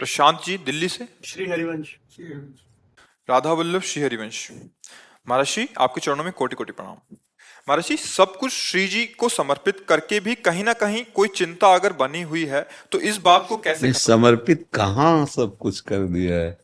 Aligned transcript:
प्रशांत 0.00 0.40
जी 0.46 0.56
दिल्ली 0.58 0.88
से? 0.88 1.06
श्री 1.24 1.46
हरिवंश। 1.46 1.96
राधा 3.30 3.52
वल्लभ 3.52 3.82
श्री 3.82 4.02
हरिवंश। 4.02 4.50
महर्षि 5.28 5.68
आपके 5.78 6.00
चरणों 6.00 6.24
में 6.24 6.32
कोटि 6.32 6.56
कोटि 6.56 6.72
प्रणाम 6.72 7.16
महर्षि 7.68 7.96
सब 7.96 8.36
कुछ 8.36 8.52
श्री 8.52 8.86
जी 8.88 9.04
को 9.06 9.28
समर्पित 9.28 9.84
करके 9.88 10.20
भी 10.20 10.34
कहीं 10.34 10.64
ना 10.64 10.72
कहीं 10.72 11.04
कोई 11.14 11.28
चिंता 11.28 11.74
अगर 11.74 11.92
बनी 11.92 12.22
हुई 12.22 12.44
है 12.46 12.66
तो 12.92 13.00
इस 13.00 13.16
बात 13.18 13.46
को 13.48 13.56
कैसे 13.56 13.92
समर्पित 13.92 14.66
कहाँ 14.74 15.26
सब 15.26 15.56
कुछ 15.60 15.80
कर 15.80 15.98
दिया 15.98 16.36
है? 16.36 16.58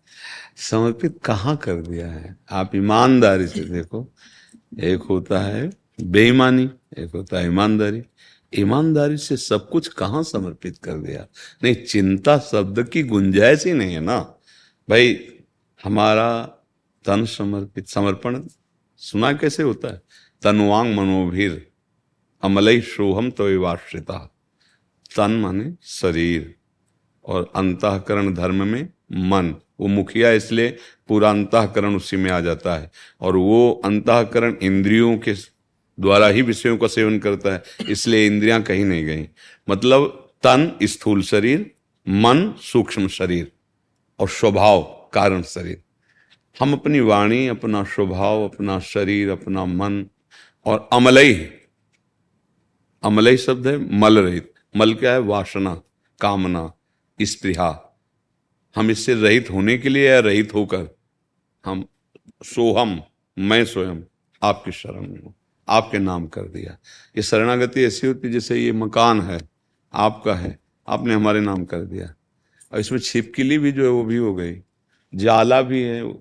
समर्पित 0.56 1.18
कहाँ 1.24 1.56
कर 1.56 1.74
दिया 1.74 2.06
है? 2.06 2.36
आप 2.50 2.74
ईमानदारी 2.74 3.46
से 3.46 3.60
देखो। 3.60 4.06
एक 4.80 5.02
होता 5.02 5.40
है 5.40 5.70
बेईमानी 6.00 6.70
एक 6.98 7.10
होता 7.14 7.38
है 7.38 7.46
ईमानदारी। 7.46 8.02
ईमानदारी 8.54 9.16
से 9.16 9.36
सब 9.36 9.68
कुछ 9.70 9.88
कहाँ 9.88 10.22
समर्पित 10.22 10.78
कर 10.78 10.92
दिया? 10.92 11.26
नहीं, 11.64 11.74
चिंता 11.74 12.38
शब्द 12.38 12.82
की 12.88 13.02
गुंजाइश 13.02 13.66
ही 13.66 13.72
नहीं 13.72 13.94
है 13.94 14.00
ना। 14.00 14.18
भाई, 14.88 15.28
हमारा 15.84 16.42
तन 17.04 17.24
समर्पित, 17.24 17.88
समर्पण 17.88 18.42
सुना 18.96 19.32
कैसे 19.32 19.62
होता 19.62 19.88
है? 19.88 20.02
तनुवांग 20.42 20.94
मनोभीर 20.94 21.70
अमलई 22.42 22.80
शोहम 22.80 23.30
तो 23.30 23.44
विवाश्रिता 23.44 24.18
तन 25.16 25.30
माने 25.30 25.72
शरीर, 25.82 26.54
और 27.24 27.52
अंतकरण 27.56 28.34
धर्म 28.34 28.66
में 28.66 28.82
मन। 29.12 29.54
वो 29.80 29.86
मुखिया 29.86 30.30
इसलिए 30.30 30.76
पूरा 31.08 31.30
अंतकरण 31.30 31.94
उसी 31.94 32.16
में 32.16 32.30
आ 32.30 32.40
जाता 32.40 32.74
है, 32.74 32.90
और 33.20 33.36
वो 33.36 33.82
अंतकरण 33.84 34.56
इंद्रियों 34.62 35.16
के 35.18 35.34
द्वारा 35.98 36.26
ही 36.26 36.42
विषयों 36.42 36.76
का 36.76 36.86
सेवन 36.86 37.18
करता 37.18 37.52
है, 37.52 37.62
इसलिए 37.88 38.26
इंद्रियाँ 38.26 38.62
कहीं 38.62 38.84
नहीं 38.84 39.04
गई। 39.06 39.28
मतलब 39.68 40.32
तन 40.42 40.70
स्थूल 40.82 41.22
शरीर, 41.22 41.70
मन 42.06 42.52
सूक्ष्म 42.62 43.08
शरीर 43.08 43.50
और 44.20 44.28
स्वभाव 44.28 44.82
कारण 45.12 45.42
शरीर। 45.42 45.82
हम 46.56 46.72
अपनी 46.72 47.00
वाणी, 47.00 47.46
अपना 47.48 47.82
स्वभाव, 47.84 48.44
अपना 48.44 48.78
शरीर, 48.80 49.30
अपना 49.30 49.64
मन 49.64 50.04
और 50.66 50.88
अमलई 50.92 51.34
अमलई 53.02 53.36
शब्द 53.36 53.66
है 53.66 53.76
मल 53.98 54.18
रहित। 54.18 54.52
मल 54.74 54.94
क्या 54.94 55.12
है? 55.12 55.18
वासना, 55.20 55.74
कामना, 56.20 56.72
स्पृहा। 57.18 57.70
हम 58.76 58.90
इससे 58.90 59.14
रहित 59.14 59.50
होने 59.50 59.76
के 59.78 59.88
लिए 59.88 60.08
या 60.08 60.18
रहित 60.20 60.54
होकर 60.54 60.88
हम 61.64 61.84
सोहम, 62.44 63.00
मैं 63.36 63.64
स्वयं 63.64 64.02
आपकी 64.42 64.72
शरण 64.72 65.06
हूँ। 65.06 65.34
आपके 65.68 65.98
नाम 65.98 66.26
कर 66.26 66.42
दिया। 66.42 66.78
ये 67.16 67.22
शरणागति 67.22 67.84
ऐसी 67.84 68.06
होती 68.06 68.30
जैसे 68.30 68.58
ये 68.58 68.72
मकान 68.72 69.20
है, 69.20 69.40
आपका 69.94 70.34
है, 70.34 70.58
आपने 70.88 71.14
हमारे 71.14 71.40
नाम 71.40 71.64
कर 71.64 71.80
दिया। 71.80 72.14
और 72.72 72.80
इसमें 72.80 72.98
छिपकली 72.98 73.58
भी 73.58 73.72
जो 73.72 73.84
है 73.84 73.90
वो 73.90 74.04
भी 74.04 74.16
हो 74.16 74.34
गई। 74.34 74.62
जाला 75.14 75.62
भी 75.62 75.82
है, 75.82 76.14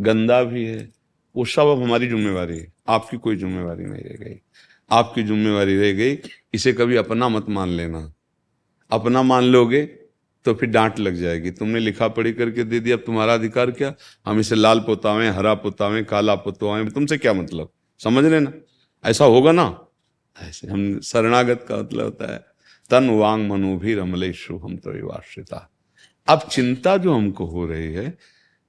गंदा 0.00 0.42
भी 0.42 0.64
है, 0.64 0.90
वो 1.36 1.44
सब 1.44 1.66
अब 1.66 1.82
हमारी 1.82 2.08
जिम्मेवारी 2.08 2.58
है। 2.58 2.72
आपकी 2.88 3.16
कोई 3.16 3.36
जिम्मेवारी 3.36 3.84
नहीं 3.84 4.02
रह 4.02 4.24
गई। 4.24 4.40
आपकी 4.90 5.22
जिम्मेवारी 5.22 5.76
रह 5.76 5.92
गई, 5.92 6.18
इसे 6.54 6.72
कभी 6.72 6.96
अपना 6.96 7.28
मत 7.28 7.48
मान 7.48 7.68
लेना। 7.68 8.12
अपना 8.90 9.22
मान 9.22 9.44
लोगे 9.44 9.82
तो 10.44 10.54
फिर 10.54 10.68
डांट 10.68 10.98
लग 10.98 11.14
जाएगी। 11.14 11.50
तुमने 11.50 11.78
लिखा 11.78 12.08
पढ़ी 12.08 12.32
करके 12.32 12.64
दे 12.64 12.80
दिया, 12.80 12.96
अब 12.96 13.02
तुम्हारा 13.06 13.34
अधिकार 13.34 13.70
क्या? 13.70 13.94
हम 14.26 14.40
इसे 14.40 14.54
लाल 14.54 14.80
पोतावें, 14.80 15.30
हरा 15.30 15.54
पोतावें, 15.54 16.04
काला 16.04 16.34
पोतवाएँ 16.34 16.90
तुमसे 16.90 17.18
क्या 17.18 17.32
मतलब? 17.32 17.72
समझ 17.98 18.24
रहे 18.24 18.40
ना 18.40 18.52
ऐसा 19.04 19.24
होगा 19.24 19.52
ना? 19.52 19.86
ऐसे। 20.36 20.68
हम 20.68 21.00
शरणागत 21.00 21.64
का 21.68 21.76
मतलब 21.76 22.04
होता 22.04 22.32
है 22.32 22.44
तन 22.90 23.08
वांग 23.10 23.48
मनोभी 23.50 23.94
रमलेशु 23.94 24.56
हम 24.56 24.76
तो 24.76 24.90
विवाश्रिता। 24.90 25.70
अब 26.28 26.48
चिंता 26.52 26.96
जो 26.96 27.14
हमको 27.14 27.46
हो 27.46 27.66
रही 27.66 27.92
है 27.92 28.18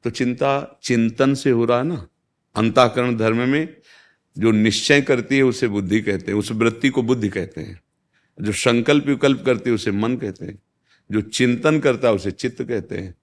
तो 0.06 0.10
चिंता 0.10 0.80
चिंतन 0.84 1.34
से 1.34 1.50
हो 1.50 1.66
रहा 1.66 1.78
है 1.78 1.84
ना? 1.84 2.08
अंताकरण 2.56 3.18
धर्म 3.18 3.50
में 3.50 3.78
जो 4.38 4.52
निश्चय 4.52 5.02
करती 5.02 5.38
है 5.38 5.44
उसे 5.44 5.68
बुद्धि 5.68 6.02
कहते 6.02 6.32
हैं 6.32 6.40
उस 6.40 6.52
वृत्ति 6.52 6.90
को 6.90 7.04
बुद्धि 7.04 7.30
कहते 7.30 7.62
हैं। 7.62 7.80
जो 8.42 8.52
संकल्प 8.52 9.06
विकल्प 9.06 9.44
करती 9.46 9.70
है 9.70 9.74
उसे 9.74 9.92
मन 9.92 10.16
कहते 10.18 10.46
हैं। 10.46 10.60
जो 11.12 11.22
चिंतन 11.22 11.80
करता 11.80 12.08
है 12.08 12.14
उसे 12.14 12.32
चित्त 12.32 12.62
कहते 12.64 12.98
हैं। 12.98 13.16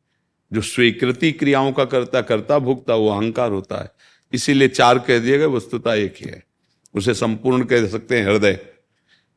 जो 0.52 0.60
स्वीकृति 0.60 1.32
क्रियाओं 1.32 1.72
का 1.72 1.84
करता 1.84 2.20
करता 2.20 2.58
भुगता 2.58 2.94
वो 2.94 3.08
अहंकार 3.08 3.50
होता 3.50 3.82
है। 3.82 3.90
इसीलिए 4.32 4.68
चार 4.68 4.98
कह 4.98 5.18
दिए 5.18 5.38
गए 5.38 5.46
वस्तुता 5.46 5.94
एक 5.94 6.14
ही 6.16 6.30
है। 6.30 6.47
उसे 6.94 7.14
संपूर्ण 7.14 7.64
कह 7.64 7.86
सकते 7.86 8.18
हैं 8.18 8.26
हृदय। 8.26 8.66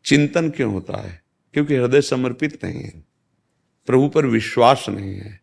चिंतन 0.05 0.49
क्यों 0.49 0.73
होता 0.73 0.97
है? 0.97 1.21
क्योंकि 1.53 1.75
हृदय 1.75 2.01
समर्पित 2.01 2.65
नहीं 2.65 2.83
है। 2.83 3.03
प्रभु 3.85 4.07
पर 4.07 4.25
विश्वास 4.25 4.85
नहीं 4.89 5.15
है। 5.15 5.41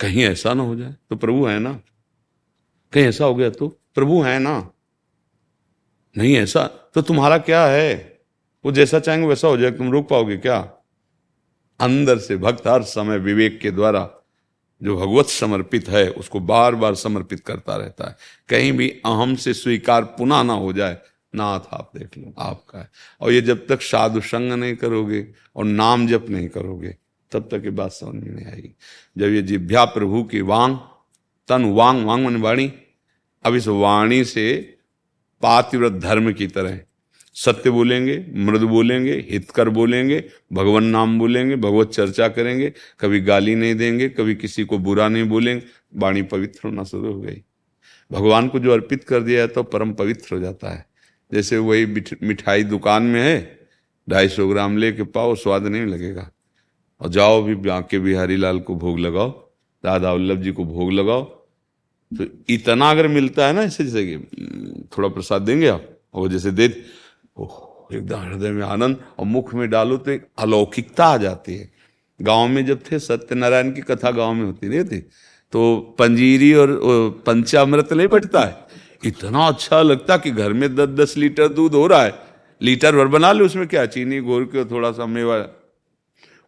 कहीं 0.00 0.24
ऐसा 0.24 0.54
ना 0.54 0.62
हो 0.62 0.76
जाए 0.76 0.94
तो 1.10 1.16
प्रभु 1.16 1.46
है 1.46 1.58
ना। 1.58 1.80
कहीं 2.92 3.04
ऐसा 3.04 3.24
हो 3.24 3.34
गया 3.34 3.50
तो 3.50 3.68
प्रभु 3.94 4.22
है 4.22 4.38
ना। 4.38 4.70
नहीं 6.18 6.36
ऐसा 6.36 6.64
तो 6.66 7.02
तुम्हारा 7.02 7.38
क्या 7.38 7.66
है? 7.66 8.20
वो 8.64 8.72
जैसा 8.72 8.98
चाहेंगे 8.98 9.26
वैसा 9.26 9.48
हो 9.48 9.56
जाएगा, 9.56 9.76
तुम 9.76 9.92
रोक 9.92 10.08
पाओगे 10.08 10.36
क्या? 10.36 10.72
अंदर 11.80 12.18
से 12.18 12.36
भक्त 12.36 12.66
हर 12.66 12.82
समय 12.82 13.18
विवेक 13.18 13.60
के 13.60 13.70
द्वारा 13.70 14.10
जो 14.82 14.96
भगवत 14.96 15.26
समर्पित 15.26 15.88
है, 15.88 16.10
उसको 16.10 16.40
बार 16.40 16.74
बार 16.74 16.94
समर्पित 16.94 17.40
करता 17.40 17.76
रहता 17.76 18.08
है। 18.08 18.16
कहीं 18.48 18.72
भी 18.72 18.88
अहम 18.90 19.34
से 19.34 19.54
स्वीकार 19.54 20.04
पुनः 20.04 20.42
ना 20.42 20.52
हो 20.52 20.72
जाए 20.72 20.98
नाथ 21.34 21.60
आप 21.72 21.92
देख 21.96 22.18
लो, 22.18 22.34
आपका 22.38 22.78
है। 22.78 22.90
और 23.20 23.32
ये 23.32 23.40
जब 23.40 23.66
तक 23.66 23.82
साधु 23.82 24.20
संग 24.20 24.52
नहीं 24.52 24.76
करोगे 24.76 25.26
और 25.56 25.64
नाम 25.64 26.06
जप 26.06 26.26
नहीं 26.30 26.48
करोगे, 26.48 26.96
तब 27.32 27.48
तक 27.52 27.62
ये 27.64 27.70
बात 27.70 27.92
समझ 27.92 28.24
नहीं 28.24 28.46
आएगी। 28.46 28.74
जब 29.18 29.26
ये 29.26 29.42
जिभ्या 29.42 29.84
प्रभु 29.84 30.22
की 30.22 30.40
वांग, 30.40 30.76
तन 31.48 31.64
वांग 31.64 32.04
वांग 32.06 32.26
मन 32.26 32.36
वाणी, 32.36 32.72
अब 33.44 33.54
इस 33.54 33.68
वाणी 33.68 34.24
से 34.24 34.76
पातिव्रत 35.42 35.92
धर्म 35.92 36.32
की 36.32 36.46
तरह 36.46 36.80
सत्य 37.34 37.70
बोलेंगे, 37.70 38.26
मृद 38.34 38.60
बोलेंगे, 38.60 39.26
हितकर 39.30 39.68
बोलेंगे, 39.68 40.24
भगवान 40.52 40.84
नाम 40.84 41.18
बोलेंगे, 41.18 41.56
भगवत 41.56 41.90
चर्चा 41.90 42.28
करेंगे, 42.28 42.72
कभी 43.00 43.20
गाली 43.20 43.54
नहीं 43.54 43.74
देंगे, 43.74 44.08
कभी 44.08 44.34
किसी 44.34 44.64
को 44.64 44.78
बुरा 44.78 45.08
नहीं 45.08 45.24
बोलेंगे, 45.24 45.66
वाणी 45.96 46.22
पवित्र 46.22 46.60
होना 46.64 46.84
शुरू 46.84 47.12
हो 47.12 47.20
गई। 47.20 47.42
भगवान 48.12 48.48
को 48.48 48.58
जो 48.58 48.72
अर्पित 48.72 49.04
कर 49.04 49.20
दिया 49.20 49.40
है 49.40 49.48
तो 49.48 49.62
परम 49.62 49.92
पवित्र 49.92 50.34
हो 50.34 50.40
जाता 50.40 50.70
है। 50.70 50.91
जैसे 51.32 51.58
वही 51.58 51.86
मिठाई 52.22 52.64
दुकान 52.64 53.02
में 53.02 53.20
है, 53.20 53.58
ढाई 54.08 54.28
सौ 54.28 54.48
ग्राम 54.48 54.76
लेके 54.76 55.02
पाओ, 55.04 55.34
स्वाद 55.34 55.66
नहीं 55.66 55.86
लगेगा। 55.86 56.30
और 57.00 57.08
जाओ 57.08 57.42
भी 57.42 57.54
बांके 57.56 57.98
बिहारी 57.98 58.36
लाल 58.36 58.58
को 58.60 58.74
भोग 58.76 58.98
लगाओ, 58.98 59.30
दादा 59.84 60.12
वल्लभ 60.12 60.42
जी 60.42 60.52
को 60.52 60.64
भोग 60.64 60.92
लगाओ। 60.92 61.22
तो 62.12 62.24
इतना 62.48 62.90
अगर 62.90 63.08
मिलता 63.08 63.46
है 63.46 63.52
ना, 63.52 63.62
ऐसे 63.62 63.84
जैसे 63.84 64.06
कि 64.06 64.88
थोड़ा 64.92 65.08
प्रसाद 65.08 65.42
देंगे 65.42 65.68
आप, 65.68 65.88
और 66.14 66.28
जैसे 66.28 66.50
दे 66.50 66.64
एकदम 66.64 68.20
हृदय 68.20 68.50
में 68.50 68.62
आनंद, 68.64 68.96
और 69.18 69.26
मुख 69.26 69.54
में 69.54 69.68
डालो 69.70 69.96
तो 69.96 70.10
एक 70.10 70.26
अलौकिकता 70.38 71.06
आ 71.06 71.16
जाती 71.18 71.54
है। 71.54 71.70
गाँव 72.20 72.48
में 72.48 72.64
जब 72.66 72.80
थे, 72.82 72.98
सत्यनारायण 72.98 73.72
की 73.72 73.80
कथा 73.82 74.10
गाँव 74.10 74.34
में 74.34 74.44
होती 74.44 74.68
नहीं 74.68 74.84
थी 74.84 74.98
तो 75.52 75.94
पंजीरी 75.98 76.52
और 76.54 76.70
पंचामृत 77.26 77.92
नहीं 77.92 78.06
बटता 78.08 78.40
है। 78.40 78.71
इतना 79.04 79.46
अच्छा 79.46 79.82
लगता 79.82 80.16
कि 80.16 80.30
घर 80.30 80.52
में 80.52 80.74
दस 80.74 80.88
दस 80.88 81.16
लीटर 81.16 81.48
दूध 81.48 81.74
हो 81.74 81.86
रहा 81.86 82.02
है। 82.02 82.14
लीटर 82.62 82.96
भर 82.96 83.06
बना 83.06 83.32
ले 83.32 83.44
उसमें 83.44 83.66
क्या? 83.68 83.86
चीनी 83.86 84.20
घोर 84.20 84.44
के 84.44 84.64
थोड़ा 84.64 84.90
सा 84.92 85.06
मेवा। 85.06 85.36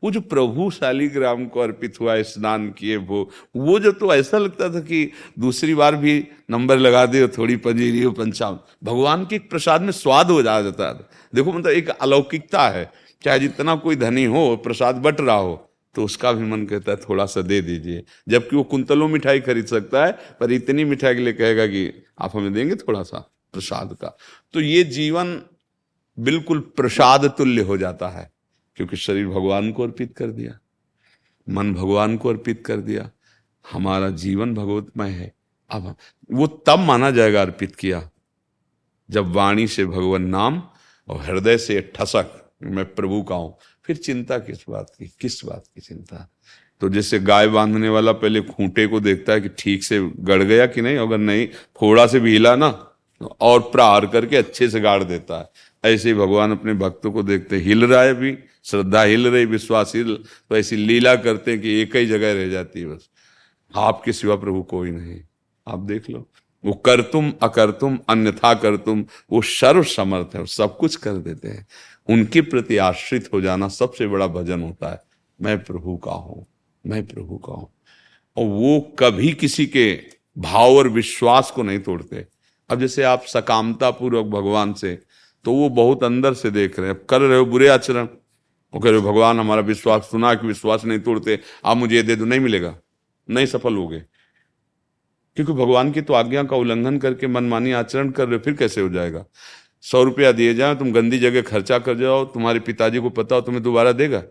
वो 0.02 0.10
जो 0.10 0.20
प्रभु 0.20 0.70
शालीग्राम 0.70 1.46
को 1.46 1.60
अर्पित 1.60 2.00
हुआ, 2.00 2.20
स्नान 2.22 2.68
किए, 2.70 2.96
वो 2.96 3.30
वो 3.56 3.78
जो 3.80 3.92
तो 3.92 4.14
ऐसा 4.14 4.38
लगता 4.38 4.68
था 4.74 4.80
कि 4.80 5.10
दूसरी 5.38 5.74
बार 5.74 5.96
भी 5.96 6.26
नंबर 6.50 6.78
लगा 6.78 7.06
दे 7.06 7.26
थोड़ी 7.28 7.56
पंजीरी 7.56 8.02
हो 8.02 8.10
पंचाम 8.10 8.58
भगवान 8.84 9.24
के 9.24 9.38
प्रसाद 9.38 9.80
में 9.80 9.92
स्वाद 9.92 10.30
हो 10.30 10.42
जाता 10.42 10.72
था। 10.72 11.08
देखो 11.34 11.52
मतलब 11.52 11.72
एक 11.72 11.88
अलौकिकता 11.88 12.68
है। 12.68 12.90
चाहे 13.24 13.38
जितना 13.38 13.74
कोई 13.76 13.96
धनी 13.96 14.24
हो, 14.24 14.56
प्रसाद 14.56 14.94
बट 14.94 15.20
रहा 15.20 15.36
हो 15.36 15.70
तो 15.94 16.04
उसका 16.04 16.32
भी 16.32 16.44
मन 16.44 16.64
कहता 16.66 16.92
है, 16.92 16.98
थोड़ा 16.98 17.26
सा 17.26 17.40
दे 17.40 17.60
दीजिए। 17.60 18.04
जबकि 18.28 18.56
वो 18.56 18.62
कुंतलों 18.62 19.08
मिठाई 19.08 19.40
खरीद 19.40 19.66
सकता 19.66 20.06
है, 20.06 20.12
पर 20.40 20.52
इतनी 20.52 20.84
मिठाई 20.84 21.14
के 21.14 21.20
लिए 21.20 21.32
कहेगा 21.32 21.66
कि, 21.66 22.04
आप 22.18 22.36
हमें 22.36 22.52
देंगे 22.52 22.76
थोड़ा 22.76 23.02
सा 23.02 23.18
प्रसाद 23.52 23.96
का? 24.00 24.16
तो 24.52 24.60
ये 24.60 24.84
जीवन 24.84 25.42
बिल्कुल 26.18 26.60
प्रसाद 26.60 27.24
तुल्य 27.38 27.62
हो 27.62 27.76
जाता 27.76 28.08
है, 28.08 28.30
क्योंकि 28.76 28.96
शरीर 28.96 29.26
भगवान 29.26 29.72
को 29.72 29.82
अर्पित 29.82 30.14
कर 30.16 30.30
दिया, 30.30 30.58
मन 31.48 31.74
भगवान 31.74 32.16
को 32.16 32.28
अर्पित 32.28 32.62
कर 32.66 32.76
दिया, 32.76 33.10
हमारा 33.64 34.10
जीवन 34.10 34.54
भगवतमय 34.54 35.10
है। 35.10 35.32
अब 35.70 35.96
वो 36.32 36.46
तब 36.46 36.78
माना 36.78 37.10
जाएगा 37.10 37.42
अर्पित 37.42 37.76
किया, 37.76 38.10
जब 39.10 39.32
वाणी 39.32 39.66
से 39.66 39.84
भगवान 39.86 40.22
नाम 40.22 40.62
और 41.08 41.20
हृदय 41.20 41.58
से 41.58 41.92
ठसक, 41.94 42.52
मैं 42.62 42.94
प्रभु 42.94 43.22
का 43.22 43.34
हूँ 43.34 43.56
फिर 43.84 43.96
चिंता 43.96 44.38
किस 44.38 44.64
बात 44.70 44.90
की? 44.98 45.06
किस 45.20 45.44
बात 45.44 45.64
की 45.74 45.80
चिंता? 45.80 46.28
तो 46.80 46.88
जैसे 46.88 47.18
गाय 47.18 47.48
बांधने 47.48 47.88
वाला 47.88 48.12
पहले 48.12 48.40
खूंटे 48.40 48.86
को 48.86 49.00
देखता 49.00 49.32
है 49.32 49.40
कि 49.40 49.48
ठीक 49.58 49.84
से 49.84 50.00
गड़ 50.18 50.42
गया 50.42 50.66
कि 50.66 50.82
नहीं? 50.82 50.96
अगर 50.98 51.18
नहीं, 51.18 51.46
थोड़ा 51.46 52.06
से 52.06 52.20
भी 52.20 52.32
हिला 52.32 52.54
ना 52.56 52.68
तो 53.20 53.36
और 53.40 53.60
प्रहार 53.62 54.06
करके 54.06 54.36
अच्छे 54.36 54.68
से 54.68 54.80
गाड़ 54.80 55.02
देता 55.04 55.38
है। 55.38 55.92
ऐसे 55.92 56.08
ही 56.08 56.14
भगवान 56.14 56.52
अपने 56.52 56.74
भक्तों 56.74 57.12
को 57.12 57.22
देखते 57.22 57.56
हिल 57.56 57.84
रहा 57.84 58.02
है 58.02 58.14
भी, 58.14 58.36
श्रद्धा 58.64 59.02
हिल 59.02 59.28
रही, 59.28 59.44
विश्वास 59.44 59.92
हिल 59.96 60.16
तो 60.50 60.56
ऐसी 60.56 60.76
लीला 60.76 61.14
करते 61.16 61.50
हैं 61.50 61.60
कि 61.60 61.74
एक 61.80 61.96
ही 61.96 62.06
जगह 62.06 62.32
रह 62.32 62.48
जाती 62.48 62.80
है 62.80 62.86
बस। 62.86 63.08
आपके 63.74 64.12
सिवा 64.12 64.36
प्रभु 64.36 64.62
कोई 64.62 64.90
नहीं। 64.90 65.20
आप 65.68 65.78
देख 65.78 66.10
लो, 66.10 66.28
वो 66.64 66.72
कर 66.72 67.00
तुम, 67.02 67.32
अकर 67.42 67.70
तुम, 67.70 67.98
अन्यथा 68.08 68.54
कर 68.54 68.76
तुम, 68.76 69.04
वो 69.32 69.42
सर्व 69.42 69.82
समर्थ 69.82 70.36
है 70.36 70.46
सब 70.46 70.76
कुछ 70.76 70.96
कर 70.96 71.12
देते 71.12 71.48
हैं। 71.48 71.66
उनके 72.08 72.40
प्रति 72.40 72.76
आश्रित 72.76 73.28
हो 73.32 73.40
जाना 73.40 73.68
सबसे 73.68 74.06
बड़ा 74.06 74.26
भजन 74.26 74.62
होता 74.62 74.90
है। 74.90 75.00
मैं 75.40 75.58
प्रभु 75.64 75.96
का 75.96 76.12
हूँ, 76.12 76.44
मैं 76.84 77.06
प्रभु 77.06 77.36
का 77.36 77.52
हूँ। 77.52 77.70
और 78.36 78.44
वो 78.44 78.80
कभी 78.98 79.32
किसी 79.32 79.66
के 79.66 80.00
भाव 80.38 80.76
और 80.76 80.88
विश्वास 80.88 81.50
को 81.50 81.62
नहीं 81.62 81.78
तोड़ते। 81.78 82.26
अब 82.70 82.80
जैसे 82.80 83.02
आप 83.02 83.24
सकामता 83.26 83.90
पूर्वक 83.90 84.26
भगवान 84.26 84.72
से 84.72 84.98
तो 85.44 85.52
वो 85.52 85.68
बहुत 85.68 86.04
अंदर 86.04 86.34
से 86.34 86.50
देख 86.50 86.78
रहे 86.78 86.88
हैं। 86.88 86.98
कर 87.08 87.20
रहे 87.20 87.38
हो 87.38 87.46
बुरे 87.46 87.68
आचरण। 87.68 88.04
वो 88.74 88.80
कह 88.80 88.90
रहे 88.90 89.00
हो, 89.00 89.12
भगवान, 89.12 89.40
हमारा 89.40 89.60
विश्वास, 89.60 90.02
सुना 90.02 90.34
कि 90.34 90.46
विश्वास 90.46 90.84
नहीं 90.84 90.98
तोड़ते। 90.98 91.38
आप 91.64 91.76
मुझे 91.76 92.02
दे 92.02 92.16
दो, 92.16 92.24
नहीं 92.24 92.40
मिलेगा। 92.40 92.74
नहीं 93.28 93.46
सफल 93.46 93.76
हो 93.76 93.86
गए 93.88 94.02
क्योंकि 95.36 95.52
भगवान 95.52 95.92
की 95.92 96.00
तो 96.02 96.14
आज्ञा 96.14 96.42
का 96.44 96.56
उल्लंघन 96.56 96.98
करके 96.98 97.26
मनमानी 97.26 97.72
आचरण 97.72 98.10
कर 98.10 98.28
रहे 98.28 98.38
फिर 98.38 98.54
कैसे 98.54 98.80
हो 98.80 98.88
जाएगा? 98.88 99.24
सौ 99.84 100.02
रुपया 100.02 100.30
दिए 100.32 100.54
जाए, 100.54 100.74
तुम 100.74 100.92
गंदी 100.92 101.18
जगह 101.18 101.42
खर्चा 101.44 101.78
कर 101.80 101.96
जाओ, 101.96 102.24
तुम्हारे 102.26 102.60
पिताजी 102.60 102.98
को 102.98 103.10
पता 103.12 103.34
हो, 103.34 103.40
तुम्हें 103.40 103.62
दोबारा 103.62 103.92
देगा। 103.94 104.22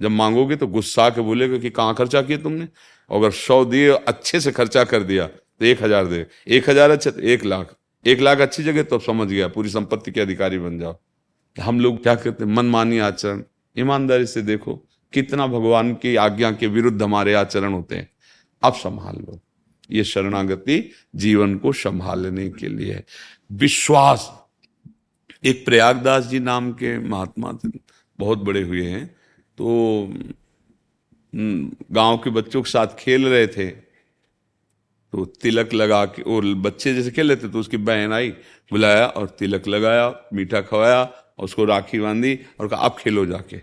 जब 0.00 0.10
मांगोगे 0.10 0.56
तो 0.56 0.66
गुस्सा 0.68 1.08
के 1.10 1.20
बोलेगा 1.22 1.58
कि 1.58 1.70
कहाँ 1.70 1.94
खर्चा 1.94 2.22
किया 2.22 2.38
तुमने? 2.38 2.68
अगर 3.10 3.30
सौ 3.32 3.64
दिए, 3.64 3.88
अच्छे 3.88 4.40
से 4.40 4.52
खर्चा 4.52 4.84
कर 4.84 5.02
दिया 5.02 5.26
तो 5.26 5.64
एक 5.66 5.82
हज़ार 5.82 6.06
दे। 6.06 6.26
एक 6.48 6.68
हज़ार 6.70 6.90
अच्छा 6.90 7.10
तो 7.10 7.20
एक 7.22 7.44
लाख। 7.44 7.74
एक 8.04 8.20
लाख 8.20 8.40
अच्छी 8.40 8.62
जगह 8.62 8.82
तो 8.84 8.98
समझ 9.00 9.26
गया, 9.28 9.48
पूरी 9.48 9.70
संपत्ति 9.70 10.10
के 10.10 10.20
अधिकारी 10.20 10.58
बन 10.58 10.78
जाओ। 10.78 10.98
हम 11.56 11.80
लोग 11.80 12.02
क्या 12.02 12.14
करते 12.14 12.44
हैं? 12.44 12.52
मनमानी 12.52 12.98
आचरण। 13.00 13.42
ईमानदारी 13.76 14.26
से 14.26 14.42
देखो, 14.42 14.74
कितना 15.12 15.46
भगवान 15.48 15.92
की 15.94 16.14
आज्ञा 16.18 16.50
के 16.52 16.66
विरुद्ध 16.68 17.02
हमारे 17.02 17.34
आचरण 17.34 17.72
होते 17.72 17.96
हैं। 17.96 18.08
अब 18.62 18.74
संभाल 18.76 19.16
लो। 19.16 19.40
ये 19.90 20.04
शरणागति 20.04 20.90
जीवन 21.14 21.56
को 21.58 21.72
संभालने 21.72 22.48
के 22.50 22.68
लिए 22.68 22.92
है। 22.94 23.04
विश्वास। 23.52 24.30
एक 25.44 25.64
प्रयागदास 25.64 26.24
जी 26.24 26.38
नाम 26.38 26.72
के 26.72 26.98
महात्मा 26.98 27.58
बहुत 28.18 28.38
बड़े 28.38 28.62
हुए 28.62 28.86
हैं। 28.86 29.06
तो 29.58 29.66
गाँव 31.92 32.16
के 32.18 32.30
बच्चों 32.30 32.62
के 32.62 32.70
साथ 32.70 32.86
खेल 32.98 33.26
रहे 33.26 33.46
थे। 33.46 33.70
तो 35.12 35.24
तिलक 35.24 35.74
लगा 35.74 36.04
के, 36.04 36.22
और 36.22 36.44
बच्चे 36.44 36.94
जैसे 36.94 37.10
खेल 37.10 37.32
रहे 37.32 37.36
थे 37.36 37.48
तो 37.48 37.60
उसकी 37.60 37.76
बहन 37.76 38.12
आई, 38.12 38.30
बुलाया 38.70 39.06
और 39.06 39.28
तिलक 39.28 39.68
लगाया, 39.68 40.08
मीठा 40.34 40.60
खवाया 40.60 41.02
और 41.02 41.44
उसको 41.44 41.64
राखी 41.64 42.00
बांधी 42.00 42.38
और 42.60 42.68
कहा, 42.68 42.80
आप 42.80 42.98
खेलो 42.98 43.26
जाके। 43.26 43.56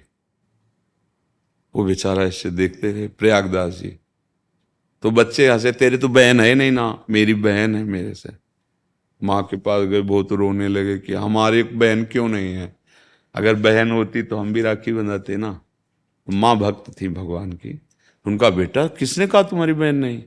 वो 1.75 1.83
बेचारा 1.85 2.23
ऐसे 2.23 2.49
देखते 2.49 2.91
रहे, 2.91 3.07
प्रयागदास 3.07 3.73
जी। 3.73 3.97
तो 5.01 5.11
बच्चे 5.11 5.49
हंसे, 5.49 5.71
तेरे 5.71 5.97
तो 5.97 6.07
बहन 6.07 6.39
है 6.39 6.55
नहीं 6.55 6.71
ना, 6.71 7.03
मेरी 7.09 7.33
बहन 7.33 7.75
है 7.75 7.83
मेरे 7.83 8.13
से। 8.13 8.29
माँ 9.23 9.43
के 9.43 9.57
पास 9.57 9.87
गए, 9.87 10.01
बहुत 10.01 10.31
रोने 10.31 10.67
लगे 10.67 10.97
कि 10.97 11.13
हमारी 11.13 11.63
बहन 11.63 12.03
क्यों 12.03 12.27
नहीं 12.27 12.53
है? 12.53 12.75
अगर 13.35 13.55
बहन 13.55 13.91
होती 13.91 14.23
तो 14.23 14.37
हम 14.37 14.53
भी 14.53 14.61
राखी 14.61 14.93
बंधाते 14.93 15.37
ना। 15.37 15.61
माँ 16.29 16.57
भक्त 16.57 17.01
थी 17.01 17.07
भगवान 17.07 17.51
की। 17.51 17.81
उनका 18.25 18.49
बेटा, 18.49 18.87
किसने 18.87 19.27
कहा 19.27 19.43
तुम्हारी 19.43 19.73
बहन 19.73 19.95
नहीं? 19.95 20.23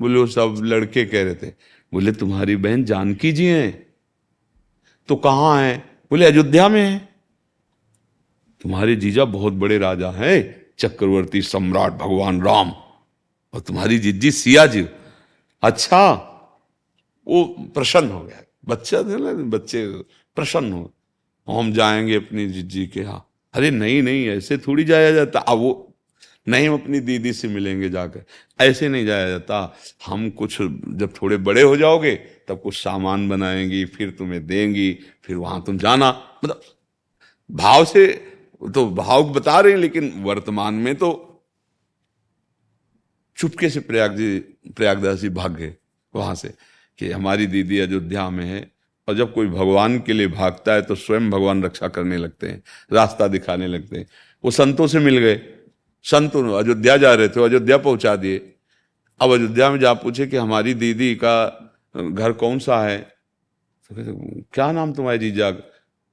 बोले, 0.00 0.18
वो 0.18 0.26
सब 0.26 0.54
लड़के 0.62 1.04
कह 1.04 1.22
रहे 1.22 1.34
थे। 1.34 1.46
बोले, 1.92 2.12
तुम्हारी 2.12 2.56
बहन 2.56 2.84
जानकी 2.84 3.32
जी 3.32 3.46
हैं। 3.46 3.86
तो 5.08 5.16
कहाँ 5.16 5.62
है? 5.62 5.78
बोले, 6.10 6.26
अयोध्या 6.26 6.68
में 6.68 6.82
है। 6.82 7.08
तुम्हारे 8.62 8.96
जीजा 8.96 9.24
बहुत 9.24 9.52
बड़े 9.52 9.78
राजा 9.78 10.10
हैं, 10.10 10.66
चक्रवर्ती 10.78 11.42
सम्राट 11.42 11.92
भगवान 11.92 12.42
राम। 12.42 12.72
और 13.56 13.62
तुम्हारी 13.62 13.98
जिज्जी 13.98 14.30
सिया 14.30 14.66
जी। 14.66 14.86
अच्छा 15.62 16.12
वो 17.28 17.44
प्रसन्न 17.44 18.10
हो 18.10 18.24
गया। 18.24 18.42
बच्चा 18.68 19.02
थे 19.02 19.16
ना, 19.16 19.32
बच्चे 19.32 19.86
प्रसन्न 20.36 20.72
हो 20.72 20.92
हम 21.48 21.72
जाएँगे 21.72 22.14
अपनी 22.14 22.46
जिज्जी 22.46 22.86
के 22.86 23.00
यहाँ। 23.00 23.30
अरे 23.54 23.70
नहीं 23.70 24.02
नहीं, 24.02 24.28
ऐसे 24.28 24.58
थोड़ी 24.58 24.84
जाया 24.84 25.12
जाता। 25.12 25.38
अब 25.38 25.58
वो 25.58 25.94
नहीं, 26.48 26.68
हम 26.68 26.74
अपनी 26.74 27.00
दीदी 27.00 27.32
से 27.32 27.48
मिलेंगे 27.48 27.88
जाकर। 27.88 28.24
ऐसे 28.60 28.88
नहीं 28.88 29.06
जाया 29.06 29.28
जाता। 29.28 29.76
हम 30.06 30.30
कुछ 30.30 30.58
जब 30.88 31.12
थोड़े 31.22 31.36
बड़े 31.36 31.62
हो 31.62 31.76
जाओगे, 31.76 32.14
तब 32.48 32.60
कुछ 32.62 32.76
सामान 32.76 33.28
बनाएँगी, 33.28 33.84
फिर 33.84 34.10
तुम्हें 34.10 34.46
देंगी, 34.46 34.98
फिर 35.22 35.36
वहाँ 35.36 35.64
तुम 35.66 35.78
जाना। 35.78 36.22
मतलब 36.44 36.60
भाव 37.50 37.84
से 37.84 38.06
तो 38.74 38.90
भाव 38.90 39.32
बता 39.32 39.60
रहे 39.60 39.72
हैं, 39.72 39.78
लेकिन 39.78 40.14
वर्तमान 40.16 40.74
में 40.74 40.94
तो 40.94 41.22
चुपके 43.36 43.70
से 43.70 43.80
प्रयाग 43.80 44.16
जी 44.16 44.38
प्रयागदास 44.76 45.18
जी 45.18 45.28
भाग 45.28 45.56
गए 45.56 45.74
वहाँ 46.14 46.34
से 46.34 46.54
कि 46.98 47.10
हमारी 47.10 47.46
दीदी 47.46 47.78
अयोध्या 47.78 48.30
में 48.30 48.44
है 48.44 48.70
और 49.08 49.16
जब 49.16 49.32
कोई 49.34 49.46
भगवान 49.46 49.98
के 50.00 50.12
लिए 50.12 50.28
भागता 50.28 50.72
है 50.72 50.82
तो 50.82 50.94
स्वयं 50.94 51.30
भगवान 51.30 51.62
रक्षा 51.64 51.88
करने 51.88 52.16
लगते 52.16 52.48
हैं, 52.48 52.62
रास्ता 52.92 53.28
दिखाने 53.28 53.66
लगते 53.66 53.96
हैं। 53.96 54.06
वो 54.44 54.50
संतों 54.50 54.86
से 54.86 54.98
मिल 54.98 55.18
गए। 55.18 55.40
संत 56.04 56.36
अयोध्या 56.36 56.96
जा 56.96 57.12
रहे 57.14 57.28
थे, 57.28 57.44
अयोध्या 57.44 57.78
पहुँचा 57.78 58.16
दिए। 58.16 58.38
अब 59.20 59.32
अयोध्या 59.32 59.70
में 59.70 59.78
जा 59.80 59.92
पूछे 59.94 60.26
कि 60.26 60.36
हमारी 60.36 60.74
दीदी 60.74 61.14
का 61.14 61.36
घर 61.96 62.32
कौन 62.32 62.58
सा 62.58 62.80
है? 62.82 62.98
तो 62.98 63.94
कहते, 63.94 64.40
क्या 64.52 64.72
नाम 64.72 64.92
तुम्हारे 64.92 65.18
जीजा 65.18 65.50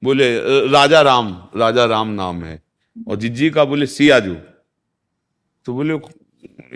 बोले, 0.02 0.38
राजा 0.68 1.00
राम 1.00 1.48
राजा 1.56 1.84
राम 1.84 2.08
नाम 2.08 2.44
है। 2.44 2.62
और 3.08 3.16
जिज्जी 3.16 3.50
का 3.50 3.64
बोले, 3.64 3.86
सियाजू। 3.86 4.34
तो 5.66 5.74
बोले 5.74 5.98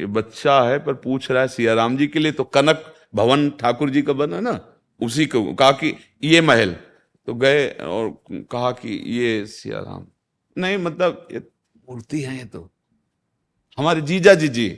बच्चा 0.06 0.60
है, 0.62 0.78
पर 0.78 0.94
पूछ 0.94 1.30
रहा 1.30 1.42
है 1.42 1.48
सिया 1.48 1.74
राम 1.74 1.96
जी 1.96 2.06
के 2.06 2.18
लिए 2.18 2.32
तो 2.32 2.44
कनक 2.44 2.84
भवन 3.14 3.48
ठाकुर 3.50 3.90
जी 3.90 4.02
का 4.02 4.12
बना 4.12 4.40
ना, 4.40 4.60
उसी 5.00 5.26
को 5.26 5.54
कहा 5.54 5.70
कि 5.72 5.94
ये 6.24 6.40
महल। 6.40 6.76
तो 7.28 7.34
गए 7.34 7.68
और 7.68 8.10
कहा 8.52 8.70
कि 8.72 9.02
ये 9.12 9.44
सिया 9.46 9.78
राम 9.78 10.06
नहीं 10.56 10.78
मतलब 10.78 11.28
ये 11.32 11.38
मूर्ति 11.90 12.20
है 12.20 12.36
ये 12.36 12.44
तो। 12.44 12.70
हमारे 13.78 14.00
जीजा 14.00 14.34
जी 14.34 14.48
जी। 14.48 14.68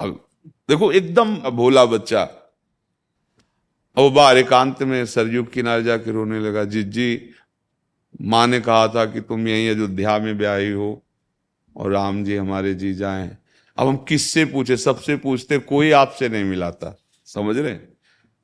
अब 0.00 0.26
देखो, 0.68 0.90
एकदम 0.92 1.36
भोला 1.50 1.84
बच्चा। 1.84 2.22
अब 3.96 4.12
बाहर 4.12 4.38
एकांत 4.38 4.82
में 4.82 5.04
सरयू 5.06 5.42
किनारे 5.44 5.82
जाके 5.82 6.10
रोने 6.10 6.40
लगा 6.40 6.64
जिज्जी 6.64 7.34
माँ 8.22 8.46
ने 8.46 8.60
कहा 8.60 8.86
था 8.88 9.04
कि 9.04 9.20
तुम 9.20 9.48
यहीं 9.48 9.68
अयोध्या 9.70 10.18
में 10.18 10.36
ब्याही 10.38 10.70
हो 10.70 11.02
और 11.76 11.90
राम 11.92 12.24
जी 12.24 12.36
हमारे 12.36 12.74
जीजा 12.74 13.10
हैं। 13.10 13.39
अब 13.80 13.88
हम 13.88 13.96
किससे 14.08 14.44
पूछे? 14.44 14.76
सबसे 14.76 15.16
पूछते, 15.16 15.58
कोई 15.58 15.90
आपसे 15.90 16.28
नहीं 16.28 16.44
मिलाता। 16.44 16.96
समझ 17.26 17.56
रहे 17.56 17.76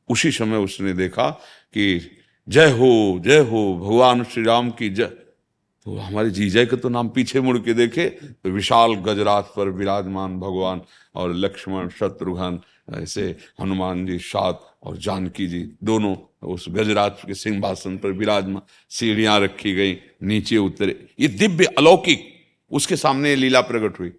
उसी 0.09 0.31
समय 0.31 0.57
उसने 0.57 0.93
देखा 0.93 1.29
कि 1.75 2.01
जय 2.49 2.71
हो 2.71 3.21
जय 3.25 3.39
हो, 3.41 3.63
भगवान 3.77 4.25
श्री 4.25 4.45
राम 4.45 4.71
की 4.71 4.89
जय। 4.91 5.05
तो 5.05 5.97
हमारे 5.97 6.31
जीजा 6.31 6.65
के 6.65 6.77
तो 6.77 6.89
नाम 6.89 7.09
पीछे 7.09 7.41
मुड़ 7.41 7.59
के 7.59 7.75
देखे 7.75 8.09
तो 8.09 8.51
विशाल 8.51 8.95
गजरात 8.97 9.53
पर 9.57 9.69
विराजमान 9.71 10.39
भगवान 10.41 10.81
और 11.15 11.35
लक्ष्मण, 11.35 11.89
शत्रुघ्न, 11.89 12.61
ऐसे 12.95 13.25
हनुमान 13.61 14.07
जी, 14.07 14.19
सात 14.19 14.61
और 14.83 14.97
जानकी 14.97 15.47
जी, 15.47 15.63
दोनों 15.85 16.15
उस 16.49 16.67
गजराज 16.69 17.13
के 17.27 17.35
सिंहासन 17.35 17.97
पर 17.99 18.13
विराजमान, 18.13 18.63
सीढ़ियाँ 18.91 19.39
रखी 19.41 19.75
गई, 19.75 19.99
नीचे 20.23 20.57
उतरे। 20.57 21.07
ये 21.21 21.29
दिव्य 21.29 21.65
अलौकिक, 21.79 22.27
उसके 22.71 22.97
सामने 22.97 23.35
लीला 23.37 23.61
प्रकट 23.61 24.01
हुई। 24.01 24.13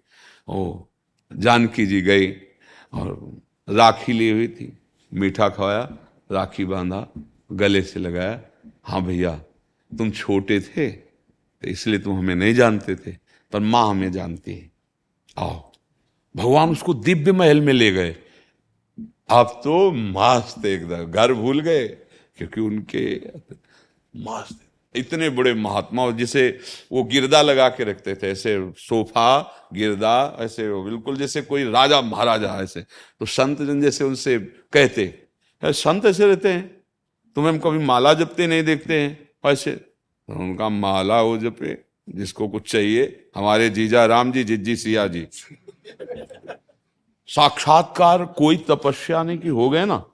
ओ 0.48 0.84
जानकी 1.30 1.86
जी 1.86 2.00
गई 2.02 2.30
और 2.92 3.08
राखी 3.68 4.12
ली 4.12 4.30
हुई 4.30 4.48
थी, 4.48 4.72
मीठा 5.12 5.48
खवाया, 5.48 5.82
राखी 6.30 6.64
बांधा, 6.64 7.06
गले 7.52 7.82
से 7.82 8.00
लगाया 8.00 8.40
हाँ 8.84 9.02
भैया, 9.04 9.34
तुम 9.92 10.10
छोटे 10.10 10.60
थे 10.60 10.90
तो 10.90 11.68
इसलिए 11.68 11.98
तुम 11.98 12.18
हमें 12.18 12.34
नहीं 12.34 12.54
जानते 12.54 12.94
थे, 12.96 13.12
पर 13.52 13.60
माँ 13.60 13.88
हमें 13.90 14.10
जानती 14.12 14.54
है। 14.54 14.70
आओ, 15.36 15.72
भगवान 16.34 16.70
उसको 16.70 16.94
दिव्य 16.94 17.32
महल 17.32 17.60
में 17.60 17.72
ले 17.72 17.90
गए। 17.92 18.14
आप 19.30 19.60
तो 19.64 19.90
मस्त 19.92 20.64
एकदम 20.66 21.04
घर 21.04 21.32
भूल 21.34 21.60
गए, 21.60 21.86
क्योंकि 22.38 22.60
उनके 22.60 23.04
मस्त 24.14 24.60
इतने 24.94 25.30
बड़े 25.30 25.54
महात्मा, 25.54 26.10
जिसे 26.10 26.58
वो 26.92 27.04
गिरदा 27.04 27.42
लगा 27.42 27.68
के 27.68 27.84
रखते 27.84 28.14
थे, 28.14 28.30
ऐसे 28.30 28.72
सोफा, 28.76 29.54
गिरदा, 29.72 30.36
ऐसे 30.40 30.84
बिल्कुल 30.84 31.16
जैसे 31.16 31.42
कोई 31.42 31.64
राजा 31.64 32.00
महाराजा, 32.00 32.56
ऐसे। 32.62 32.80
तो 33.20 33.26
संत 33.26 33.62
जन 33.62 33.80
जैसे 33.80 34.04
उनसे 34.04 34.38
कहते 34.72 35.28
संत 35.64 36.06
ऐसे 36.06 36.26
रहते 36.26 36.48
हैं? 36.48 36.82
तुम्हें 37.34 37.52
हम 37.52 37.58
कभी 37.58 37.78
माला 37.78 38.14
जपते 38.14 38.46
नहीं 38.46 38.62
देखते 38.62 39.00
हैं? 39.00 39.28
ऐसे। 39.46 39.72
तो 39.72 40.32
उनका 40.32 40.68
माला 40.68 41.18
हो 41.18 41.38
जपे, 41.38 41.84
जिसको 42.08 42.48
कुछ 42.48 42.70
चाहिए, 42.70 43.30
हमारे 43.36 43.70
जीजा 43.70 44.06
राम 44.06 44.32
जी, 44.32 44.44
जिज्जी 44.44 44.76
सिया 44.76 45.06
जी। 45.06 45.28
साक्षात्कार 47.26 48.24
कोई 48.24 48.56
तपस्या 48.56 49.22
नहीं 49.22 49.38
की 49.38 49.48
हो 49.48 49.70
गए 49.70 49.84
ना? 49.84 50.04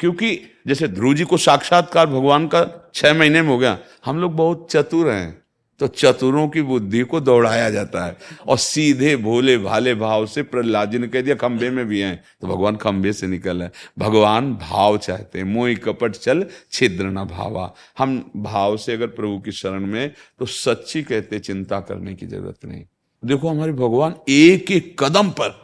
क्योंकि 0.00 0.38
जैसे 0.66 0.88
ध्रुव 0.88 1.14
जी 1.14 1.24
को 1.24 1.36
साक्षात्कार 1.36 2.06
भगवान 2.06 2.46
का 2.46 2.90
छह 2.94 3.14
महीने 3.14 3.42
में 3.42 3.48
हो 3.48 3.58
गया, 3.58 3.78
हम 4.04 4.20
लोग 4.20 4.34
बहुत 4.36 4.66
चतुर 4.72 5.10
हैं 5.10 5.38
तो 5.80 5.86
चतुरों 5.86 6.46
की 6.48 6.62
बुद्धि 6.62 7.00
को 7.02 7.20
दौड़ाया 7.20 7.68
जाता 7.70 8.04
है। 8.04 8.16
और 8.48 8.56
सीधे 8.58 9.14
भोले 9.16 9.56
भाले 9.58 9.94
भाव 9.94 10.26
से 10.26 10.42
प्रहलाद 10.42 10.90
जी 10.90 10.98
ने 10.98 11.08
कह 11.08 11.20
दिया 11.20 11.34
खंबे 11.34 11.70
में 11.70 11.84
भी 11.86 12.00
हैं। 12.00 12.22
तो 12.40 12.46
भगवान 12.46 12.76
खंबे 12.76 13.12
से 13.12 13.26
निकल 13.26 13.62
है। 13.62 13.70
भगवान 13.98 14.52
भाव 14.54 14.98
चाहते 14.98 15.38
हैं 15.38 15.44
मोई 15.46 15.74
कपट 15.76 16.12
चल, 16.12 16.44
छिद्र 16.72 17.04
न 17.04 17.24
भावा। 17.26 17.72
हम 17.98 18.18
भाव 18.36 18.76
से 18.76 18.92
अगर 18.92 19.06
प्रभु 19.08 19.38
की 19.38 19.52
शरण 19.52 19.86
में 19.86 20.12
तो 20.38 20.46
सच्ची 20.46 21.02
कहते 21.02 21.38
चिंता 21.38 21.80
करने 21.80 22.14
की 22.14 22.26
ज़रूरत 22.26 22.64
नहीं। 22.64 22.84
देखो, 23.22 23.48
हमारे 23.48 23.72
भगवान 23.72 24.14
एक 24.28 24.70
एक 24.70 24.94
कदम 24.98 25.30
पर 25.30 25.58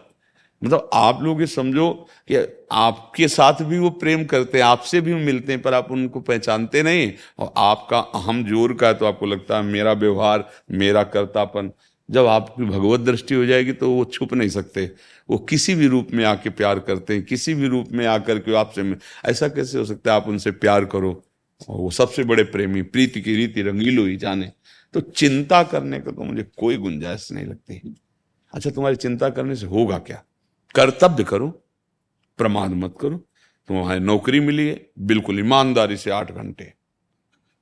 मतलब 0.67 0.91
आप 0.95 1.23
लोग 1.23 1.41
ये 1.41 1.47
समझो 1.49 1.91
कि 2.29 2.37
आपके 2.75 3.29
साथ 3.29 3.63
भी 3.63 3.79
वो 3.79 3.91
प्रेम 3.97 4.25
करते 4.25 4.59
हैं, 4.59 4.65
आपसे 4.65 5.01
भी 5.01 5.15
मिलते 5.17 5.53
हैं, 5.53 5.63
पर 5.63 5.75
आप 5.75 5.91
उनको 5.91 6.21
पहचानते 6.23 6.83
नहीं 6.83 7.13
और 7.39 7.53
आपका 7.57 7.99
अहम 7.99 8.45
ज़ोर 8.45 8.75
का 8.75 8.87
है 8.87 8.95
तो 8.95 9.07
आपको 9.07 9.27
लगता 9.27 9.57
है 9.57 9.63
मेरा 9.65 9.93
व्यवहार, 9.95 10.49
मेरा 10.73 11.03
कर्तापन। 11.05 11.71
जब 12.09 12.27
आपकी 12.27 12.65
भगवत 12.65 13.01
दृष्टि 13.01 13.35
हो 13.35 13.45
जाएगी 13.47 13.73
तो 13.73 13.91
वो 13.91 14.05
छुप 14.07 14.33
नहीं 14.35 14.49
सकते। 14.49 14.85
वो 15.29 15.39
किसी 15.41 15.75
भी 15.75 15.87
रूप 15.87 16.09
में 16.13 16.25
आके 16.25 16.51
प्यार 16.51 16.79
करते 16.81 17.15
हैं, 17.15 17.25
किसी 17.25 17.55
भी 17.55 17.69
रूप 17.69 17.89
में 17.93 18.07
आकर 18.07 18.39
के 18.39 18.55
आपसे 18.57 18.95
ऐसा 19.31 19.49
कैसे 19.49 19.79
हो 19.79 19.85
सकता 19.85 20.11
है 20.11 20.17
आप 20.17 20.29
उनसे 20.29 20.51
प्यार 20.53 20.85
करो? 20.85 21.11
और 21.69 21.77
वो 21.77 21.91
सबसे 21.91 22.25
बड़े 22.25 22.43
प्रेमी, 22.45 22.83
प्रीति 22.85 23.21
की 23.21 23.35
रीति 23.37 23.63
रंगीलो 23.63 24.05
ही 24.05 24.17
जाने। 24.17 24.51
तो 24.95 25.01
चिंता 25.01 25.63
करने 25.63 26.01
का 26.01 26.11
तो 26.11 26.25
मुझे 26.25 26.43
कोई 26.59 26.77
गुंजाइश 26.77 27.29
नहीं 27.33 27.47
लगती। 27.47 27.95
अच्छा 28.53 28.71
तुम्हारी 28.71 28.97
चिंता 28.97 29.29
करने 29.31 29.57
से 29.57 29.67
होगा 29.67 29.99
क्या? 29.99 30.23
कर्तव्य 30.77 31.25
करो 31.25 31.49
प्रमाद 32.39 32.71
मत 32.71 32.95
करो। 33.01 33.17
तुम्हारी 33.69 34.01
नौकरी 34.01 34.41
मिली 34.41 34.69
है 34.69 34.91
बिल्कुल 34.99 35.39
ईमानदारी 35.39 35.97
से 35.97 36.11
आठ 36.11 36.33
घंटे। 36.33 36.73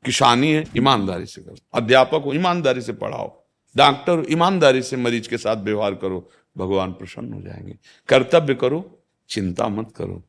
किसानी 0.04 0.52
है 0.52 0.64
ईमानदारी 0.76 1.26
से 1.26 1.42
करो। 1.42 1.56
अध्यापक 1.74 2.22
हो 2.24 2.32
ईमानदारी 2.32 2.80
से 2.80 2.92
पढ़ाओ। 2.92 3.44
डॉक्टर 3.76 4.26
ईमानदारी 4.30 4.82
से 4.82 4.96
मरीज़ 4.96 5.28
के 5.28 5.38
साथ 5.38 5.56
व्यवहार 5.56 5.94
करो। 5.94 6.30
भगवान 6.58 6.92
प्रसन्न 6.92 7.32
हो 7.32 7.40
जाएँगे। 7.42 7.78
कर्तव्य 8.08 8.54
करो 8.54 9.04
चिंता 9.28 9.68
मत 9.68 9.92
करो। 9.96 10.22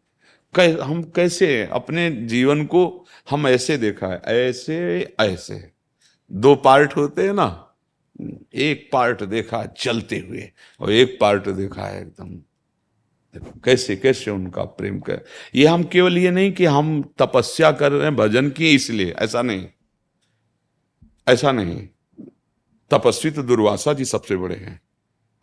कै, 0.56 0.72
हम 0.72 1.04
कैसे 1.04 1.65
अपने 1.65 2.12
जीवन 2.12 2.65
को 2.65 3.06
हम 3.30 3.48
ऐसे 3.48 3.77
देखा 3.77 4.08
है 4.08 4.22
ऐसे 4.25 5.15
ऐसे। 5.20 5.72
दो 6.32 6.56
पार्ट 6.56 6.96
होते 6.98 7.24
हैं 7.24 7.34
ना 7.34 7.75
एक 8.56 8.89
पार्ट 8.94 9.24
देखा 9.24 9.65
चलते 9.65 10.18
हुए 10.20 10.51
और 10.80 10.92
एक 10.92 11.18
पार्ट 11.22 11.50
देखा 11.50 11.84
है 11.84 12.01
एकदम 12.01 12.42
कैसे 13.38 13.96
कैसे 13.96 14.32
उनका 14.32 14.63
प्रेम 14.63 15.00
कर? 15.00 15.22
ये 15.56 15.68
हम 15.68 15.84
केवल 15.84 16.18
ये 16.18 16.32
नहीं 16.32 16.51
कि 16.51 16.65
हम 16.65 17.13
तपस्या 17.18 17.72
कर 17.72 17.92
रहे 17.92 18.04
हैं, 18.04 18.15
भजन 18.15 18.50
की 18.50 18.75
इसलिए, 18.75 19.12
ऐसा 19.12 19.42
नहीं। 19.42 19.68
ऐसा 21.27 21.51
नहीं। 21.51 21.88
तपस्वी 22.92 23.32
तो 23.32 23.44
दुर्वासा 23.44 23.94
जी 23.94 24.06
सबसे 24.06 24.36
बड़े 24.36 24.56
हैं। 24.56 24.82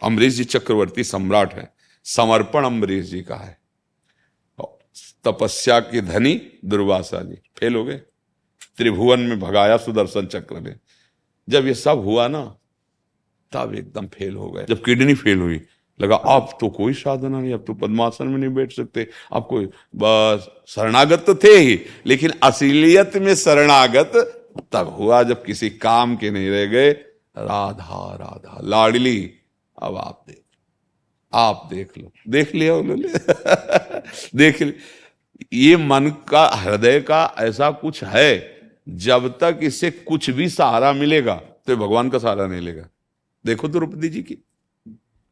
अमरीश 0.02 0.34
जी 0.34 0.44
चक्रवर्ती 0.44 1.04
सम्राट 1.04 1.54
है। 1.54 1.74
समर्पण 2.04 2.64
अम्बरीश 2.64 3.06
जी 3.06 3.22
का 3.22 3.36
है। 3.36 3.58
तपस्या 5.24 5.80
के 5.80 6.00
धनी 6.00 6.40
दुर्वासा 6.64 7.20
जी। 7.20 7.34
फेल 7.34 7.74
हो 7.74 7.84
गए। 7.84 7.96
त्रिभुवन 8.76 9.20
में 9.20 9.40
भगाया 9.40 9.76
सुदर्शन 9.76 10.26
चक्र 10.26 10.60
ने 10.60 10.76
जब 11.48 11.66
ये 11.66 11.74
सब 11.74 11.98
हुआ 11.98 12.28
ना, 12.28 12.56
तब 13.52 13.74
एकदम 13.74 14.06
फेल 14.06 14.34
हो 14.34 14.50
गए। 14.50 14.66
जब 14.68 14.84
किडनी 14.84 15.14
फेल 15.14 15.38
हुई 15.38 15.60
लगा, 16.02 16.16
अब 16.16 16.58
तो 16.60 16.68
कोई 16.68 16.92
साधना 16.92 17.40
नहीं, 17.40 17.52
अब 17.52 17.64
तो 17.66 17.74
पद्मासन 17.74 18.26
में 18.26 18.38
नहीं 18.38 18.54
बैठ 18.54 18.72
सकते। 18.72 19.08
अब 19.32 19.46
कोई, 19.50 19.66
बस, 19.96 20.48
शरणागत 20.66 21.24
तो 21.26 21.34
थे 21.34 21.56
ही, 21.56 21.80
लेकिन 22.06 22.32
असलियत 22.42 23.16
में 23.16 23.34
शरणागत 23.34 24.12
तब 24.72 24.96
हुआ 24.98 25.22
जब 25.22 25.44
किसी 25.44 25.70
काम 25.70 26.16
के 26.16 26.30
नहीं 26.30 26.50
रह 26.50 26.66
गए। 26.66 26.90
राधा 27.38 28.14
राधा, 28.14 28.60
लाडली, 28.64 29.34
अब 29.82 29.96
आप 29.96 30.24
देख 30.28 30.38
आप 31.34 31.68
देख 31.70 31.98
लो, 31.98 32.12
देख 32.28 32.54
लिया 32.54 32.74
उन्होंने। 32.74 33.08
देख 34.38 34.62
लिया 34.62 34.72
ये 35.52 35.76
मन 35.76 36.12
का, 36.28 36.46
हृदय 36.46 37.00
का 37.00 37.34
ऐसा 37.38 37.70
कुछ 37.70 38.04
है, 38.04 38.60
जब 38.88 39.38
तक 39.38 39.58
इसे 39.62 39.90
कुछ 39.90 40.30
भी 40.30 40.48
सहारा 40.48 40.92
मिलेगा 40.92 41.34
तो 41.34 41.76
भगवान 41.76 42.10
का 42.10 42.18
सहारा 42.18 42.46
नहीं 42.46 42.60
लेगा। 42.60 42.88
देखो 43.46 43.68
द्रौपदी 43.68 44.08
जी 44.08 44.22
की। 44.22 44.38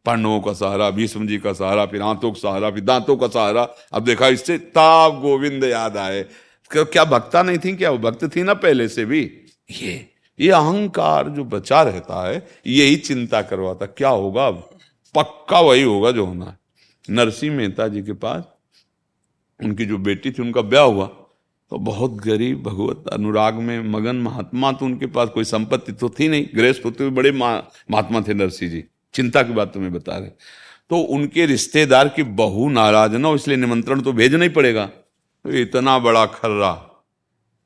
पांडवों 0.05 0.41
का 0.41 0.53
सहारा 0.53 0.91
भीष्म 0.91 1.27
जी 1.27 1.39
का 1.39 1.53
सहारा, 1.53 1.87
फिर 1.87 2.03
आंतों 2.03 2.31
का 2.33 2.41
सहारा, 2.41 2.71
फिर 2.71 2.85
दांतों 2.85 3.17
का 3.17 3.29
सहारा। 3.29 3.63
अब 3.93 4.05
देखा, 4.05 4.29
इससे 4.29 4.59
ताब 4.59 5.21
गोविंद 5.21 5.65
याद 5.65 5.97
आए। 5.97 6.23
क्या 6.71 7.05
भक्ता 7.05 7.43
नहीं 7.43 7.59
थी 7.59 7.73
क्या? 7.77 7.91
वो 7.91 7.99
भक्त 7.99 8.25
थी 8.37 8.43
ना 8.43 8.55
पहले 8.55 8.89
से 8.89 9.05
भी। 9.05 9.21
ये 9.71 10.07
ये 10.39 10.51
अहंकार 10.51 11.29
जो 11.29 11.45
बचा 11.45 11.83
रहता 11.83 12.27
है, 12.29 12.47
यही 12.67 12.97
चिंता 12.97 13.41
करवाता। 13.43 13.87
क्या 13.87 14.09
होगा 14.09 14.47
अब? 14.47 14.69
पक्का 15.15 15.61
वही 15.61 15.83
होगा 15.83 16.11
जो 16.11 16.25
होना 16.27 16.45
है। 16.45 16.59
नरसिंह 17.11 17.57
मेहता 17.57 17.89
जी 17.89 18.03
के 18.03 18.13
पास, 18.13 18.45
उनकी 19.61 19.87
जो 19.87 19.99
बेटी 19.99 20.31
थी, 20.31 20.43
उनका 20.43 20.63
ब्याह 20.63 20.85
हुआ। 20.85 21.07
तो 21.07 21.79
बहुत 21.79 22.15
गरीब 22.17 22.63
भगवत, 22.63 23.05
अनुराग 23.13 23.55
में 23.55 23.81
मगन 23.83 24.17
महात्मा 24.17 24.73
तो 24.73 24.87
उनके 24.87 25.07
पास 25.07 25.29
कोई 25.29 25.45
संपत्ति 25.45 25.93
तो 25.93 26.09
थी 26.11 26.29
नहीं। 26.29 26.47
गृहस्थ 26.57 26.85
होते 26.85 27.05
हुए 27.05 27.13
बड़े 27.13 27.33
महात्मा 27.33 28.21
थे 28.21 28.35
नरसिंह 28.35 28.71
जी। 28.71 28.85
चिंता 29.15 29.43
की 29.43 29.53
बात 29.53 29.73
तुम्हें 29.75 29.93
बता 29.93 30.17
रहे। 30.19 30.29
तो 30.91 30.99
उनके 31.09 31.47
रिश्तेदार 31.47 32.09
की 32.09 32.23
बहु 32.37 32.69
नाराज़ 32.69 33.17
ना 33.17 33.29
हो 33.29 33.35
इसलिए 33.35 33.57
निमंत्रण 33.57 34.01
तो 34.01 34.13
भेजना 34.13 34.45
ही 34.45 34.49
पड़ेगा। 34.51 34.87
तो 34.87 35.51
इतना 35.53 35.99
बड़ा 35.99 36.25
खर्रा, 36.29 36.73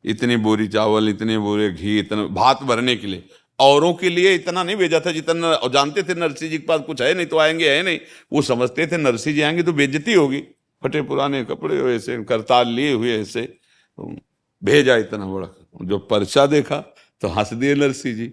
इतनी 0.05 0.37
बोरी 0.39 0.67
चावल, 0.69 1.09
इतने 1.09 1.39
बोरे 1.39 1.71
घी, 1.71 1.99
इतना 1.99 2.27
भात 2.33 2.63
भरने 2.63 2.97
के 2.97 3.07
लिए। 3.07 3.25
औरों 3.59 3.93
के 3.95 4.09
लिए 4.11 4.35
इतना 4.35 4.63
नहीं 4.63 4.77
भेजा 4.77 5.01
था 5.01 5.13
जितना 5.13 5.59
जानते 5.69 6.03
थे 6.03 6.15
नरसिंह 6.15 6.51
जी 6.51 6.59
के 6.59 6.67
पास 6.67 6.81
कुछ 6.87 7.03
है 7.03 7.13
नहीं 7.15 7.27
तो 7.27 7.39
आएँगे, 7.39 7.69
है 7.71 7.83
नहीं। 7.83 7.99
वो 8.33 8.43
समझते 8.43 8.87
थे 8.87 8.97
नरसिंह 8.97 9.37
जी 9.37 9.43
आएँगे 9.43 9.63
तो 9.63 9.73
बेजती 9.73 10.13
होगी। 10.13 10.43
फटे 10.83 11.03
पुराने 11.03 11.45
कपड़े 11.45 11.77
ऐसे 11.95 12.23
करताल 12.25 12.69
लिए 12.69 12.93
हुए 12.93 13.13
ऐसे। 13.13 13.43
तो 13.43 14.15
भेजा 14.63 14.97
इतना 14.97 15.27
बड़ा, 15.27 15.49
जो 15.83 15.99
पर्चा 16.01 16.47
देखा 16.47 16.79
तो 17.23 17.29
हंस 17.29 17.53
दिए 17.55 17.75
नरसिंह 17.75 18.17
जी। 18.17 18.33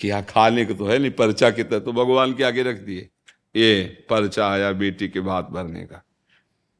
कि 0.00 0.08
यहाँ 0.08 0.22
खाने 0.22 0.64
को 0.64 0.74
तो 0.74 0.86
है 0.86 0.98
नहीं, 0.98 1.10
पर्चा 1.10 1.50
कितना 1.50 1.78
तो 1.78 1.92
भगवान 1.92 2.34
के 2.34 2.44
आगे 2.44 2.62
रख 2.62 2.76
दिए। 2.76 3.08
ये 3.56 3.84
पर्चा 4.10 4.48
आया 4.48 4.72
बेटी 4.72 5.08
के 5.08 5.20
भात 5.20 5.48
भरने 5.50 5.84
का। 5.84 6.04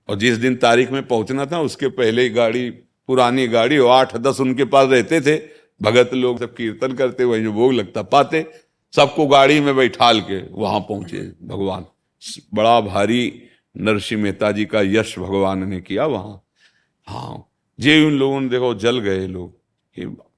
और 0.09 0.17
जिस 0.17 0.37
दिन 0.39 0.57
तारीख 0.57 0.91
में 0.91 1.07
पहुँचना 1.07 1.47
था, 1.47 1.61
उसके 1.61 1.89
पहले 1.89 2.29
गाड़ी, 2.31 2.71
पुरानी 2.71 3.47
गाड़ी 3.49 3.79
और 3.79 3.91
आठ, 3.91 4.17
दस 4.17 4.41
उनके 4.41 4.65
पास 4.65 4.89
रहते 4.89 5.21
थे। 5.21 5.37
भगत 5.83 6.15
लोग 6.15 6.39
सब 6.39 6.55
कीर्तन 6.55 6.93
करते, 6.93 7.25
वही 7.25 7.43
जो 7.43 7.53
भोग 7.53 7.73
लगता, 7.73 8.03
पाते। 8.03 8.47
सबको 8.93 9.27
गाड़ी 9.27 9.61
में 9.61 9.77
बैठाल 9.77 10.21
के 10.21 10.41
वहाँ 10.53 10.81
पहुँचे 10.81 11.19
भगवान। 11.43 11.85
बड़ा 12.55 12.81
भारी 12.81 13.43
नरसिंह 13.77 14.23
मेहता 14.23 14.51
जी 14.53 14.65
का 14.65 14.81
यश 14.83 15.19
भगवान 15.19 15.69
ने 15.69 15.81
किया 15.81 16.07
वहाँ। 16.07 16.43
हाँ 17.09 17.45
जे 17.81 18.05
उन 18.05 18.13
लोगों 18.13 18.41
ने 18.41 18.49
देखो, 18.49 18.75
जल 18.75 18.99
गए 18.99 19.27
लोग। 19.27 19.59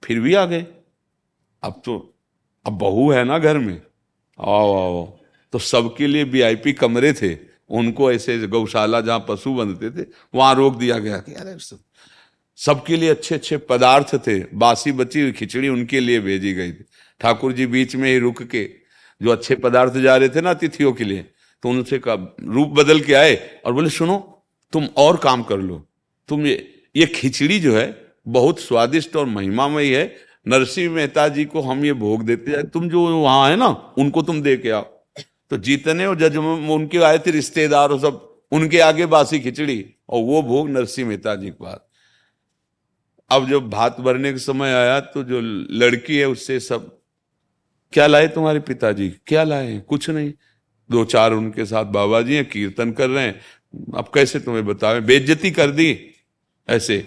फिर 0.04 0.20
भी 0.20 0.34
आ 0.34 0.44
गए। 0.44 0.66
अब 1.62 1.82
तो 1.84 2.14
अब 2.66 2.72
बहू 2.78 3.10
है 3.12 3.24
ना 3.24 3.38
घर 3.38 3.58
में? 3.58 3.80
आओ 4.38 4.74
आओ 4.74 5.04
तो 5.52 5.58
सबके 5.58 6.06
लिए 6.06 6.24
वीआईपी 6.24 6.72
कमरे 6.72 7.12
थे। 7.12 7.34
उनको 7.70 8.10
ऐसे 8.12 8.38
गौशाला 8.48 9.00
जहाँ 9.00 9.24
पशु 9.28 9.54
बंधते 9.54 9.90
थे 9.90 10.06
वहाँ 10.34 10.54
रोक 10.54 10.76
दिया 10.76 10.98
गया 10.98 11.18
कि 11.18 11.34
अरे 11.34 11.56
सबके 12.58 12.96
लिए 12.96 13.08
अच्छे 13.08 13.34
अच्छे 13.34 13.56
पदार्थ 13.56 14.14
थे। 14.26 14.38
बासी 14.54 14.92
बची 14.92 15.20
हुई 15.20 15.32
खिचड़ी 15.32 15.68
उनके 15.68 16.00
लिए 16.00 16.20
भेजी 16.20 16.52
गई 16.54 16.72
थी। 16.72 16.84
ठाकुर 17.20 17.52
जी 17.52 17.66
बीच 17.66 17.96
में 17.96 18.08
ही 18.10 18.18
रुक 18.18 18.42
के 18.42 18.64
जो 19.20 19.30
अच्छे 19.30 19.54
पदार्थ 19.56 19.96
जा 19.98 20.16
रहे 20.16 20.28
थे 20.28 20.40
ना 20.40 20.50
अतिथियों 20.50 20.92
के 20.92 21.04
लिए 21.04 21.26
तो 21.62 21.68
उनसे 21.68 22.00
रूप 22.06 22.68
बदल 22.70 23.00
के 23.00 23.14
आए। 23.14 23.34
और 23.64 23.72
बोले 23.72 23.90
सुनो 23.90 24.18
तुम 24.72 24.88
और 24.96 25.16
काम 25.16 25.42
कर 25.42 25.58
लो। 25.58 25.86
तुम 26.28 26.46
ये 26.46 26.56
ये 26.96 27.06
खिचड़ी 27.06 27.58
जो 27.60 27.76
है 27.76 27.86
बहुत 28.28 28.60
स्वादिष्ट 28.60 29.16
और 29.16 29.26
महिमामयी 29.26 29.90
है। 29.90 30.04
नरसिंह 30.46 30.90
मेहता 30.92 31.26
जी 31.28 31.44
को 31.44 31.60
हम 31.60 31.84
ये 31.84 31.92
भोग 31.92 32.22
देते 32.24 32.50
हैं, 32.50 32.68
तुम 32.68 32.88
जो 32.88 33.06
वहाँ 33.18 33.48
है 33.50 33.56
ना, 33.56 33.68
उनको 33.98 34.22
तुम 34.22 34.42
दे 34.42 34.56
के 34.56 34.70
आओ। 34.70 34.82
तो 35.50 35.56
जितने 35.56 36.06
और 36.06 36.16
जज 36.18 36.36
उनके 36.36 36.98
आए 36.98 37.18
थे 37.18 37.30
रिश्तेदार 37.30 37.90
और 37.90 38.00
सब, 38.00 38.26
उनके 38.52 38.80
आगे 38.80 39.06
बासी 39.06 39.40
खिचड़ी, 39.40 39.84
और 40.08 40.22
वो 40.22 40.42
भोग 40.42 40.68
नरसिंह 40.68 41.08
मेहता 41.08 41.34
जी 41.34 41.46
के 41.46 41.64
पास। 41.64 41.78
अब 43.30 43.48
जब 43.48 43.68
भात 43.70 44.00
भरने 44.00 44.32
का 44.32 44.38
समय 44.38 44.72
आया 44.72 44.98
तो 45.00 45.22
जो 45.24 45.40
लड़की 45.40 46.16
है, 46.16 46.28
उससे 46.28 46.60
सब, 46.60 46.98
क्या 47.92 48.06
लाए 48.06 48.28
तुम्हारे 48.28 48.60
पिताजी? 48.60 49.08
क्या 49.26 49.44
लाए 49.44 49.78
कुछ 49.88 50.08
नहीं। 50.10 50.32
दो 50.90 51.04
चार 51.04 51.32
उनके 51.32 51.64
साथ 51.64 51.84
बाबा 51.84 52.20
जी 52.22 52.34
हैं, 52.34 52.48
कीर्तन 52.48 52.92
कर 52.92 53.08
रहे 53.10 53.24
हैं। 53.24 53.40
अब 53.96 54.10
कैसे 54.14 54.40
तुम्हें 54.40 54.64
बतावे 54.66 55.00
बेज्जती 55.00 55.50
कर 55.50 55.70
दी। 55.70 55.98
ऐसे 56.68 56.98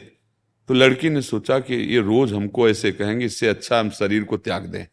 तो 0.69 0.73
लड़की 0.73 1.09
ने 1.09 1.21
सोचा 1.21 1.59
कि 1.59 1.75
ये 1.75 1.99
रोज 1.99 2.33
हमको 2.33 2.67
ऐसे 2.69 2.91
कहेंगे, 2.91 3.25
इससे 3.25 3.47
अच्छा 3.47 3.79
हम 3.79 3.89
शरीर 3.89 4.23
को 4.23 4.37
त्याग 4.37 4.65
दें। 4.65 4.85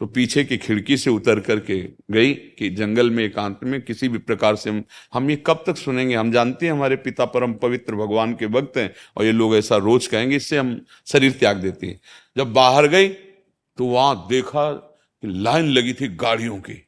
तो 0.00 0.06
पीछे 0.06 0.44
की 0.44 0.56
खिड़की 0.56 0.96
से 0.96 1.10
उतर 1.10 1.40
करके 1.40 1.78
गई 2.10 2.34
कि 2.34 2.68
जंगल 2.70 3.10
में, 3.10 3.22
एकांत 3.24 3.60
में 3.64 3.80
किसी 3.82 4.08
भी 4.08 4.18
प्रकार 4.18 4.56
से 4.56 4.70
हम 4.70 4.82
हम 5.14 5.30
ये 5.30 5.36
कब 5.46 5.62
तक 5.66 5.76
सुनेंगे? 5.76 6.14
हम 6.14 6.32
जानते 6.32 6.66
हैं 6.66 6.72
हमारे 6.72 6.96
पिता 6.96 7.24
परम 7.26 7.54
पवित्र 7.54 7.94
भगवान 7.94 8.34
के 8.34 8.46
भक्त 8.46 8.76
हैं 8.76 8.92
और 9.16 9.24
ये 9.24 9.32
लोग 9.32 9.56
ऐसा 9.56 9.76
रोज 9.78 10.06
कहेंगे, 10.06 10.36
इससे 10.36 10.58
हम 10.58 10.80
शरीर 11.06 11.32
त्याग 11.32 11.56
देते 11.56 11.86
हैं। 11.86 12.00
जब 12.36 12.52
बाहर 12.52 12.88
गई 12.88 13.08
तो 13.08 13.86
वहाँ 13.86 14.26
देखा 14.28 14.72
कि 14.72 15.28
लाइन 15.32 15.68
लगी 15.68 15.92
थी 15.92 16.08
गाड़ियों 16.16 16.58
की। 16.60 16.82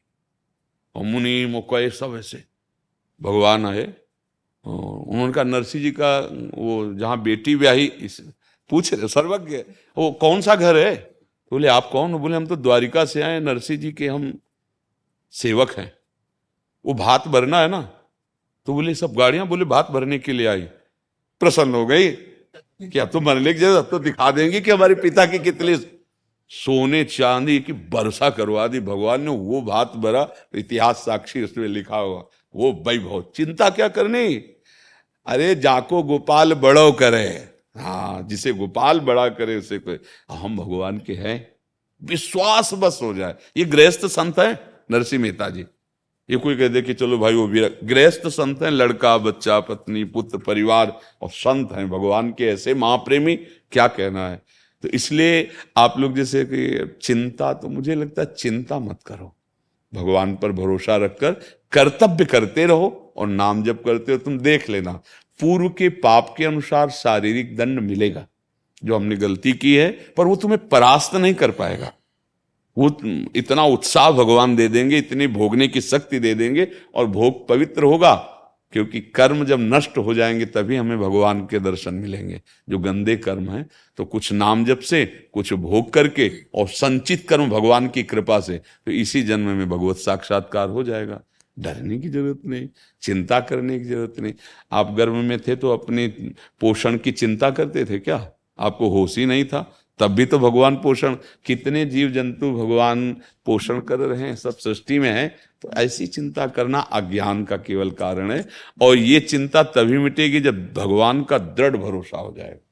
और 0.95 1.03
मुनि 1.03 1.45
मोकए 1.45 1.89
सब 1.89 2.15
ऐसे। 2.19 2.43
भगवान 3.21 3.65
आए 3.65 3.93
उन्होंने 4.65 5.33
कहा 5.33 5.43
नरसिंह 5.43 5.83
जी 5.83 5.91
का, 5.91 6.19
वो 6.57 6.93
जहाँ 6.93 7.21
बेटी 7.21 7.55
ब्याही 7.55 7.91
पूछ 8.69 8.93
रहे, 8.93 9.07
सर्वज्ञ, 9.07 9.57
वो 9.97 10.11
कौन 10.11 10.41
सा 10.41 10.55
घर 10.55 10.77
है? 10.77 10.95
बोले, 11.51 11.67
आप 11.67 11.89
कौन? 11.91 12.13
बोले, 12.13 12.35
हम 12.35 12.45
तो 12.45 12.55
द्वारिका 12.55 13.05
से 13.05 13.21
आए 13.21 13.39
नरसिंह 13.39 13.79
जी 13.79 13.91
के 13.91 14.07
हम 14.07 14.39
सेवक 15.31 15.71
हैं। 15.71 15.93
वो 16.85 16.93
भात 16.93 17.27
भरना 17.27 17.59
है 17.59 17.67
ना? 17.67 17.81
तो 18.65 18.73
बोले, 18.73 18.95
सब 18.95 19.13
गाड़ियाँ, 19.13 19.47
बोले, 19.47 19.65
भात 19.65 19.91
भरने 19.91 20.19
के 20.19 20.31
लिए 20.31 20.47
आई। 20.47 20.61
प्रसन्न 21.39 21.75
हो 21.75 21.85
गई। 21.85 22.15
कि 22.81 22.99
अब 22.99 23.09
तो 23.09 23.21
मरने 23.21 23.53
की 23.53 23.59
ज़रूरत 23.59 23.87
तो 23.91 23.99
दिखा 23.99 24.31
देंगे 24.31 24.61
कि 24.61 24.71
हमारे 24.71 24.95
पिता 24.95 25.25
की 25.25 25.39
कितनी 25.39 25.75
सोने 26.49 27.03
चांदी 27.03 27.59
की 27.59 27.71
वर्षा 27.71 28.29
करवा 28.29 28.67
दी। 28.67 28.79
भगवान 28.79 29.21
ने 29.21 29.27
वो 29.27 29.61
भात 29.61 29.93
भरा, 29.95 30.29
इतिहास 30.55 30.95
साक्षी 30.95 31.43
उसमें 31.43 31.67
लिखा 31.67 31.97
हुआ। 31.97 32.25
वो 32.55 32.83
वैभव, 32.87 33.25
चिंता 33.35 33.69
क्या 33.69 33.87
करनी? 33.87 34.35
अरे, 35.25 35.55
जाको 35.55 36.03
गोपाल 36.03 36.53
बड़ो 36.53 36.91
करे। 36.91 37.47
हाँ 37.77 38.21
जिसे 38.21 38.53
गोपाल 38.53 38.99
बड़ा 38.99 39.29
करे, 39.29 39.55
उसे 39.55 39.79
कोई 39.79 39.99
हम 40.31 40.57
भगवान 40.57 40.97
के 40.97 41.13
हैं। 41.13 41.55
विश्वास 42.03 42.73
बस 42.73 42.99
हो 43.01 43.13
जाए। 43.13 43.35
ये 43.57 43.65
गृहस्थ 43.65 44.05
संत 44.05 44.39
है 44.39 44.59
नरसिंह 44.91 45.21
मेहता 45.21 45.49
जी। 45.49 45.65
ये 46.29 46.37
कोई 46.37 46.55
कह 46.55 46.67
दे 46.67 46.81
कि 46.81 46.93
चलो 46.93 47.17
भाई, 47.17 47.33
वो 47.33 47.47
भी 47.47 47.69
गृहस्थ 47.83 48.27
संत 48.27 48.61
है, 48.61 48.69
लड़का, 48.69 49.17
बच्चा, 49.17 49.59
पत्नी, 49.59 50.03
पुत्र, 50.03 50.37
परिवार 50.37 50.99
और 51.21 51.29
संत 51.29 51.71
हैं। 51.71 51.89
भगवान 51.89 52.31
के 52.31 52.47
ऐसे 52.47 52.73
महाप्रेमी, 52.73 53.35
क्या 53.71 53.87
कहना 53.87 54.29
है? 54.29 54.41
तो 54.81 54.87
इसलिए 54.87 55.49
आप 55.77 55.99
लोग 55.99 56.15
जैसे 56.15 56.45
कि 56.45 56.95
चिंता 57.01 57.53
तो 57.53 57.69
मुझे 57.69 57.95
लगता 57.95 58.21
है 58.21 58.33
चिंता 58.33 58.79
मत 58.79 58.99
करो। 59.05 59.35
भगवान 59.93 60.35
पर 60.35 60.51
भरोसा 60.51 60.97
रखकर 60.97 61.31
कर्तव्य 61.71 62.25
करते 62.25 62.65
रहो 62.65 63.13
और 63.17 63.27
नाम 63.27 63.63
जप 63.63 63.83
करते 63.85 64.11
हो, 64.11 64.17
तुम 64.17 64.39
देख 64.39 64.69
लेना। 64.69 64.93
पूर्व 65.39 65.69
के 65.69 65.89
पाप 65.89 66.35
के 66.37 66.45
अनुसार 66.45 66.89
शारीरिक 66.89 67.57
दंड 67.57 67.79
मिलेगा। 67.79 68.27
जो 68.85 68.95
हमने 68.95 69.15
गलती 69.15 69.53
की 69.53 69.75
है, 69.75 69.91
पर 70.17 70.25
वो 70.25 70.35
तुम्हें 70.35 70.67
परास्त 70.69 71.15
नहीं 71.15 71.33
कर 71.33 71.51
पाएगा। 71.51 71.93
वो 72.77 72.97
इतना 73.35 73.63
उत्साह 73.63 74.11
भगवान 74.11 74.55
दे 74.55 74.67
देंगे, 74.67 74.97
इतनी 74.97 75.27
भोगने 75.27 75.67
की 75.67 75.81
शक्ति 75.81 76.19
दे 76.19 76.33
देंगे 76.33 76.67
और 76.95 77.05
भोग 77.05 77.47
पवित्र 77.47 77.83
होगा। 77.83 78.30
क्योंकि 78.73 78.99
कर्म 79.15 79.43
जब 79.45 79.59
नष्ट 79.63 79.97
हो 79.97 80.13
जाएँगे, 80.13 80.45
तभी 80.45 80.75
हमें 80.75 80.97
भगवान 80.99 81.41
के 81.45 81.59
दर्शन 81.59 81.93
मिलेंगे। 81.93 82.41
जो 82.69 82.77
गंदे 82.79 83.15
कर्म 83.17 83.49
हैं 83.49 83.65
तो 83.97 84.05
कुछ 84.05 84.31
नाम 84.33 84.65
जप 84.65 84.79
से, 84.79 85.05
कुछ 85.33 85.53
भोग 85.55 85.91
करके 85.93 86.31
और 86.55 86.67
संचित 86.67 87.27
कर्म 87.29 87.49
भगवान 87.49 87.87
की 87.87 88.03
कृपा 88.03 88.39
से 88.39 88.57
तो 88.85 88.91
इसी 88.91 89.21
जन्म 89.23 89.47
में 89.49 89.69
भगवत 89.69 89.97
साक्षात्कार 89.97 90.69
हो 90.69 90.83
जाएगा। 90.83 91.21
डरने 91.57 91.97
की 91.99 92.09
ज़रूरत 92.09 92.41
नहीं, 92.45 92.67
चिंता 93.01 93.39
करने 93.41 93.77
की 93.79 93.85
ज़रूरत 93.85 94.19
नहीं। 94.19 94.33
आप 94.71 94.93
गर्भ 94.93 95.13
में 95.13 95.39
थे 95.39 95.55
तो 95.55 95.71
अपने 95.71 96.07
पोषण 96.61 96.97
की 96.97 97.11
चिंता 97.13 97.49
करते 97.51 97.85
थे 97.85 97.99
क्या? 97.99 98.29
आपको 98.59 98.89
होश 98.89 99.17
ही 99.17 99.25
नहीं 99.25 99.45
था? 99.45 99.59
तब 99.99 100.11
भी 100.11 100.25
तो 100.25 100.39
भगवान 100.39 100.75
पोषण, 100.75 101.15
कितने 101.45 101.85
जीव 101.85 102.11
जंतु 102.11 102.51
भगवान 102.51 103.11
पोषण 103.45 103.79
कर 103.79 103.99
रहे 103.99 104.21
हैं, 104.21 104.35
सब 104.35 104.57
सृष्टि 104.57 104.99
में 104.99 105.09
है 105.09 105.27
तो 105.61 105.71
ऐसी 105.71 106.07
चिंता 106.07 106.47
करना 106.47 106.79
अज्ञान 106.79 107.43
का 107.45 107.57
केवल 107.57 107.91
कारण 107.91 108.31
है, 108.31 108.45
और 108.81 108.97
ये 108.97 109.19
चिंता 109.19 109.63
तभी 109.63 109.97
मिटेगी 109.97 110.39
जब 110.39 110.71
भगवान 110.73 111.23
का 111.23 111.37
दृढ़ 111.37 111.77
भरोसा 111.77 112.17
हो 112.17 112.33
जाएगा 112.37 112.67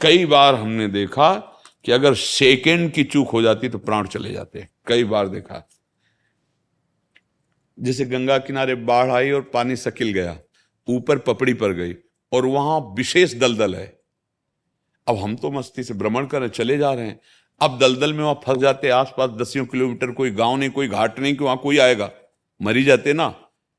कई 0.00 0.24
बार 0.26 0.54
हमने 0.54 0.88
देखा 0.88 1.32
कि 1.84 1.92
अगर 1.92 2.14
सेकेंड 2.14 2.90
की 2.92 3.04
चूक 3.04 3.30
हो 3.30 3.42
जाती 3.42 3.68
तो 3.68 3.78
प्राण 3.78 4.06
चले 4.06 4.32
जाते 4.32 4.58
हैं। 4.58 4.68
कई 4.86 5.04
बार 5.04 5.28
देखा। 5.28 5.66
जैसे 7.78 8.04
गंगा 8.04 8.38
किनारे 8.38 8.74
बाढ़ 8.74 9.10
आई 9.10 9.30
और 9.30 9.40
पानी 9.54 9.76
सकिल 9.76 10.12
गया, 10.12 10.36
ऊपर 10.88 11.18
पपड़ी 11.18 11.54
पर 11.54 11.72
गई, 11.72 11.94
और 12.32 12.46
वहाँ 12.46 12.78
विशेष 12.96 13.34
दलदल 13.34 13.74
है। 13.74 13.86
अब 15.08 15.16
हम 15.16 15.36
तो 15.36 15.50
मस्ती 15.50 15.82
से 15.82 15.94
भ्रमण 15.94 16.26
कर 16.26 16.48
चले 16.48 16.78
जा 16.78 16.92
रहे 16.92 17.06
हैं। 17.06 17.20
अब 17.60 17.78
दलदल 17.78 18.12
में 18.12 18.24
वहाँ 18.24 18.40
फंस 18.46 18.58
जाते 18.58 18.88
आसपास 18.88 19.30
दसियों 19.30 19.66
किलोमीटर 19.66 20.10
कोई 20.10 20.30
गाँव 20.30 20.56
नहीं, 20.56 20.70
कोई 20.70 20.88
घाट 20.88 21.18
नहीं, 21.18 21.36
कि 21.36 21.44
वहाँ 21.44 21.56
कोई 21.56 21.78
आएगा। 21.78 22.10
मरी 22.62 22.84
जाते 22.84 23.12
ना। 23.12 23.34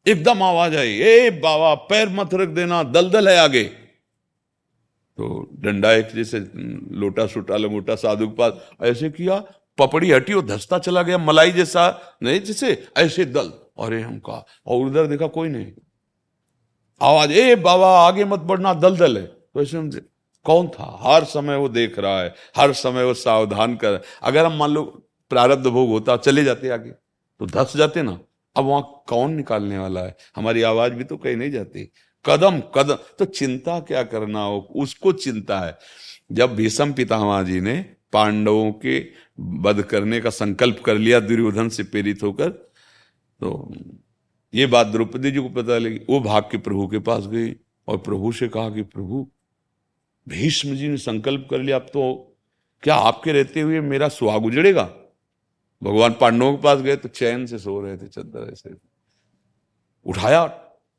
एकदम 0.07 0.43
आवाज़ 0.43 0.75
आई, 0.75 0.89
ए 0.89 1.29
बाबा, 1.29 1.73
पैर 1.73 2.09
मत 2.09 2.33
रख 2.33 2.49
देना, 2.49 2.83
दलदल 2.83 3.29
है 3.29 3.37
आगे। 3.37 3.63
तो 5.17 5.49
डंडा 5.53 5.91
एक 5.93 6.07
जैसे 6.15 6.39
लोटा 6.95 7.25
सुटा, 7.27 7.57
लंगोटा 7.57 7.95
साधु 7.95 8.27
के 8.27 8.33
पास, 8.33 8.53
ऐसे 8.81 9.09
किया, 9.09 9.43
पपड़ी 9.77 10.11
हटी 10.11 10.33
और 10.33 10.45
धसता 10.45 10.79
चला 10.79 11.01
गया, 11.01 11.17
मलाई 11.17 11.51
जैसा, 11.51 12.01
नहीं, 12.23 12.39
जैसे 12.39 12.87
ऐसे 12.97 13.25
दल। 13.25 13.53
अरे 13.79 14.01
हम 14.01 14.19
कहा, 14.19 14.45
और 14.67 14.85
उधर 14.85 15.07
देखा 15.07 15.27
कोई 15.27 15.49
नहीं। 15.49 15.71
आवाज़, 17.01 17.31
ए 17.31 17.55
बाबा, 17.55 17.99
आगे 18.07 18.25
मत 18.25 18.39
बढ़ना, 18.39 18.73
दलदल 18.73 19.17
है। 19.17 19.25
तो 19.25 19.61
ऐसे 19.61 19.77
हम 19.77 19.89
कौन 20.45 20.67
था? 20.67 20.97
हर 21.01 21.23
समय 21.23 21.55
वो 21.55 21.69
देख 21.69 21.99
रहा 21.99 22.21
है, 22.21 22.33
हर 22.57 22.73
समय 22.73 23.03
वो 23.03 23.13
सावधान 23.13 23.75
कर 23.75 24.01
अगर 24.23 24.45
हम 24.45 24.57
मान 24.57 24.69
लो 24.69 24.83
प्रारब्ध 25.31 25.67
भोग 25.67 25.89
होता, 25.89 26.17
चले 26.17 26.43
जाते 26.43 26.69
आगे 26.69 26.91
तो 26.91 27.45
धस 27.45 27.73
जाते 27.77 28.01
ना। 28.01 28.19
अब 28.55 28.65
वहाँ 28.65 29.03
कौन 29.07 29.33
निकालने 29.33 29.77
वाला 29.77 30.01
है? 30.01 30.15
हमारी 30.35 30.61
आवाज़ 30.61 30.93
भी 30.93 31.03
तो 31.03 31.17
कहीं 31.17 31.35
नहीं 31.35 31.51
जाती। 31.51 31.91
कदम 32.25 32.59
कदम। 32.75 32.97
तो 33.19 33.25
चिंता 33.25 33.79
क्या 33.79 34.03
करना 34.03 34.43
हो? 34.43 34.59
उसको 34.75 35.11
चिंता 35.13 35.59
है। 35.59 35.77
जब 36.31 36.55
भीषम 36.55 36.93
पितामा 36.93 37.41
जी 37.43 37.59
ने 37.61 37.73
पांडवों 38.13 38.71
के 38.71 38.99
वध 39.61 39.81
करने 39.81 40.19
का 40.21 40.29
संकल्प 40.29 40.81
कर 40.85 40.95
लिया, 40.95 41.19
दुर्योधन 41.19 41.69
से 41.69 41.83
प्रेरित 41.83 42.23
होकर 42.23 42.49
तो 42.49 43.73
ये 44.53 44.65
बात 44.65 44.87
द्रौपदी 44.87 45.31
जी 45.31 45.39
को 45.39 45.49
पता 45.51 45.77
लगी। 45.77 45.99
वो 46.09 46.19
भाग 46.19 46.43
के 46.43 46.57
प्रभु 46.57 46.87
के 46.87 46.99
पास 46.99 47.27
गई 47.27 47.53
और 47.87 47.97
प्रभु 47.97 48.31
से 48.31 48.47
कहा 48.47 48.69
कि, 48.69 48.81
प्रभु 48.83 49.27
भीष्म 50.29 50.75
जी 50.75 50.87
ने 50.87 50.97
संकल्प 50.97 51.47
कर 51.51 51.59
लिया 51.59 51.75
अब 51.75 51.81
तो 51.81 52.35
क्या 52.83 52.95
आपके 52.95 53.31
रहते 53.31 53.61
हुए 53.61 53.79
मेरा 53.79 54.09
सुहाग 54.09 54.45
उजड़ेगा? 54.45 54.83
भगवान 55.83 56.15
पांडवों 56.21 56.53
के 56.53 56.61
पास 56.61 56.79
गए 56.79 56.95
तो 56.95 57.09
चैन 57.09 57.45
से 57.45 57.57
सो 57.57 57.81
रहे 57.81 57.97
थे 57.97 58.07
चद्दर 58.07 58.51
ऐसे। 58.51 58.75
उठाया 60.05 60.47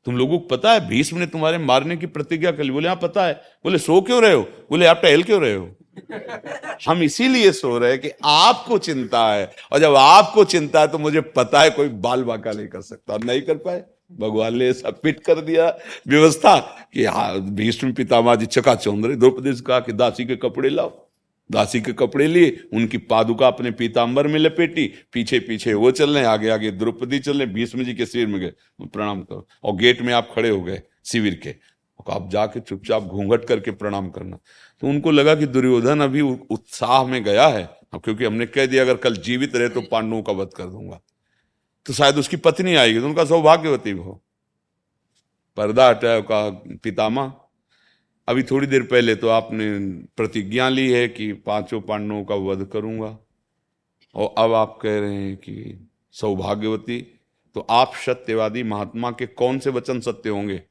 तुम 0.05 0.17
लोगों 0.17 0.39
को 0.39 0.47
पता 0.47 0.73
है 0.73 0.87
भीष्म 0.87 1.17
ने 1.17 1.25
तुम्हारे 1.25 1.57
मारने 1.57 1.97
की 1.97 2.05
प्रतिज्ञा 2.05 2.51
कर 2.51 2.63
ली। 2.63 2.71
बोले 2.71 2.87
हाँ 2.87 2.99
पता 3.01 3.25
है। 3.25 3.33
बोले 3.33 3.77
सो 3.77 4.01
क्यों 4.01 4.21
रहे 4.21 4.33
हो? 4.33 4.41
बोले 4.41 4.85
आप 4.85 5.01
टहल 5.03 5.23
क्यों 5.23 5.41
रहे 5.41 5.53
हो? 5.53 5.75
हम 6.87 7.03
इसीलिए 7.03 7.51
सो 7.51 7.77
रहे 7.77 7.91
हैं 7.91 8.01
कि 8.01 8.11
आपको 8.25 8.77
चिंता 8.77 9.33
है 9.33 9.51
और 9.71 9.79
जब 9.79 9.95
आपको 9.95 10.43
चिंता 10.43 10.81
है 10.81 10.87
तो 10.87 10.97
मुझे 10.97 11.21
पता 11.21 11.61
है 11.61 11.69
कोई 11.69 11.89
बाल 11.89 12.23
बाका 12.23 12.51
नहीं 12.51 12.67
कर 12.67 12.81
सकता 12.81 13.17
नहीं 13.17 13.41
कर 13.41 13.57
पाए। 13.57 13.83
भगवान 14.11 14.55
ने 14.57 14.69
ऐसा 14.69 14.91
फिट 14.91 15.19
कर 15.19 15.41
दिया 15.41 15.77
व्यवस्था 16.07 16.59
कि 16.97 17.05
भीष्म 17.51 17.93
पितामह 17.93 18.35
जी 18.35 18.45
चका 18.45 18.75
चौंदरे, 18.75 19.15
द्रौपदी 19.15 19.53
से 19.53 19.61
कहा 19.61 19.79
कि 19.79 19.93
दासी 19.93 20.25
के 20.25 20.35
कपड़े 20.35 20.69
लाओ। 20.69 21.05
दासी 21.51 21.81
के 21.81 21.93
कपड़े 21.93 22.27
लिए, 22.27 22.57
उनकी 22.73 22.97
पादुका 22.97 23.47
अपने 23.47 23.71
पीताम्बर 23.71 24.27
में 24.27 24.39
लपेटी 24.39 24.91
पीछे 25.13 25.39
पीछे 25.39 25.73
वो 25.73 25.91
चल 25.91 26.09
रहे 26.09 26.23
आगे 26.23 26.49
आगे 26.49 26.71
द्रौपदी 26.71 27.19
चल 27.19 27.37
रहे 27.37 27.47
भीष्म 27.47 27.83
जी 27.83 27.93
के 27.93 28.05
शिविर 28.05 28.27
में 28.27 28.39
गए। 28.39 28.51
प्रणाम 28.81 29.21
करो। 29.21 29.47
और 29.63 29.75
गेट 29.75 30.01
में 30.01 30.13
आप 30.13 30.29
खड़े 30.35 30.49
हो 30.49 30.61
गए, 30.61 30.81
शिविर 31.05 31.39
के। 31.43 31.55
आप 32.09 32.29
जाके 32.31 32.59
चुपचाप 32.59 33.03
घूंघट 33.03 33.45
करके 33.45 33.71
प्रणाम 33.71 34.09
करना। 34.09 34.37
तो 34.81 34.87
उनको 34.87 35.11
लगा 35.11 35.35
कि 35.35 35.45
दुर्योधन 35.45 35.99
अभी 35.99 36.21
उत्साह 36.21 37.03
में 37.03 37.23
गया 37.23 37.47
है। 37.47 37.69
क्योंकि 37.95 38.25
हमने 38.25 38.45
कह 38.45 38.65
दिया, 38.65 38.83
अगर 38.83 38.95
कल 38.95 39.15
जीवित 39.15 39.55
रहे 39.55 39.69
तो 39.69 39.81
पांडवों 39.81 40.21
का 40.23 40.33
वध 40.33 40.49
कर 40.57 40.63
दूँगा। 40.63 41.01
तो 41.85 41.93
शायद 41.93 42.17
उसकी 42.17 42.37
पत्नी 42.37 42.75
आएगी 42.75 42.99
तो 42.99 43.05
उनका 43.05 43.25
सौभाग्यवती 43.25 43.91
हो 43.91 44.21
पर्दा 45.57 45.89
हटाया 45.89 46.19
का 46.19 46.49
पितामा 46.83 47.33
अभी 48.27 48.43
थोड़ी 48.43 48.67
देर 48.67 48.83
पहले 48.83 49.15
तो 49.15 49.27
आपने 49.27 49.67
प्रतिज्ञा 50.17 50.69
ली 50.69 50.91
है 50.91 51.07
कि 51.07 51.33
पाँचों 51.33 51.81
पांडवों 51.81 52.23
का 52.23 52.35
वध 52.35 52.65
करूँगा, 52.65 53.17
और 54.15 54.33
अब 54.37 54.53
आप 54.53 54.79
कह 54.81 54.99
रहे 54.99 55.13
हैं 55.13 55.35
कि 55.37 55.87
सौभाग्यवती 56.11 56.99
तो 57.55 57.65
आप 57.69 57.91
सत्यवादी 57.95 58.63
महात्मा 58.63 59.11
के 59.11 59.25
कौन 59.27 59.59
से 59.59 59.69
वचन 59.69 59.99
सत्य 59.99 60.29
होंगे? 60.29 60.61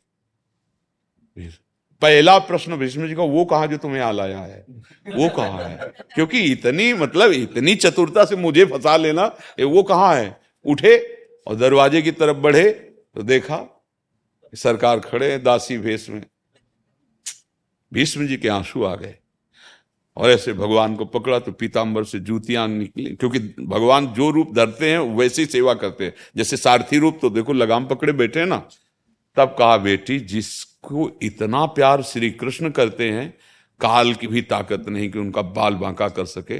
पहला 2.03 2.39
प्रश्न 2.39 2.77
भीष्म 2.77 3.09
जी 3.09 3.15
का, 3.15 3.23
वो 3.23 3.45
कहा 3.45 3.67
जो 3.67 3.77
तुम्हें 3.77 4.01
आ 4.01 4.11
लाया 4.11 4.39
है? 4.39 4.65
वो 5.17 5.29
कहा 5.29 5.67
है। 5.67 5.93
क्योंकि 6.15 6.41
इतनी 6.53 6.93
मतलब 6.93 7.33
इतनी 7.33 7.75
चतुरता 7.77 8.25
से 8.25 8.37
मुझे 8.37 8.65
फंसा 8.65 8.97
लेना 8.97 9.27
वो 9.61 9.83
कहा 9.83 10.15
है? 10.15 10.44
उठे 10.65 10.97
और 11.47 11.57
दरवाजे 11.57 12.03
की 12.03 12.11
तरफ़ 12.11 12.37
बढ़े 12.37 12.71
तो 12.71 13.23
देखा 13.23 13.59
सरकार 14.53 15.01
खड़े 15.01 15.31
हैं 15.31 15.43
दासी 15.43 15.79
भेष 15.79 16.09
में। 16.11 16.23
भीष्म 17.93 18.27
जी 18.27 18.37
के 18.37 18.49
आँसू 18.49 18.83
आ 18.85 18.95
गए 18.95 19.15
और 20.17 20.31
ऐसे 20.31 20.53
भगवान 20.53 20.95
को 20.97 21.05
पकड़ा 21.05 21.39
तो 21.39 21.53
पीताम्बर 21.53 22.05
से 22.05 22.19
जूतियाँ 22.21 22.67
निकली, 22.69 23.05
क्योंकि 23.05 23.39
भगवान 23.61 24.07
जो 24.07 24.31
रूप 24.31 24.55
धरते 24.55 24.91
हैं 24.91 24.99
वैसी 24.99 25.47
सेवा 25.47 25.75
करते 25.75 26.05
हैं। 26.05 26.15
जैसे 26.37 26.57
सारथी 26.57 26.99
रूप 26.99 27.19
तो 27.23 27.31
देखो 27.31 27.53
लगाम 27.53 27.87
पकड़े 27.87 28.13
बैठे 28.13 28.41
हैं 28.41 28.47
ना। 28.47 28.69
तब 29.37 29.57
कहा, 29.59 29.77
बेटी, 29.77 30.19
जिसको 30.19 31.11
इतना 31.23 31.65
प्यार 31.67 32.03
श्री 32.03 32.31
कृष्ण 32.31 32.71
करते 32.71 33.11
हैं, 33.11 33.35
काल 33.81 34.15
की 34.15 34.27
भी 34.27 34.43
ताकत 34.43 34.89
नहीं 34.89 35.11
कि 35.11 35.19
उनका 35.19 35.43
बाल 35.43 35.75
बांका 35.75 36.09
कर 36.09 36.25
सके। 36.25 36.59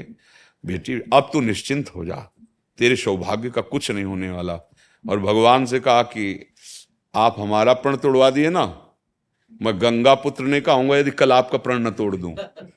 बेटी, 0.63 0.99
अब 1.13 1.29
तो 1.33 1.39
निश्चिंत 1.39 1.89
हो 1.95 2.05
जा। 2.05 2.34
तेरे 2.77 2.95
सौभाग्य 2.95 3.49
का 3.49 3.61
कुछ 3.61 3.91
नहीं 3.91 4.05
होने 4.05 4.29
वाला। 4.29 4.53
और 5.09 5.19
भगवान 5.19 5.65
से 5.65 5.79
कहा 5.79 6.01
कि, 6.01 6.53
आप 7.15 7.35
हमारा 7.39 7.73
प्रण 7.73 7.95
तोड़वा 7.95 8.29
दिए 8.29 8.49
ना, 8.49 8.81
मैं 9.61 9.81
गंगा 9.81 10.13
पुत्र 10.13 10.43
ने 10.43 10.61
कहूँगा 10.61 10.97
यदि 10.97 11.11
कल 11.11 11.31
आपका 11.31 11.57
प्रण 11.57 11.79
न 11.79 11.89
तोड़ 11.89 12.15
दूँ। 12.15 12.35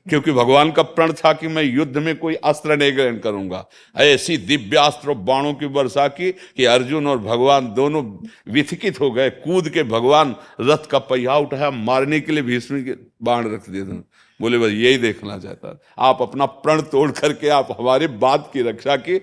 क्योंकि 0.09 0.31
भगवान 0.31 0.71
का 0.71 0.81
प्रण 0.81 1.13
था 1.13 1.33
कि 1.33 1.47
मैं 1.47 1.63
युद्ध 1.63 1.97
में 1.97 2.17
कोई 2.17 2.35
अस्त्र 2.35 2.77
नहीं 2.77 2.93
ग्रहण 2.93 3.17
करूँगा। 3.17 3.65
ऐसी 3.97 4.37
दिव्यास्त्र 4.37 5.13
बाणों 5.13 5.53
की 5.53 5.65
वर्षा 5.65 6.07
की 6.07 6.31
कि 6.31 6.65
अर्जुन 6.65 7.07
और 7.07 7.17
भगवान 7.17 7.73
दोनों 7.73 8.27
विथकित 8.53 8.99
हो 8.99 9.11
गए। 9.11 9.29
कूद 9.29 9.69
के 9.69 9.83
भगवान 9.83 10.35
रथ 10.61 10.85
का 10.85 10.99
पहिया 10.99 11.35
उठाया, 11.35 11.71
मारने 11.71 12.19
के 12.19 12.31
लिए 12.31 12.43
भीष्म 12.43 12.83
के 12.83 12.91
बाण 13.23 13.53
रख 13.53 13.69
दिए 13.69 13.83
बोले, 14.41 14.57
बस 14.57 14.69
यही 14.69 14.97
देखना 14.97 15.37
चाहता 15.37 15.81
आप 15.99 16.21
अपना 16.21 16.45
प्रण 16.45 16.81
तोड़ 16.81 17.11
करके 17.11 17.49
आप 17.49 17.77
हमारे 17.79 18.07
बात 18.07 18.49
की 18.53 18.61
रक्षा 18.61 18.95
की 18.95 19.21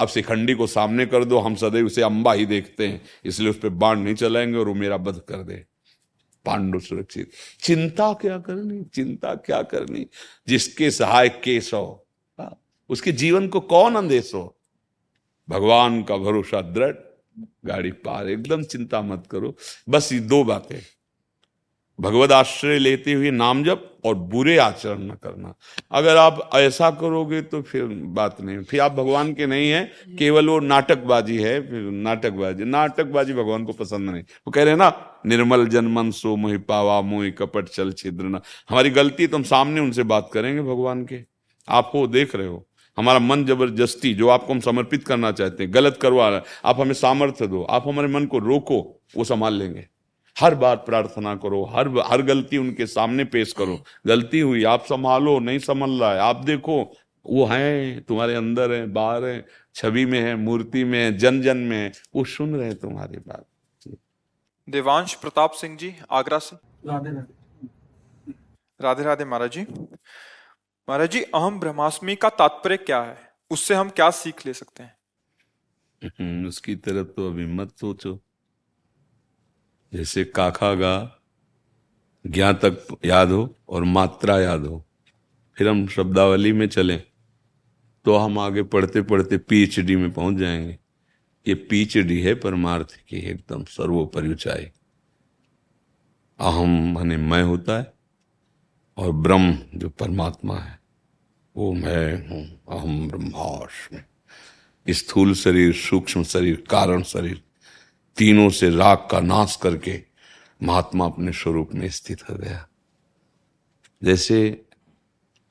अब 0.00 0.08
शिखंडी 0.08 0.54
को 0.54 0.66
सामने 0.66 1.06
कर 1.06 1.24
दो 1.24 1.38
हम 1.38 1.54
सदैव 1.54 1.86
उसे 1.86 2.02
अंबा 2.02 2.32
ही 2.32 2.46
देखते 2.46 2.88
हैं। 2.88 3.02
इसलिए 3.24 3.50
उस 3.50 3.58
पर 3.58 3.68
बाण 3.68 4.00
नहीं 4.00 4.14
चलाएँगे 4.14 4.58
और 4.58 4.68
वो 4.68 4.74
मेरा 4.74 4.96
वध 4.96 5.20
कर 5.28 5.42
दे। 5.42 5.64
पांडु 6.44 6.80
सुरक्षित। 6.80 7.30
चिंता 7.62 8.12
क्या 8.12 8.38
करनी? 8.38 8.84
चिंता 8.84 9.34
क्या 9.34 9.62
करनी? 9.62 10.06
जिसके 10.48 10.90
सहाय 10.90 11.28
केशव 11.28 12.00
हाँ, 12.40 12.62
उसके 12.88 13.12
जीवन 13.12 13.48
को 13.48 13.60
कौन 13.60 13.96
अंदेश 13.96 14.34
हो? 14.34 14.56
भगवान 15.48 16.02
का 16.02 16.16
भरोसा 16.16 16.60
दृढ़ 16.60 16.94
गाड़ी 17.66 17.92
पार। 17.92 18.28
एकदम 18.28 18.62
चिंता 18.64 19.02
मत 19.02 19.24
करो। 19.30 19.56
बस 19.88 20.12
ये 20.12 20.20
दो 20.20 20.44
बातें। 20.44 20.78
भगवत 22.00 22.32
आश्रय 22.32 22.78
लेते 22.78 23.12
हुए 23.12 23.30
नाम 23.30 23.62
जप 23.64 23.86
और 24.04 24.14
बुरे 24.14 24.56
आचरण 24.58 25.02
न 25.02 25.14
करना। 25.22 25.54
अगर 25.92 26.16
आप 26.16 26.50
ऐसा 26.54 26.90
करोगे 26.90 27.40
तो 27.42 27.60
फिर 27.62 27.84
बात 28.14 28.40
नहीं 28.40 28.62
फिर 28.62 28.80
आप 28.80 28.92
भगवान 28.92 29.32
के 29.34 29.46
नहीं 29.46 29.70
है, 29.70 29.82
केवल 30.18 30.48
वो 30.48 30.58
नाटकबाजी 30.60 31.36
है, 31.38 31.60
फिर 31.60 31.90
नाटकबाजी। 31.92 32.64
नाटकबाजी 32.64 33.32
भगवान 33.32 33.64
को 33.64 33.72
पसंद 33.72 34.10
नहीं। 34.10 34.22
वो 34.22 34.50
कह 34.50 34.62
रहे 34.62 34.70
हैं 34.70 34.78
ना, 34.78 34.92
निर्मल 35.26 35.66
जनमन 35.66 36.10
सो 36.10 36.34
मोहि 36.36 36.58
पावा, 36.58 37.00
मोहि 37.00 37.30
कपट 37.30 37.68
चल 37.68 37.92
छिद्र 37.92 38.24
न। 38.24 38.40
हमारी 38.70 38.90
गलती 38.90 39.26
तो 39.26 39.36
हम 39.36 39.42
सामने 39.42 39.80
उनसे 39.80 40.02
बात 40.04 40.30
करेंगे 40.32 40.62
भगवान 40.62 41.04
के। 41.04 41.20
आपको 41.68 42.06
देख 42.06 42.34
रहे 42.36 42.46
हो। 42.46 42.66
हमारा 42.98 43.18
मन 43.18 43.44
ज़बरदस्ती, 43.44 44.14
जो 44.14 44.28
आपको 44.28 44.52
हम 44.52 44.60
समर्पित 44.60 45.04
करना 45.04 45.32
चाहते 45.32 45.62
हैं, 45.62 45.74
गलत 45.74 45.98
करवा 46.02 46.28
रहे 46.28 46.40
आप 46.64 46.80
हमें 46.80 46.94
सामर्थ्य 46.94 47.46
दो। 47.46 47.62
आप 47.62 47.88
हमारे 47.88 48.08
मन 48.08 48.26
को 48.26 48.38
रोको, 48.38 48.80
वो 49.16 49.24
संभाल 49.24 49.54
लेंगे। 49.54 49.86
हर 50.36 50.54
बार 50.54 50.76
प्रार्थना 50.76 51.34
करो 51.36 51.64
हर 51.64 51.88
हर 52.06 52.22
गलती 52.22 52.58
उनके 52.58 52.86
सामने 52.86 53.24
पेश 53.24 53.52
करो। 53.52 53.84
गलती 54.06 54.40
हुई 54.40 54.64
आप 54.64 54.84
संभालो 54.84 55.38
नहीं 55.38 55.58
संभल 55.58 55.90
रहा 55.90 56.12
है 56.12 56.18
आप 56.18 56.44
देखो 56.44 56.82
वो 57.26 57.44
है 57.46 58.00
तुम्हारे 58.00 58.34
अंदर 58.34 58.72
है 58.72 58.86
बाहर 58.86 59.24
है 59.24 59.44
छवि 59.74 60.04
में 60.04 60.20
है 60.20 60.34
मूर्ति 60.36 60.84
में 60.84 60.98
है 60.98 61.18
जन 61.18 61.40
जन 61.42 61.56
में 61.56 61.76
है 61.76 61.92
वो 62.14 62.24
सुन 62.24 62.54
रहे 62.56 62.74
तुम्हारी 62.74 63.18
बात। 63.18 63.46
देवांश 64.68 65.14
प्रताप 65.14 65.52
सिंह 65.52 65.76
जी 65.76 65.94
आगरा 66.10 66.38
से। 66.38 66.56
राधे 66.88 67.10
राधे। 67.10 68.32
राधे 68.80 69.02
राधे 69.02 69.24
महाराज 69.24 69.52
जी। 69.52 69.62
महाराज 70.88 71.10
जी 71.10 71.22
अहम 71.22 71.60
ब्रह्मास्मि 71.60 72.14
का 72.14 72.28
तात्पर्य 72.28 72.76
क्या 72.76 73.00
है? 73.02 73.16
उससे 73.50 73.74
हम 73.74 73.90
क्या 73.90 74.10
सीख 74.10 74.46
ले 74.46 74.52
सकते 74.52 74.82
हैं? 74.82 74.96
हम्म, 76.02 76.48
उसकी 76.48 76.74
तरफ़ 76.76 77.06
तो 77.06 77.26
अभी 77.28 77.46
मत 77.46 77.76
सोचो। 77.80 78.18
जैसे 79.92 80.24
काखा 80.24 80.74
गा 80.74 81.20
ज्ञा 82.24 82.52
तक 82.52 82.86
याद 83.04 83.30
हो 83.30 83.56
और 83.68 83.84
मात्रा 83.84 84.40
याद 84.40 84.66
हो। 84.66 84.84
फिर 85.56 85.68
हम 85.68 85.86
शब्दावली 85.86 86.52
में 86.52 86.68
चलें 86.68 87.02
तो 88.04 88.16
हम 88.16 88.38
आगे 88.38 88.62
पढ़ते 88.62 89.02
पढ़ते 89.02 89.38
पीएचडी 89.38 89.96
में 89.96 90.10
पहुँच 90.12 90.36
जाएँगे। 90.36 90.78
ये 91.46 91.54
पीएचडी 91.54 92.20
है 92.20 92.34
परमार्थ 92.34 92.94
की 93.08 93.16
एकदम 93.16 93.64
सर्वोपरि 93.64 94.28
ऊंचाई। 94.28 94.70
अहम 96.40 96.92
माने 96.94 97.16
मैं 97.16 97.42
होता 97.42 97.78
है 97.78 97.92
और 98.96 99.12
ब्रह्म 99.12 99.58
जो 99.74 99.88
परमात्मा 99.88 100.58
है, 100.58 100.78
वो 101.56 101.72
मैं 101.72 102.28
हूँ, 102.28 102.44
अहम 102.68 103.08
ब्रह्मास्म। 103.08 104.02
स्थूल 104.92 105.34
शरीर, 105.34 105.72
सूक्ष्म 105.72 106.22
शरीर, 106.22 106.64
कारण 106.70 107.02
शरीर 107.02 107.42
तीनों 108.16 108.48
से 108.50 108.70
राग 108.70 109.06
का 109.10 109.20
नाश 109.20 109.56
करके 109.56 110.00
महात्मा 110.62 111.04
अपने 111.04 111.32
स्वरूप 111.32 111.70
में 111.74 111.88
स्थित 111.90 112.22
हो 112.30 112.34
गया। 112.34 112.66
जैसे 114.02 114.50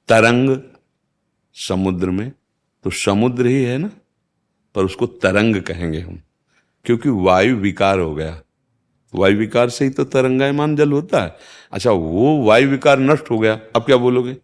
तरंग 0.10 0.58
समुद्र 1.56 2.10
में 2.10 2.32
तो 2.86 2.90
समुद्र 2.90 3.46
ही 3.46 3.64
है 3.64 3.78
ना? 3.78 3.90
पर 4.76 4.86
उसको 4.86 5.06
तरंग 5.06 5.62
कहेंगे 5.62 6.00
हम, 6.00 6.22
क्योंकि 6.86 7.10
वायु 7.10 7.56
विकार 7.56 8.00
हो 8.00 8.14
गया। 8.16 8.42
वायु 9.14 9.38
विकार 9.38 9.70
से 9.70 9.86
ही 9.86 9.92
तो 9.92 10.04
तरंगायमान 10.04 10.76
जल 10.76 10.92
होता 10.92 11.24
है। 11.24 11.36
अच्छा 11.72 11.92
वो 11.92 12.38
वायु 12.44 12.68
विकार 12.70 13.00
नष्ट 13.00 13.32
हो 13.32 13.40
गया, 13.40 13.54
अब 13.76 13.82
क्या 13.82 13.98
बोलोगे? 13.98 14.36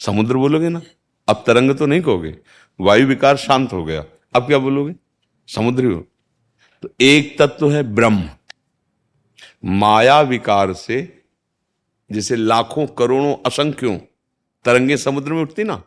समुद्र 0.00 0.36
बोलोगे 0.36 0.68
ना? 0.68 0.82
अब 1.28 1.42
तरंग 1.46 1.74
तो 1.74 1.86
नहीं 1.86 2.02
कहोगे। 2.02 2.36
वायु 2.80 3.06
विकार 3.06 3.36
शांत 3.36 3.72
हो 3.72 3.84
गया, 3.84 4.04
अब 4.34 4.46
क्या 4.46 4.58
बोलोगे? 4.58 4.94
समुद्र 5.48 5.84
ही। 5.84 6.00
तो 6.82 6.88
एक 7.00 7.38
तत्व 7.38 7.72
है 7.72 7.82
ब्रह्म। 7.82 8.30
माया 9.64 10.20
विकार 10.20 10.72
से, 10.72 11.22
जैसे 12.12 12.36
लाखों 12.36 12.86
करोड़ों 12.86 13.36
असंख्यों 13.46 13.98
तरंगे 14.64 14.96
समुद्र 14.96 15.32
में 15.32 15.42
उठती 15.42 15.64
ना, 15.64 15.82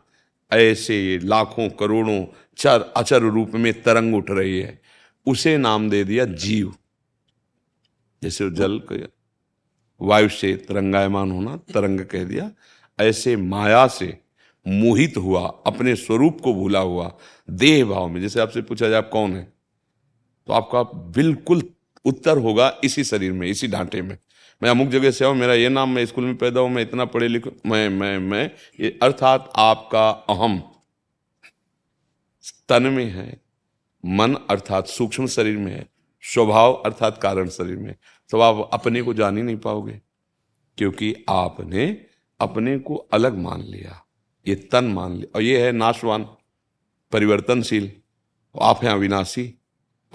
ऐसे 0.52 1.18
लाखों 1.18 1.68
करोड़ों 1.68 2.26
चर 2.56 2.92
अचर 2.96 3.22
रूप 3.22 3.50
में 3.50 3.82
तरंग 3.82 4.14
उठ 4.14 4.30
रही 4.30 4.60
है। 4.60 4.80
उसे 5.26 5.56
नाम 5.56 5.90
दे 5.90 6.04
दिया 6.04 6.24
जीव। 6.24 6.74
जैसे 8.22 8.50
जल 8.50 8.82
वायु 10.00 10.28
से 10.28 10.56
तरंगायमान 10.56 11.30
होना, 11.30 11.56
तरंग 11.56 12.00
कह 12.00 12.24
दिया, 12.24 12.50
ऐसे 13.00 13.36
माया 13.36 13.86
से 13.86 14.18
मोहित 14.68 15.16
हुआ, 15.16 15.46
अपने 15.66 15.96
स्वरूप 15.96 16.40
को 16.40 16.54
भूला 16.54 16.80
हुआ, 16.80 17.18
देह 17.50 17.84
भाव 17.84 18.08
में। 18.08 18.20
जैसे 18.20 18.40
आपसे 18.40 18.62
पूछा 18.62 18.88
जाए, 18.88 18.98
आप 18.98 19.10
कौन 19.12 19.36
है? 19.36 19.53
तो 20.48 20.52
आपका 20.52 20.82
बिल्कुल 21.12 21.62
उत्तर 22.04 22.38
होगा 22.38 22.72
इसी 22.84 23.04
शरीर 23.04 23.32
में, 23.32 23.46
इसी 23.48 23.68
ढांचे 23.68 24.02
में। 24.02 24.16
मैं 24.62 24.70
अमुक 24.70 24.88
जगह 24.88 25.10
से 25.10 25.24
आऊँ, 25.24 25.34
मेरा 25.36 25.54
ये 25.54 25.68
नाम 25.68 25.90
मैं 25.90 26.04
स्कूल 26.06 26.24
में 26.24 26.36
पैदा 26.36 26.60
हूँ 26.60 26.70
मैं 26.70 26.82
इतना 26.82 27.04
पढ़े 27.06 27.28
लिखू, 27.28 27.50
मैं 27.66 27.88
मैं 27.90 28.18
मैं, 28.20 28.50
ये 28.80 28.98
अर्थात 29.02 29.50
आपका 29.56 30.08
अहम 30.30 30.62
तन 32.68 32.82
में 32.84 33.04
है, 33.06 33.40
मन 34.04 34.34
अर्थात 34.50 34.86
सूक्ष्म 34.88 35.26
शरीर 35.28 35.56
में 35.58 35.72
है, 35.72 35.86
स्वभाव 36.24 36.72
अर्थात 36.74 37.18
कारण 37.18 37.48
शरीर 37.50 37.76
में 37.76 37.94
तो 38.30 38.40
आप 38.40 38.68
अपने 38.72 39.02
को 39.02 39.14
जान 39.14 39.36
ही 39.36 39.42
नहीं 39.42 39.56
पाओगे, 39.58 40.00
क्योंकि 40.78 41.14
आपने 41.30 41.86
अपने 42.40 42.78
को 42.78 42.94
अलग 43.12 43.36
मान 43.38 43.62
लिया, 43.62 44.00
ये 44.46 44.54
तन 44.72 44.84
मान 44.86 45.12
लिया। 45.12 45.36
और 45.36 45.42
ये 45.42 45.64
है 45.64 45.72
नाशवान, 45.72 46.26
परिवर्तनशील, 47.12 47.90
आप 48.54 48.84
हैं 48.84 48.90
अविनाशी। 48.90 49.52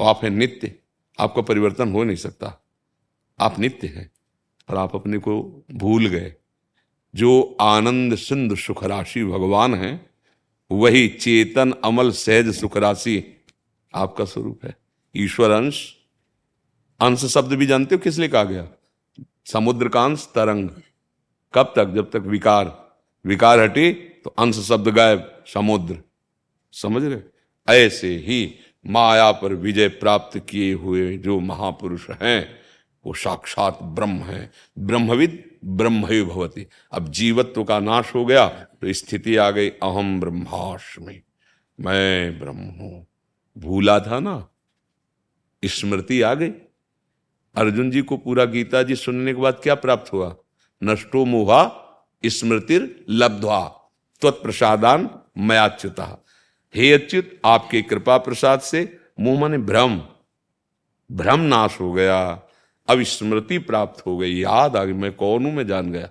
आप 0.04 0.24
हैं 0.24 0.32
नित्य। 0.32 0.76
आपका 1.20 1.42
परिवर्तन 1.42 1.92
हो 1.92 2.04
नहीं 2.04 2.18
सकता। 2.18 2.66
आप 3.40 3.60
नित्य 3.60 3.88
हैं 3.88 4.12
और 4.70 4.78
आप 4.78 4.96
अपने 4.96 5.18
को 5.18 5.66
भूल 5.72 6.08
गए। 6.08 6.36
जो 7.16 7.58
आनंद 7.62 8.16
सिंधु 8.16 8.56
सुख 8.56 8.84
राशि 8.84 9.24
भगवान 9.24 9.76
है, 9.76 10.10
वही 10.72 11.08
चेतन, 11.10 11.72
अमल, 11.72 12.12
सहज 12.12 12.56
सुख 12.56 12.78
राशि 12.78 13.46
आपका 13.96 14.26
स्वरूप 14.26 14.66
है। 14.66 14.76
ईश्वर 15.18 15.52
अंश 15.52 15.96
अंश 17.00 17.26
शब्द 17.26 17.54
भी 17.54 17.66
जानते 17.66 17.96
हो 17.96 18.00
किस 18.00 18.18
लिए 18.18 18.30
कहा 18.30 18.44
गया? 18.44 18.70
समुद्र 19.46 19.90
का 19.90 20.06
अंश 20.06 20.32
तरंग। 20.36 20.70
कब 21.54 21.74
तक? 21.76 21.86
जब 21.86 22.10
तक 22.10 22.16
विकार। 22.16 22.90
विकार 23.26 23.60
हटे 23.60 23.94
तो 24.24 24.30
अंश 24.30 24.56
शब्द 24.56 24.88
गायब, 24.88 25.44
समुद्र। 25.54 26.04
समझ 26.72 27.04
रहे 27.04 27.20
ऐसे 27.76 28.16
ही 28.16 28.56
माया 28.86 29.32
पर 29.32 29.54
विजय 29.54 29.88
प्राप्त 29.88 30.40
किए 30.50 30.74
हुए 30.74 31.18
जो 31.18 31.40
महापुरुष 31.40 32.10
हैं, 32.10 32.60
वो 33.06 33.14
साक्षात 33.14 33.80
ब्रह्म 33.84 34.18
है। 34.18 34.52
ब्रह्मविद 34.80 35.44
ब्रह्म 35.66 36.26
भवती। 36.26 36.68
अब 36.94 37.12
जीवत्व 37.12 37.64
का 37.64 37.80
नाश 37.80 38.16
हो 38.16 38.26
गया 38.26 38.48
तो 38.48 38.94
स्थिति 38.94 39.36
आ 39.36 39.52
गई 39.52 39.70
अहम 39.70 40.20
ब्रह्मास्मि। 40.20 41.22
मैं 41.80 42.40
ब्रह्म 42.40 42.58
हूँ। 42.58 43.08
भूला 43.58 44.00
था 44.00 44.20
ना? 44.20 44.48
स्मृति 45.66 46.22
आ 46.22 46.34
गई। 46.34 46.50
अर्जुन 47.56 47.92
जी 47.92 48.02
को 48.02 48.18
पूरा 48.18 48.46
गीता 48.46 48.84
जी 48.84 48.96
सुनने 48.96 49.34
के 49.34 49.42
बाद 49.42 49.60
क्या 49.64 49.76
प्राप्त 49.76 50.14
हुआ? 50.14 50.36
नष्टो 50.84 51.26
मोहा 51.26 51.62
स्मृतिर 52.26 53.06
लब्ध्वा 53.10 53.66
त्वत्प्रसादान 54.22 55.10
मयाच्युता। 55.38 56.26
हे 56.74 56.92
अच्युत, 56.94 57.40
आपके 57.46 57.82
कृपा 57.82 58.18
प्रसाद 58.18 58.60
से 58.62 58.82
मुँह 59.20 59.40
माने 59.40 59.58
भ्रम 59.60 60.02
भ्रम 61.10 61.40
नाश 61.40 61.80
हो 61.80 61.92
गया 61.94 62.20
अब 62.88 63.02
स्मृति 63.04 63.58
प्राप्त 63.60 64.06
हो 64.06 64.18
गई। 64.18 64.34
याद 64.34 64.76
आ 64.78 64.84
गई, 64.84 64.94
मैं 64.94 65.12
कौन 65.14 65.46
हूँ? 65.46 65.54
मैं 65.54 65.66
जान 65.68 65.92
गया। 65.92 66.10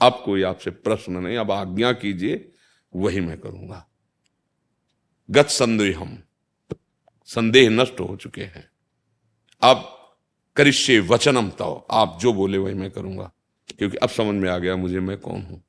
अब 0.00 0.22
कोई 0.24 0.42
आपसे 0.42 0.70
प्रश्न 0.70 1.12
नहीं, 1.12 1.36
अब 1.36 1.50
आज्ञा 1.50 1.92
कीजिए, 1.92 2.52
वही 2.92 3.20
मैं 3.20 3.38
करूँगा। 3.40 3.84
गत 5.28 5.48
संदेह 5.48 5.98
हम, 5.98 6.16
संदेह 7.28 7.70
नष्ट 7.70 8.00
हो 8.00 8.16
चुके 8.16 8.42
हैं। 8.42 8.68
अब 9.62 9.84
करिष्य 10.56 10.98
वचनम 11.00 11.48
तो 11.50 11.74
आप 11.90 12.18
जो 12.20 12.32
बोले 12.32 12.58
वही 12.58 12.74
मैं 12.74 12.90
करूँगा, 12.90 13.30
क्योंकि 13.78 13.96
अब 13.96 14.08
समझ 14.08 14.34
में 14.34 14.48
आ 14.50 14.58
गया 14.58 14.76
मुझे 14.76 15.00
मैं 15.00 15.16
कौन 15.18 15.42
हूँ। 15.42 15.62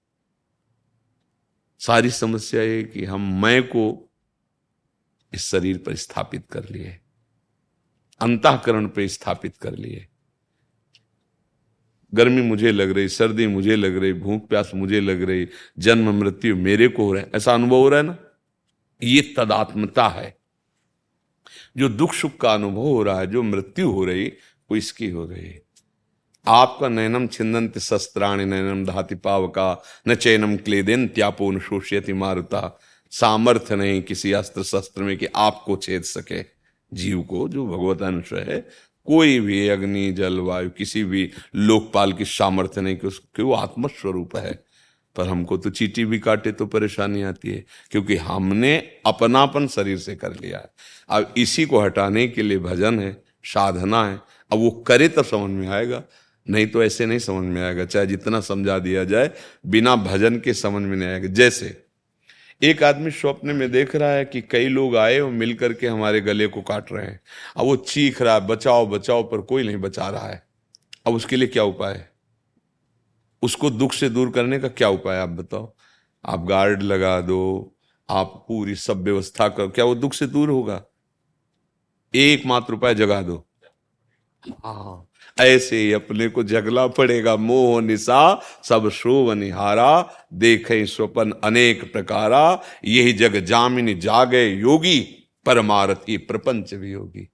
सारी 1.85 2.09
समस्या 2.09 2.61
ये 2.61 2.83
कि 2.83 3.05
हम 3.05 3.41
मैं 3.41 3.63
को 3.63 4.11
इस 5.33 5.45
शरीर 5.45 5.77
पर 5.77 5.95
स्थापित 5.95 6.47
कर 6.51 6.69
लिए, 6.69 6.99
अंतकरण 8.21 8.87
पर 8.87 9.07
स्थापित 9.07 9.57
कर 9.57 9.75
लिए। 9.75 10.07
गर्मी 12.13 12.41
मुझे 12.41 12.71
लग 12.71 12.91
रही, 12.91 13.09
सर्दी 13.09 13.47
मुझे 13.47 13.75
लग 13.75 13.97
रही, 13.97 14.13
भूख 14.13 14.49
प्यास 14.49 14.71
मुझे 14.75 14.99
लग 14.99 15.21
रही, 15.21 15.47
जन्म 15.79 16.19
मृत्यु 16.19 16.55
मेरे 16.55 16.87
को 16.87 17.05
हो 17.05 17.13
रहा 17.13 17.23
है, 17.23 17.31
ऐसा 17.35 17.53
अनुभव 17.53 17.75
हो 17.75 17.89
रहा 17.89 17.99
है 17.99 18.05
ना? 18.05 18.17
ये 19.03 19.33
तदात्मता 19.37 20.07
है। 20.07 20.37
जो 21.77 21.89
दुख 21.89 22.13
सुख 22.13 22.37
का 22.37 22.53
अनुभव 22.53 22.81
हो 22.81 23.03
रहा 23.03 23.19
है, 23.19 23.27
जो 23.27 23.43
मृत्यु 23.43 23.91
हो 23.91 24.05
रही, 24.05 24.27
वो 24.71 24.75
इसकी 24.75 25.09
हो 25.09 25.25
रही 25.25 25.45
है। 25.45 25.62
आपका 26.47 26.89
नयनम 26.89 27.27
छिंदंत 27.27 27.77
शस्त्राणी 27.77 28.45
नयनम 28.45 28.85
धाति 28.85 29.15
पावका, 29.15 29.83
न 30.07 30.15
चैनम 30.15 30.57
क्लेदेन 30.57 31.07
त्यापो 31.07 31.51
न 31.51 31.59
शोष्यति 31.59 32.13
मारुता। 32.13 32.79
सामर्थ्य 33.11 33.75
नहीं 33.75 34.01
किसी 34.01 34.31
अस्त्र 34.31 34.63
शस्त्र 34.63 35.03
में 35.03 35.17
कि 35.17 35.27
आपको 35.35 35.75
छेद 35.75 36.03
सके। 36.03 36.43
जीव 36.93 37.21
को, 37.21 37.49
जो 37.49 37.67
भगवत 37.67 38.01
अंश 38.01 38.33
है, 38.33 38.67
कोई 39.05 39.39
भी 39.39 39.67
अग्नि, 39.67 40.11
जल, 40.11 40.39
वायु, 40.39 40.69
किसी 40.69 41.03
भी 41.03 41.31
लोकपाल 41.55 42.13
की 42.13 42.25
सामर्थ्य 42.25 42.81
नहीं 42.81 42.97
कि 42.97 43.07
उसके, 43.07 43.43
वो 43.43 43.53
आत्मस्वरूप 43.53 44.35
है। 44.35 44.63
पर 45.15 45.27
हमको 45.27 45.57
तो 45.57 45.69
चीटी 45.69 46.05
भी 46.05 46.19
काटे 46.19 46.51
तो 46.51 46.65
परेशानी 46.65 47.23
आती 47.23 47.49
है, 47.49 47.65
क्योंकि 47.91 48.15
हमने 48.15 48.77
अपनापन 49.05 49.67
शरीर 49.67 49.97
से 49.97 50.15
कर 50.15 50.33
लिया 50.33 50.57
है। 50.57 50.73
अब 51.09 51.33
इसी 51.37 51.65
को 51.65 51.79
हटाने 51.79 52.27
के 52.27 52.43
लिए 52.43 52.57
भजन 52.57 52.99
है, 52.99 53.23
साधना 53.43 54.09
है, 54.09 54.21
अब 54.51 54.59
वो 54.59 54.71
करे 54.71 55.07
तब 55.07 55.25
समझ 55.25 55.49
में 55.49 55.67
आएगा। 55.67 56.03
नहीं 56.49 56.67
तो 56.67 56.83
ऐसे 56.83 57.05
नहीं 57.05 57.19
समझ 57.19 57.43
में 57.43 57.63
आएगा, 57.63 57.85
चाहे 57.85 58.05
जितना 58.05 58.41
समझा 58.41 58.79
दिया 58.79 59.03
जाए, 59.03 59.31
बिना 59.65 59.95
भजन 59.95 60.39
के 60.39 60.53
समझ 60.53 60.83
में 60.83 60.97
नहीं 60.97 61.09
आएगा। 61.09 61.27
जैसे, 61.27 61.83
एक 62.63 62.83
आदमी 62.83 63.11
स्वप्न 63.11 63.49
में 63.49 63.71
देख 63.71 63.95
रहा 63.95 64.09
है 64.09 64.25
कि 64.25 64.41
कई 64.41 64.67
लोग 64.67 64.95
आए 64.95 65.19
और 65.19 65.31
मिल 65.31 65.53
करके 65.53 65.87
हमारे 65.87 66.21
गले 66.21 66.47
को 66.47 66.61
काट 66.61 66.91
रहे 66.91 67.05
हैं। 67.05 67.19
अब 67.57 67.65
वो 67.65 67.75
चीख 67.75 68.21
रहा 68.21 68.33
है, 68.33 68.47
बचाओ 68.47 68.87
बचाओ, 68.87 69.23
पर 69.23 69.41
कोई 69.41 69.63
नहीं 69.63 69.77
बचा 69.77 70.09
रहा 70.09 70.27
है। 70.27 70.47
अब 71.07 71.13
उसके 71.13 71.35
लिए 71.35 71.47
क्या 71.47 71.63
उपाय 71.63 71.93
है? 71.93 72.11
उसको 73.41 73.69
दुख 73.69 73.93
से 73.93 74.09
दूर 74.09 74.31
करने 74.31 74.59
का 74.59 74.67
क्या 74.67 74.89
उपाय 74.89 75.17
आप 75.17 75.29
बताओ? 75.29 75.75
आप 76.25 76.45
गार्ड 76.45 76.83
लगा 76.83 77.21
दो, 77.21 77.75
आप 78.09 78.45
पूरी 78.47 78.75
सब 78.75 79.03
व्यवस्था 79.03 79.47
करो, 79.47 79.69
क्या 79.69 79.85
वो 79.85 79.95
दुख 79.95 80.13
से 80.13 80.27
दूर 80.27 80.49
होगा? 80.49 80.83
एकमात्र 82.15 82.73
उपाय 82.73 82.95
जगा 82.95 83.21
दो। 83.21 83.47
हाँ। 84.65 85.09
ऐसे 85.37 85.77
ही 85.77 85.91
अपने 85.93 86.27
को 86.27 86.43
जगला 86.43 86.85
पड़ेगा 86.87 87.35
मोह 87.35 87.81
निशा 87.81 88.41
सब 88.63 88.89
शोभ 88.89 89.31
निहारा, 89.31 90.09
देखे 90.33 90.85
स्वपन 90.85 91.31
अनेक 91.43 91.91
प्रकारा, 91.93 92.61
यही 92.85 93.13
जग 93.13 93.35
जामिन 93.45 93.99
जागे 93.99 94.45
योगी, 94.47 94.99
परमारथी 95.45 96.17
प्रपंच 96.17 96.73
भी 96.73 96.91
योगी 96.91 97.27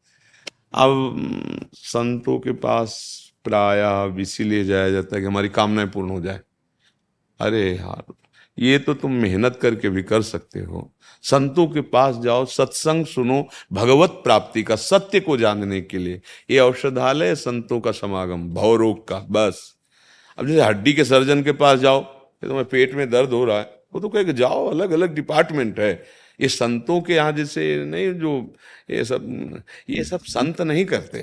अब, 0.73 1.69
संतों 1.73 2.39
के 2.39 2.51
पास 2.51 2.95
प्राय 3.43 4.21
इसीलिए 4.21 4.63
जाया 4.63 4.89
जाता 4.89 5.15
है 5.15 5.21
कि 5.21 5.27
हमारी 5.27 5.49
कामनाएँ 5.49 5.87
पूर्ण 5.87 6.09
हो 6.09 6.21
जाए। 6.21 6.39
अरे 7.39 7.61
यार, 7.71 8.13
ये 8.57 8.79
तो 8.79 8.93
तुम 8.93 9.11
मेहनत 9.11 9.59
करके 9.61 9.89
भी 9.89 10.03
कर 10.03 10.21
सकते 10.21 10.59
हो। 10.59 10.91
संतों 11.23 11.67
के 11.67 11.81
पास 11.83 12.15
जाओ, 12.15 12.45
सत्संग 12.45 13.05
सुनो, 13.05 13.43
भगवत 13.73 14.09
प्राप्ति 14.23 14.63
का, 14.63 14.75
सत्य 14.75 15.19
को 15.19 15.37
जानने 15.37 15.81
के 15.81 15.97
लिए। 15.97 16.21
ये 16.49 16.59
औषधालय 16.59 17.35
संतों 17.37 17.79
का 17.79 17.91
समागम, 17.93 18.47
भवरोग 18.53 19.07
का, 19.07 19.19
बस। 19.21 19.75
अब 20.37 20.47
जैसे 20.47 20.61
हड्डी 20.61 20.93
के 20.93 21.03
सर्जन 21.05 21.43
के 21.43 21.51
पास 21.53 21.79
जाओ 21.79 22.01
तो 22.01 22.47
तुम्हें 22.47 22.65
पेट 22.65 22.93
में 22.95 23.09
दर्द 23.09 23.29
हो 23.29 23.43
रहा 23.45 23.57
है। 23.57 23.63
वो 23.93 23.99
तो 24.01 24.09
कहे 24.09 24.33
जाओ 24.33 24.65
अलग 24.67 24.91
अलग 24.91 25.13
डिपार्टमेंट 25.15 25.79
है। 25.79 25.91
ये 26.39 26.47
संतों 26.47 26.99
के 27.01 27.13
यहाँ 27.13 27.31
जैसे 27.31 27.85
नहीं, 27.85 28.13
जो 28.13 28.55
ये 28.89 29.03
सब 29.05 29.61
ये 29.89 30.03
सब 30.03 30.19
संत 30.25 30.61
नहीं 30.61 30.85
करते 30.85 31.19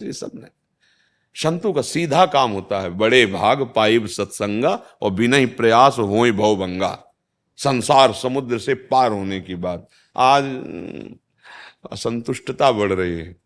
ये 0.00 0.12
सब 0.12 0.30
नहीं। 0.34 0.50
संतों 1.36 1.72
का 1.72 1.82
सीधा 1.82 2.24
काम 2.26 2.50
होता 2.50 2.80
है, 2.80 2.90
बड़े 2.90 3.24
भाग 3.26 3.62
पाइब 3.76 4.06
सत्संगा 4.08 4.70
और 5.02 5.10
बिना 5.10 5.36
ही 5.36 5.46
प्रयास 5.46 5.96
हो 5.98 6.06
भवभंगा 6.32 6.88
संसार 7.62 8.12
समुद्र 8.12 8.58
से 8.58 8.74
पार 8.74 9.12
होने 9.12 9.40
की 9.40 9.54
बात। 9.54 9.88
आज 10.16 10.44
असंतुष्टता 11.92 12.72
बढ़ 12.72 12.92
रही 12.92 13.18
है। 13.18 13.36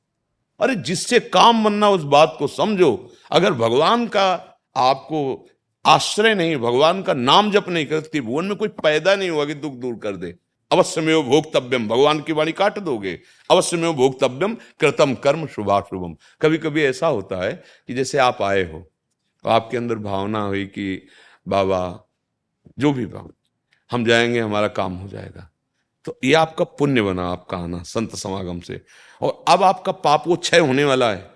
अरे, 0.61 0.75
जिससे 0.75 1.21
काम 1.21 1.65
बनना, 1.65 1.89
उस 1.89 2.03
बात 2.03 2.37
को 2.39 2.47
समझो। 2.47 3.13
अगर 3.33 3.53
भगवान 3.53 4.07
का 4.07 4.59
आपको 4.77 5.49
आश्रय 5.87 6.35
नहीं, 6.35 6.57
भगवान 6.57 7.03
का 7.03 7.15
नाम 7.15 7.51
जप 7.51 7.69
नहीं 7.69 7.87
करती, 7.87 8.21
भुवन 8.21 8.45
में 8.45 8.57
कोई 8.57 8.69
पैदा 8.69 9.15
नहीं 9.15 9.31
हुआ 9.31 9.45
कि 9.45 9.55
दुख 9.55 9.73
दूर 9.73 9.95
कर 9.95 10.17
दे। 10.17 10.35
अवश्य 10.73 11.01
में 11.01 11.29
भोक्तव्यम, 11.29 11.89
भगवान 11.89 12.21
की 12.21 12.33
वाणी 12.33 12.53
काट 12.53 12.79
दोगे। 12.79 13.21
अवश्य 13.51 13.77
में 13.77 13.97
भोक्तव्यम, 13.97 14.55
कृतम 14.55 15.15
कर्म 15.15 15.47
शुभाशुभम। 15.47 16.17
कभी 16.41 16.59
कभी 16.59 16.85
ऐसा 16.85 17.07
होता 17.07 17.45
है 17.45 17.63
कि 17.87 17.95
जैसे 17.95 18.19
आप 18.19 18.43
आए 18.43 18.73
हो 18.73 18.91
तो 19.45 19.51
आपके 19.51 19.77
अंदर 19.77 19.95
भावना 19.95 20.43
हुई 20.43 20.67
कि, 20.67 21.07
बाबा, 21.49 22.09
जो 22.79 22.93
भी 22.93 23.07
भावना 23.07 23.44
हम 23.95 24.05
जाएँगे, 24.05 24.41
हमारा 24.41 24.69
काम 24.69 24.93
हो 24.93 25.09
जाएगा। 25.09 25.51
तो 26.05 26.19
ये 26.25 26.35
आपका 26.35 26.65
पुण्य 26.65 27.03
बना 27.03 27.31
आपका 27.31 27.59
आना 27.59 27.83
संत 27.83 28.17
समागम 28.17 28.61
से। 28.61 28.81
और 29.23 29.45
अब 29.49 29.63
आपका 29.63 29.93
पाप 29.93 30.25
वो 30.27 30.37
क्षय 30.37 30.59
होने 30.59 30.85
वाला 30.85 31.11
है 31.11 31.31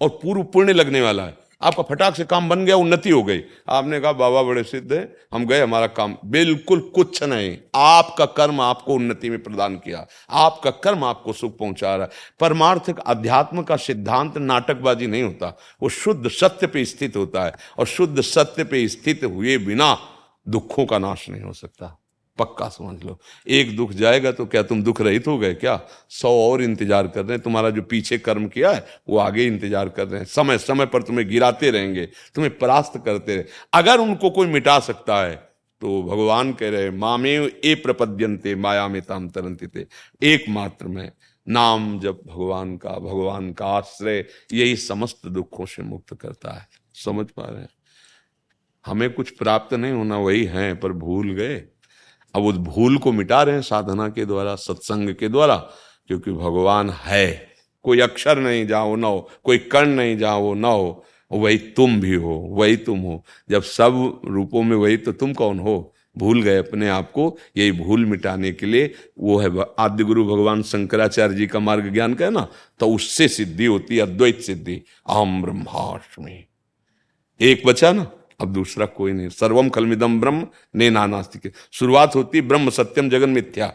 और 0.00 0.08
पूर्व 0.08 0.42
पुण्य 0.42 0.72
लगने 0.72 1.00
वाला 1.00 1.22
है। 1.22 1.44
आपका 1.62 1.82
फटाक 1.82 2.16
से 2.16 2.24
काम 2.24 2.48
बन 2.48 2.64
गया, 2.64 2.76
उन्नति 2.76 3.10
हो 3.10 3.22
गई। 3.22 3.42
आपने 3.68 4.00
कहा, 4.00 4.12
बाबा, 4.12 4.42
बड़े 4.42 4.62
सिद्ध 4.62 4.92
है, 4.92 5.16
हम 5.32 5.46
गए, 5.46 5.62
हमारा 5.62 5.86
काम 5.86 6.16
बिल्कुल 6.24 6.80
कुछ 6.80 7.22
नहीं। 7.22 7.58
आपका 7.74 8.24
कर्म 8.24 8.60
आपको 8.60 8.94
उन्नति 8.94 9.30
में 9.30 9.42
प्रदान 9.42 9.76
किया। 9.76 10.06
आपका 10.30 10.70
कर्म 10.70 11.04
आपको 11.04 11.32
सुख 11.32 11.58
पहुँचा 11.58 11.96
रहा 11.96 12.04
है। 12.04 12.10
परमार्थिक 12.40 12.98
अध्यात्म 12.98 13.62
का 13.62 13.76
सिद्धांत 13.76 14.38
नाटकबाजी 14.38 15.06
नहीं 15.06 15.22
होता। 15.22 15.58
वो 15.82 15.88
शुद्ध 15.88 16.28
सत्य 16.28 16.66
पे 16.66 16.84
स्थित 16.84 17.16
होता 17.16 17.44
है। 17.44 17.52
और 17.78 17.86
शुद्ध 17.86 18.20
सत्य 18.20 18.64
पे 18.64 18.88
स्थित 18.88 19.24
हुए 19.24 19.58
बिना 19.58 19.98
दुखों 20.46 20.84
का 20.86 20.98
नाश 20.98 21.28
नहीं 21.28 21.42
हो 21.42 21.52
सकता। 21.54 21.98
पक्का 22.38 22.68
समझ 22.68 23.04
लो। 23.04 23.18
एक 23.48 23.76
दुख 23.76 23.92
जाएगा 23.92 24.30
तो 24.32 24.44
क्या 24.46 24.62
तुम 24.62 24.82
दुख 24.82 25.00
रहित 25.00 25.26
हो 25.26 25.36
गए 25.38 25.54
क्या? 25.54 25.80
सौ 26.10 26.30
और 26.42 26.62
इंतज़ार 26.62 27.08
कर 27.08 27.24
रहे 27.24 27.32
हैं। 27.32 27.42
तुम्हारा 27.42 27.70
जो 27.70 27.82
पीछे 27.84 28.18
कर्म 28.18 28.46
किया 28.48 28.72
है, 28.72 28.84
वो 29.08 29.18
आगे 29.18 29.46
इंतज़ार 29.46 29.88
कर 29.88 30.06
रहे 30.08 30.20
हैं। 30.20 30.26
समय 30.26 30.58
समय 30.58 30.86
पर 30.86 31.02
तुम्हें 31.02 31.28
गिराते 31.28 31.70
रहेंगे, 31.70 32.06
तुम्हें 32.34 32.56
परास्त 32.58 33.02
करते 33.04 33.36
रहे। 33.36 33.44
अगर 33.74 34.00
उनको 34.00 34.30
कोई 34.30 34.46
मिटा 34.48 34.78
सकता 34.80 35.22
है 35.22 35.34
तो 35.82 36.02
भगवान 36.04 36.52
कह 36.52 36.70
रहे 36.70 36.90
मामे 36.92 37.30
ए 37.36 37.74
प्रपद्यंते 37.76 38.54
माया 38.56 38.86
में 38.88 39.00
ताम 39.02 39.28
तरंती 39.28 39.66
थे 39.68 39.84
एकमात्र 40.24 40.86
में, 40.86 41.10
नाम 41.46 41.98
जब 42.00 42.20
भगवान 42.26 42.76
का 42.76 42.90
भगवान 42.90 43.52
का 43.52 43.66
आश्रय, 43.68 44.24
यही 44.52 44.76
समस्त 44.78 45.26
दुखों 45.28 45.66
से 45.66 45.82
मुक्त 45.82 46.14
करता 46.14 46.52
है। 46.52 46.66
समझ 46.96 47.26
पा 47.28 47.44
रहे 47.44 47.60
हैं? 47.60 47.68
हमें 48.86 49.12
कुछ 49.12 49.30
प्राप्त 49.30 49.74
नहीं 49.74 49.92
होना, 49.92 50.18
वही 50.18 50.44
है, 50.44 50.74
पर 50.74 50.92
भूल 50.92 51.32
गए। 51.32 51.64
अब 52.34 52.42
उस 52.42 52.56
भूल 52.56 52.98
को 52.98 53.12
मिटा 53.12 53.42
रहे 53.42 53.54
हैं 53.54 53.62
साधना 53.62 54.08
के 54.08 54.24
द्वारा, 54.24 54.54
सत्संग 54.54 55.14
के 55.14 55.28
द्वारा, 55.28 55.56
क्योंकि 56.06 56.32
भगवान 56.32 56.90
है। 56.90 57.48
कोई 57.82 58.00
अक्षर 58.00 58.38
नहीं 58.38 58.64
वो 58.64 58.96
ना 58.96 59.06
हो, 59.06 59.30
कोई 59.44 59.58
कर्ण 59.58 59.88
नहीं 59.88 60.16
वो 60.16 60.54
ना 60.54 60.68
हो, 60.68 61.04
वही 61.32 61.58
तुम 61.58 62.00
भी 62.00 62.14
हो, 62.14 62.34
वही 62.50 62.76
तुम 62.76 62.98
हो। 62.98 63.24
जब 63.50 63.62
सब 63.62 64.20
रूपों 64.24 64.62
में 64.62 64.76
वही 64.76 64.96
तो 64.96 65.12
तुम 65.12 65.32
कौन 65.32 65.58
हो? 65.58 65.90
भूल 66.18 66.42
गए 66.42 66.56
अपने 66.56 66.88
आप 66.88 67.10
को। 67.12 67.38
यही 67.56 67.72
भूल 67.72 68.04
मिटाने 68.04 68.52
के 68.52 68.66
लिए 68.66 68.94
वो 69.18 69.38
है 69.38 69.50
आद्य 69.78 70.04
गुरु 70.04 70.24
भगवान 70.24 70.62
शंकराचार्य 70.62 71.34
जी 71.34 71.46
का 71.46 71.58
मार्ग 71.58 71.92
ज्ञान 71.92 72.14
का 72.14 72.24
है 72.24 72.30
ना? 72.30 72.48
तो 72.78 72.88
उससे 72.88 73.28
सिद्धि 73.28 73.66
होती 73.66 73.96
है, 73.96 74.02
अद्वैत 74.02 74.40
सिद्धि। 74.40 74.82
अहम 75.08 75.42
ब्रह्माष्टमी। 75.42 76.44
एक 77.40 77.66
बचा 77.66 77.92
ना? 77.92 78.06
अब 78.41 78.53
दूसरा 78.53 78.85
कोई 78.97 79.13
नहीं 79.13 79.29
सर्वम 79.35 79.69
खलमिदम 79.75 80.19
ब्रह्म 80.19 80.47
ने 80.79 80.89
नानास्तिक 80.89 81.51
शुरुआत 81.79 82.15
होती 82.15 82.41
ब्रह्म 82.51 82.69
सत्यम 82.79 83.09
जगन 83.09 83.29
मिथ्या 83.39 83.71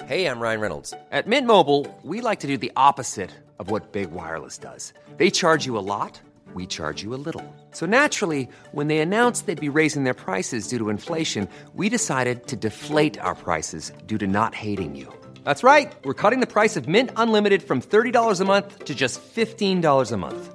Hey, 0.00 0.26
I'm 0.28 0.38
Ryan 0.38 0.60
Reynolds. 0.60 0.92
At 1.10 1.26
Mint 1.26 1.46
Mobile, 1.46 1.86
we 2.02 2.20
like 2.20 2.40
to 2.40 2.46
do 2.46 2.58
the 2.58 2.70
opposite 2.76 3.30
of 3.58 3.70
what 3.70 3.92
Big 3.92 4.10
Wireless 4.10 4.58
does. 4.58 4.92
They 5.16 5.30
charge 5.30 5.64
you 5.64 5.78
a 5.78 5.86
lot, 5.90 6.20
we 6.52 6.66
charge 6.66 7.02
you 7.02 7.14
a 7.14 7.20
little. 7.28 7.46
So 7.70 7.86
naturally, 7.86 8.46
when 8.72 8.88
they 8.88 8.98
announced 8.98 9.46
they'd 9.46 9.68
be 9.68 9.70
raising 9.78 10.04
their 10.04 10.18
prices 10.26 10.68
due 10.68 10.76
to 10.82 10.90
inflation, 10.90 11.48
we 11.74 11.88
decided 11.88 12.46
to 12.48 12.56
deflate 12.56 13.18
our 13.18 13.34
prices 13.34 13.92
due 14.04 14.18
to 14.18 14.26
not 14.26 14.54
hating 14.54 14.94
you. 14.94 15.08
That's 15.44 15.64
right. 15.64 15.90
We're 16.04 16.20
cutting 16.22 16.40
the 16.40 16.54
price 16.58 16.76
of 16.76 16.86
Mint 16.86 17.10
Unlimited 17.16 17.62
from 17.62 17.80
$30 17.80 18.40
a 18.40 18.44
month 18.44 18.84
to 18.84 18.94
just 18.94 19.22
$15 19.34 20.12
a 20.12 20.16
month. 20.18 20.54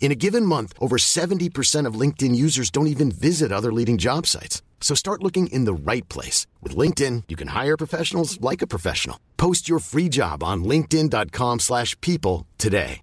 In 0.00 0.12
a 0.12 0.20
given 0.26 0.44
month, 0.44 0.74
over 0.78 0.98
70% 0.98 1.86
of 1.88 1.98
LinkedIn 2.02 2.36
users 2.36 2.70
don't 2.70 2.88
even 2.88 3.10
visit 3.10 3.50
other 3.50 3.72
leading 3.72 3.96
job 3.96 4.26
sites. 4.26 4.62
So 4.80 4.94
start 4.94 5.22
looking 5.22 5.46
in 5.46 5.64
the 5.64 5.72
right 5.72 6.06
place. 6.10 6.46
With 6.62 6.76
LinkedIn, 6.76 7.22
you 7.30 7.36
can 7.36 7.48
hire 7.48 7.76
professionals 7.76 8.38
like 8.42 8.60
a 8.60 8.66
professional. 8.66 9.18
Post 9.38 9.66
your 9.66 9.78
free 9.80 10.10
job 10.10 10.44
on 10.44 10.64
linkedin.com 10.64 11.60
slash 11.60 11.98
people 12.02 12.46
today. 12.58 13.00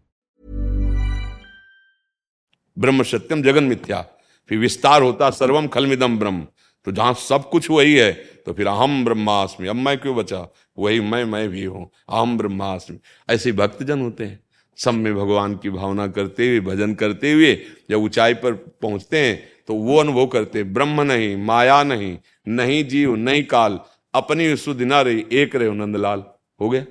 ब्रह्म 2.78 3.04
सत्यम 3.04 3.42
जगन 3.44 3.64
मिथ्या 3.64 4.02
फिर 4.50 4.58
विस्तार 4.58 5.02
होता 5.02 5.30
सर्वम 5.30 5.68
खलमिदम 5.74 6.18
ब्रह्म 6.20 6.46
तो 6.86 6.92
जहां 6.92 7.14
सब 7.14 7.50
कुछ 7.50 7.70
वही 7.70 7.96
है 7.96 8.12
तो 8.46 8.54
फिर 8.54 8.68
अहम 8.68 9.04
ब्रह्मास्मि 9.06 9.68
अब 9.68 9.76
मैं 9.76 9.98
क्यों 9.98 10.16
बचा 10.16 10.40
वही 10.78 11.00
मैं 11.12 11.24
मैं 11.34 11.48
भी 11.50 11.66
हूं 11.66 11.86
अहम 11.86 12.38
ब्रह्मास्मि 12.38 12.98
ऐसे 13.30 13.52
भक्तजन 13.60 14.02
होते 14.02 14.26
हैं 14.26 14.40
सब 14.77 14.95
में 14.95 15.15
भगवान 15.15 15.57
की 15.57 15.71
भावना 15.71 16.07
करते 16.09 16.49
हुए, 16.49 16.61
भजन 16.61 16.95
करते 16.95 17.33
हुए 17.33 17.55
जब 17.91 17.97
ऊंचाई 17.97 18.35
पर 18.35 18.53
पहुँचते 18.83 19.19
हैं 19.19 19.43
तो 19.69 19.75
वो 19.75 19.97
अनुभव 19.99 20.27
करते 20.27 20.63
ब्रह्म 20.65 21.01
नहीं, 21.03 21.37
माया 21.37 21.83
नहीं 21.83 22.17
नहीं 22.49 22.85
जीव, 22.85 23.15
नहीं 23.17 23.43
काल, 23.45 23.79
अपनी 24.15 24.57
सुध 24.57 24.83
ना 24.83 25.01
रही, 25.01 25.25
एक 25.33 25.57
रहे 25.57 25.71
नंदलाल। 25.71 26.25
हो 26.61 26.69
गया? 26.71 26.85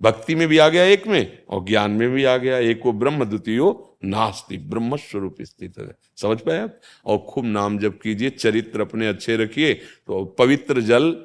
भक्ति 0.00 0.34
में 0.34 0.46
भी 0.48 0.58
आ 0.58 0.68
गया 0.68 0.84
एक 0.84 1.06
में, 1.06 1.38
और 1.48 1.64
ज्ञान 1.64 1.90
में 1.90 2.08
भी 2.10 2.24
आ 2.24 2.36
गया, 2.36 2.58
एक 2.58 2.80
वो 2.86 2.92
ब्रह्म 2.92 3.24
द्वितीय 3.24 3.60
नास्ति 4.04 4.56
ब्रह्म 4.58 4.96
स्वरूप 4.96 5.36
स्थित 5.42 5.78
है। 5.78 5.94
समझ 6.16 6.38
पाए 6.40 6.58
आप? 6.58 6.80
और 7.06 7.18
खूब 7.28 7.44
नाम 7.44 7.78
जप 7.78 7.98
कीजिए, 8.02 8.30
चरित्र 8.30 8.80
अपने 8.80 9.08
अच्छे 9.08 9.36
रखिए 9.36 9.74
तो 9.74 10.24
पवित्र 10.38 10.80
जल 10.82 11.16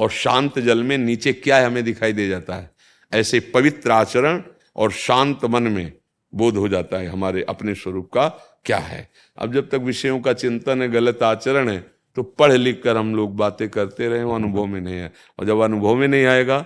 और 0.00 0.10
शांत 0.10 0.58
जल 0.58 0.82
में 0.82 0.96
नीचे 0.98 1.32
क्या 1.34 1.56
है 1.56 1.66
हमें 1.66 1.82
दिखाई 1.84 2.12
दे 2.12 2.28
जाता 2.28 2.54
है? 2.54 2.70
ऐसे 3.12 3.40
पवित्र 3.54 3.90
आचरण 3.92 4.42
और 4.78 4.90
शांत 4.92 5.44
मन 5.44 5.62
में 5.62 5.92
बोध 6.32 6.56
हो 6.56 6.68
जाता 6.68 6.96
है 6.96 7.06
हमारे 7.06 7.42
अपने 7.42 7.74
स्वरूप 7.74 8.10
का 8.14 8.28
क्या 8.64 8.78
है। 8.78 9.08
अब 9.38 9.52
जब 9.54 9.68
तक 9.68 9.74
विषयों 9.74 10.20
का 10.20 10.32
चिंतन 10.32 10.82
है, 10.82 10.88
गलत 10.88 11.22
आचरण 11.22 11.68
है 11.68 11.78
तो 12.16 12.22
पढ़ 12.22 12.52
लिख 12.52 12.82
कर 12.82 12.96
हम 12.96 13.14
लोग 13.16 13.36
बातें 13.36 13.68
करते 13.68 14.08
रहे 14.08 14.20
अनुभव 14.34 14.66
में 14.66 14.80
नहीं 14.80 14.94
है। 14.94 15.12
और 15.38 15.46
जब 15.46 15.60
अनुभव 15.60 15.94
में 15.94 16.08
नहीं 16.08 16.24
आएगा 16.24 16.60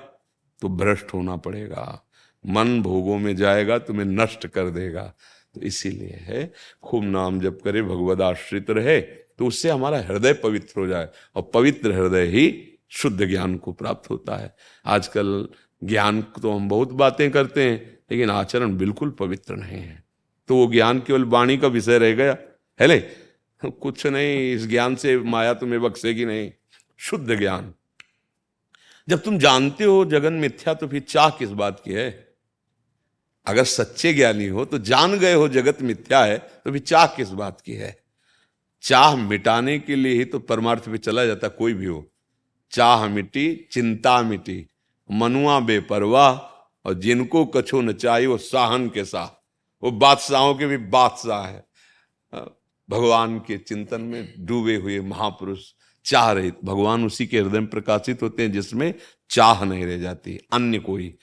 तो 0.62 0.68
भ्रष्ट 0.68 1.14
होना 1.14 1.36
पड़ेगा। 1.36 2.02
मन 2.44 2.80
भोगों 2.82 3.18
में 3.18 3.34
जाएगा, 3.36 3.78
तुम्हें 3.78 4.04
नष्ट 4.06 4.46
कर 4.46 4.70
देगा। 4.70 5.02
तो 5.54 5.60
इसीलिए 5.60 6.18
है, 6.22 6.52
खूब 6.82 7.04
नाम 7.04 7.40
जब 7.40 7.60
करे, 7.60 7.82
भगवद 7.82 8.22
आश्रित 8.22 8.70
रहे 8.70 9.00
तो 9.00 9.46
उससे 9.46 9.70
हमारा 9.70 9.98
हृदय 9.98 10.32
पवित्र 10.32 10.80
हो 10.80 10.86
जाए। 10.86 11.08
और 11.36 11.50
पवित्र 11.54 11.92
हृदय 11.92 12.26
ही 12.26 12.44
शुद्ध 12.90 13.26
ज्ञान 13.26 13.56
को 13.56 13.72
प्राप्त 13.72 14.10
होता 14.10 14.36
है। 14.36 14.54
आजकल 14.86 15.48
ज्ञान 15.84 16.22
तो 16.22 16.52
हम 16.52 16.68
बहुत 16.68 16.92
बातें 16.94 17.30
करते 17.30 17.62
हैं 17.62 17.98
लेकिन 18.12 18.30
आचरण 18.30 18.76
बिल्कुल 18.76 19.10
पवित्र 19.10 19.56
नहीं 19.56 19.78
है। 19.78 20.04
तो 20.48 20.56
वो 20.56 20.72
ज्ञान 20.72 20.98
केवल 21.00 21.24
वाणी 21.24 21.56
का 21.56 21.68
विषय 21.68 21.98
रह 21.98 22.12
गया। 22.12 22.36
है 22.80 22.86
ले 22.86 22.98
कुछ 23.64 24.06
नहीं, 24.06 24.52
इस 24.52 24.66
ज्ञान 24.66 24.94
से 24.96 25.18
माया 25.18 25.54
तुम्हें 25.54 25.82
बख्सेगी 25.82 26.24
नहीं। 26.24 26.52
शुद्ध 26.98 27.38
ज्ञान। 27.38 27.74
जब 29.08 29.22
तुम 29.22 29.38
जानते 29.38 29.84
हो 29.84 30.04
जगन 30.04 30.32
मिथ्या 30.32 30.74
तो 30.74 30.88
फिर 30.88 31.00
चाह 31.00 31.30
किस 31.30 31.50
बात 31.50 31.82
की 31.84 31.92
है? 31.92 32.34
अगर 33.46 33.64
सच्चे 33.64 34.14
ज्ञानी 34.14 34.46
हो 34.46 34.64
तो 34.64 34.78
जान 34.78 35.18
गए 35.18 35.34
हो 35.34 35.48
जगत 35.48 35.82
मिथ्या 35.82 36.24
है 36.24 36.38
तो 36.38 36.72
फिर 36.72 36.80
चाह 36.80 37.06
किस 37.06 37.30
बात 37.30 37.60
की 37.60 37.72
है? 37.72 37.96
चाह 38.82 39.16
मिटाने 39.16 39.78
के 39.78 39.96
लिए 39.96 40.14
ही 40.14 40.24
तो 40.24 40.38
परमार्थ 40.38 40.88
पे 40.88 40.98
चला 40.98 41.24
जाता 41.24 41.48
कोई 41.48 41.74
भी 41.74 41.86
हो। 41.86 42.06
चाह 42.70 43.08
मिटी, 43.08 43.68
चिंता 43.72 44.22
मिटी। 44.22 44.66
मनुआ 45.10 45.60
बेपरवाह 45.60 46.51
और 46.84 46.94
जिनको 46.94 47.44
कछो 47.46 47.80
न 47.80 47.92
चाहिए, 47.92 48.26
वो 48.26 48.38
साहन 48.38 48.88
के 48.88 49.04
साह 49.04 49.38
वो 49.82 49.90
बादशाहों 49.92 50.54
के 50.54 50.66
भी 50.66 50.76
बादशाह 50.88 51.46
है। 51.46 51.64
भगवान 52.88 53.38
के 53.38 53.56
चिंतन 53.58 54.00
में 54.02 54.34
डूबे 54.38 54.74
हुए 54.76 54.98
महापुरुष 55.02 55.72
चाह 56.06 56.30
रहित 56.32 56.58
भगवान 56.64 57.04
उसी 57.04 57.26
के 57.26 57.38
हृदय 57.40 57.60
में 57.60 57.68
प्रकाशित 57.70 58.22
होते 58.22 58.42
हैं, 58.42 58.52
जिसमें 58.52 58.94
चाह 59.30 59.64
नहीं 59.64 59.86
रह 59.86 59.98
जाती 59.98 60.38
अन्य 60.52 60.78
कोई, 60.80 61.14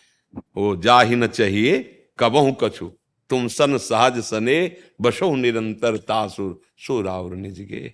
वो 0.57 0.76
जा 0.76 0.99
ही 1.01 1.16
न 1.16 1.28
चाहिए, 1.28 1.80
कबहू 2.20 2.51
कछु। 2.62 2.91
तुम 3.30 3.47
सन 3.47 3.78
सहज 3.78 4.20
सने 4.24 4.76
बसो 5.01 5.36
निरंतर 5.36 5.97
तासुर 5.99 6.60
सुरावर 6.78 7.36
निज 7.36 7.60
के 7.72 7.91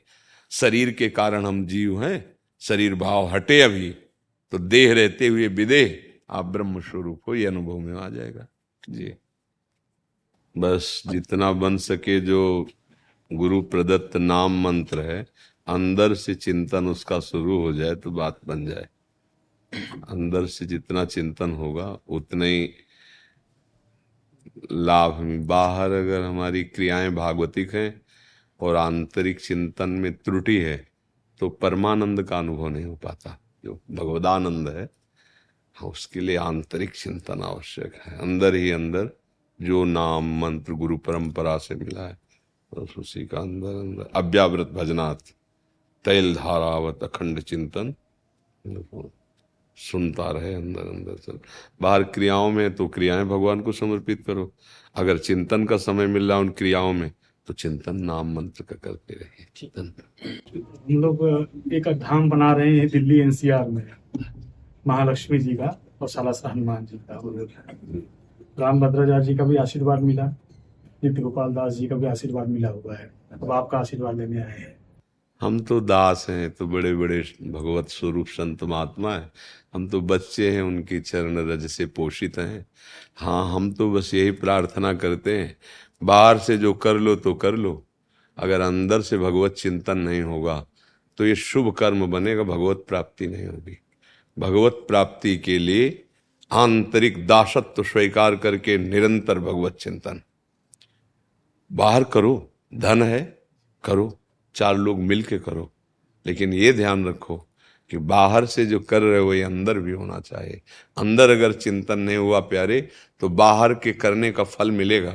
शरीर 0.52 0.92
के 0.92 1.10
कारण 1.10 1.46
हम 1.46 1.66
जीव 1.66 2.04
हैं, 2.04 2.36
शरीर 2.62 2.96
भाव 2.96 3.28
हटे 3.28 3.62
अभी 3.62 3.90
तो 4.54 4.58
देह 4.60 4.94
रहते 4.94 5.28
हुए 5.28 5.48
विदेह। 5.50 6.05
आप 6.30 6.46
ब्रह्म 6.46 6.80
स्वरूप 6.82 7.22
हो 7.28 7.36
ये 7.36 7.46
अनुभव 7.46 7.80
में 7.80 7.94
आ 7.94 8.10
जाएगा। 8.10 8.48
जी। 8.84 9.14
बस 10.56 11.02
जितना 11.08 11.52
बन 11.54 11.78
सके 11.78 12.20
जो 12.22 12.68
गुरु 13.32 13.62
प्रदत्त 13.62 14.16
नाम 14.18 14.62
मंत्र 14.64 15.02
है 15.02 15.26
अंदर 15.68 16.14
से 16.14 16.36
चिंतन 16.36 16.88
उसका 16.88 17.20
शुरू 17.20 17.60
हो 17.62 17.72
जाए 17.74 17.96
तो 17.96 18.12
बात 18.12 18.40
बन 18.46 18.66
जाए। 18.66 18.88
अंदर 20.10 20.46
से 20.48 20.66
जितना 20.66 21.06
चिंतन 21.06 21.52
होगा 21.52 21.88
उतने 22.10 22.48
ही 22.50 22.70
लाभ 24.72 25.14
हमें। 25.14 25.46
बाहर 25.48 25.92
अगर 25.92 26.22
हमारी 26.22 26.64
क्रियाएँ 26.64 27.10
भागवतिक 27.12 27.74
हैं 27.74 28.02
और 28.60 28.76
आंतरिक 28.76 29.40
चिंतन 29.40 29.90
में 29.90 30.14
त्रुटि 30.16 30.58
है 30.58 30.78
तो 31.40 31.50
परमानंद 31.52 32.24
का 32.24 32.40
अनुभव 32.40 32.68
नहीं 32.70 32.86
हो 32.86 32.96
पाता। 32.96 33.40
जो 33.66 33.80
भगवदानंद 33.92 34.68
हाँ, 34.70 34.88
उसके 35.76 36.20
लिए 36.20 36.36
आंतरिक 36.38 36.96
चिंतन 36.96 37.42
आवश्यक 37.44 37.96
है। 38.06 38.18
अंदर 38.18 38.56
ही 38.56 38.70
अंदर 38.72 39.10
जो 39.60 39.84
नाम, 39.86 40.38
मंत्र, 40.42 40.74
गुरु, 40.74 40.98
परंपरा 40.98 41.58
से 41.58 41.76
मिला 41.76 42.08
है, 42.08 42.18
बस 42.72 42.94
उसी 42.98 43.26
का 43.26 43.40
अंदर 43.40 43.80
अंदर। 43.80 44.10
अव्यावृत 44.16 44.68
भजनात्, 44.68 45.32
तैल 46.06 46.34
धारावत 46.36 47.04
अखंड 47.04 47.40
चिंतन 47.42 47.94
सुनता 49.78 50.30
रहे 50.32 50.54
अंदर 50.54 50.82
अंदर 50.82 51.16
चल 51.16 51.40
बाहर 51.82 52.04
क्रियाओं 52.04 52.52
में 52.52 52.74
तो 52.76 52.88
क्रियाएँ 52.88 53.26
भगवान 53.26 53.62
को 53.62 53.72
समर्पित 53.72 54.24
करो। 54.28 54.52
अगर 54.96 55.18
चिंतन 55.18 55.66
का 55.66 55.78
समय 55.78 56.08
मिल 56.08 56.28
रहा 56.30 56.38
है 56.38 56.44
उन 56.44 56.50
क्रियाओं 56.50 56.94
में 56.94 57.12
तो 57.48 57.54
चिंतन 57.54 57.96
नाम, 57.96 58.34
मंत्र 58.36 58.64
का 58.64 58.76
करते 58.76 59.14
रहे 59.14 59.46
चिंतन 59.56 59.94
हम 60.88 61.02
लोग 61.02 61.74
एक 61.74 61.88
धाम 62.00 62.30
बना 62.30 62.52
रहे 62.54 62.78
हैं 62.80 62.88
दिल्ली 62.90 63.20
एनसीआर 63.20 63.70
में। 63.70 63.84
महालक्ष्मी 64.86 65.40
जी 65.40 65.54
का 65.56 65.78
और 66.02 66.10
सालासा 66.10 66.50
हनुमान 66.50 66.86
जी 66.86 66.98
का 67.10 67.20
राम 68.60 68.80
भद्राचार्य 68.82 69.26
जी 69.26 69.36
का 69.36 69.44
भी 69.44 69.56
आशीर्वाद 69.58 70.02
मिला 70.02 70.26
नित्य 71.04 71.22
गोपाल 71.22 71.54
दास 71.54 71.74
जी 71.74 71.88
का 71.88 71.96
भी 71.96 72.06
आशीर्वाद 72.08 72.48
मिला 72.48 72.70
हुआ 72.70 72.96
है। 72.96 73.12
अब 73.34 73.52
आपका 73.52 73.78
आशीर्वाद 73.78 74.18
लेने 74.18 74.42
आए 74.42 74.58
हैं। 74.60 74.76
हम 75.42 75.60
तो 75.60 75.80
दास 75.82 76.26
हैं 76.30 76.50
तो 76.52 76.68
बड़े 76.68 76.94
बड़े 76.96 77.20
भगवत 77.44 77.90
स्वरूप 77.90 78.28
संत 78.28 78.64
महात्मा 78.64 79.14
है। 79.14 79.32
हम 79.74 79.88
तो 79.88 80.02
बच्चे 80.02 80.50
हैं 80.52 80.62
उनके 80.62 81.00
चरण 81.00 81.38
रज 81.50 81.66
से 81.68 81.86
पोषित 81.88 82.38
हैं। 82.38 82.66
हाँ 83.16 83.56
हम 83.56 83.72
तो 83.72 83.92
बस 83.94 84.14
यही 84.14 84.32
प्रार्थना 84.34 84.94
करते 84.96 85.38
हैं 85.40 85.56
बाहर 86.02 86.38
से 86.38 86.58
जो 86.58 86.74
कर 86.76 86.94
लो 86.96 87.16
तो 87.16 87.34
कर 87.36 87.56
लो 87.56 87.82
अगर 88.38 88.62
अंदर 88.62 89.02
से 89.02 89.18
भगवत 89.18 89.54
चिंतन 89.54 89.98
नहीं 89.98 90.22
होगा 90.22 90.66
तो 91.18 91.26
ये 91.26 91.36
शुभ 91.36 91.74
कर्म 91.74 92.06
बनेगा 92.12 92.44
भगवत 92.44 92.86
प्राप्ति 92.88 93.28
नहीं 93.28 93.48
होगी। 93.48 93.78
भगवत 94.40 94.86
प्राप्ति 94.88 95.38
के 95.38 95.58
लिए 95.58 96.04
आंतरिक 96.52 97.28
दासत्व 97.28 97.84
स्वीकार 97.84 98.36
करके 98.36 98.78
निरंतर 98.78 99.40
भगवत 99.40 99.78
चिंतन। 99.80 100.22
बाहर 101.72 102.04
करो, 102.04 102.52
धन 102.76 103.04
है, 103.04 103.40
करो, 103.84 104.20
चार 104.56 104.78
लोग 104.78 105.00
मिल 105.00 105.24
के 105.24 105.40
करो। 105.40 105.72
लेकिन 106.26 106.54
ये 106.54 106.74
ध्यान 106.74 107.06
रखो 107.06 107.38
कि 107.92 107.98
बाहर 107.98 108.46
से 108.46 108.66
जो 108.66 108.80
कर 108.80 109.02
रहे 109.02 109.20
हो, 109.20 109.34
ये 109.34 109.44
अंदर 109.44 109.80
भी 109.80 109.92
होना 109.92 110.20
चाहिए। 110.20 110.62
अंदर 110.98 111.30
अगर 111.30 111.54
चिंतन 111.54 112.00
नहीं 112.00 112.18
हुआ 112.18 112.40
प्यारे 112.40 112.90
तो 113.20 113.30
बाहर 113.30 113.74
के 113.74 113.94
करने 113.94 114.32
का 114.32 114.44
फल 114.44 114.72
मिलेगा, 114.72 115.12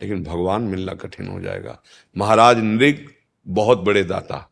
लेकिन 0.00 0.22
भगवान 0.24 0.62
मिलना 0.62 0.94
कठिन 0.94 1.26
हो 1.26 1.40
जाएगा। 1.40 1.80
महाराज 2.16 2.58
नृग 2.58 3.06
बहुत 3.46 3.78
बड़े 3.78 4.04
दाता। 4.04 4.48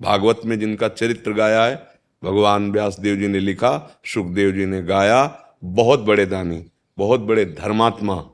भागवत 0.00 0.40
में 0.44 0.58
जिनका 0.58 0.88
चरित्र 0.88 1.32
गाया 1.32 1.64
है 1.64 1.95
भगवान 2.24 2.70
व्यास 2.72 3.00
देव 3.00 3.16
जी 3.16 3.28
ने 3.28 3.40
लिखा 3.40 4.00
सुखदेव 4.04 4.52
जी 4.52 4.66
ने 4.66 4.82
गाया 4.82 5.46
बहुत 5.64 6.00
बड़े 6.00 6.26
दानी 6.26 6.64
बहुत 6.98 7.20
बड़े 7.20 7.44
धर्मात्मा। 7.44 8.30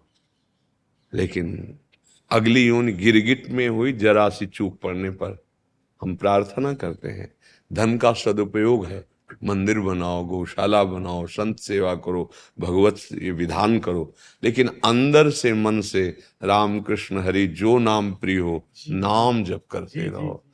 लेकिन 1.14 1.78
अगली 2.30 2.66
योनि 2.66 2.92
गिरगिट 2.92 3.50
में 3.50 3.68
हुई 3.68 3.92
जरा 3.92 4.28
सी 4.28 4.46
चूक 4.46 4.80
पड़ने 4.80 5.10
पर 5.10 5.44
हम 6.02 6.16
प्रार्थना 6.16 6.72
करते 6.74 7.08
हैं 7.08 7.32
धन 7.72 7.98
का 7.98 8.12
सदुपयोग 8.12 8.86
है 8.86 9.04
मंदिर 9.44 9.80
बनाओ 9.80 10.24
गौशाला 10.24 10.84
बनाओ 10.84 11.26
संत 11.26 11.58
सेवा 11.58 11.94
करो 11.94 12.30
भगवत 12.60 12.96
ये 13.22 13.30
विधान 13.30 13.78
करो 13.78 14.14
लेकिन 14.44 14.68
अंदर 14.84 15.30
से 15.30 15.52
मन 15.52 15.80
से 15.80 16.18
राम 16.42 16.80
कृष्ण 16.80 17.18
हरि 17.18 17.46
जो 17.46 17.78
नाम 17.78 18.12
प्रिय 18.14 18.38
हो 18.38 18.68
नाम 18.90 19.44
जप 19.44 19.64
करते 19.70 20.08
रहो। 20.08 20.44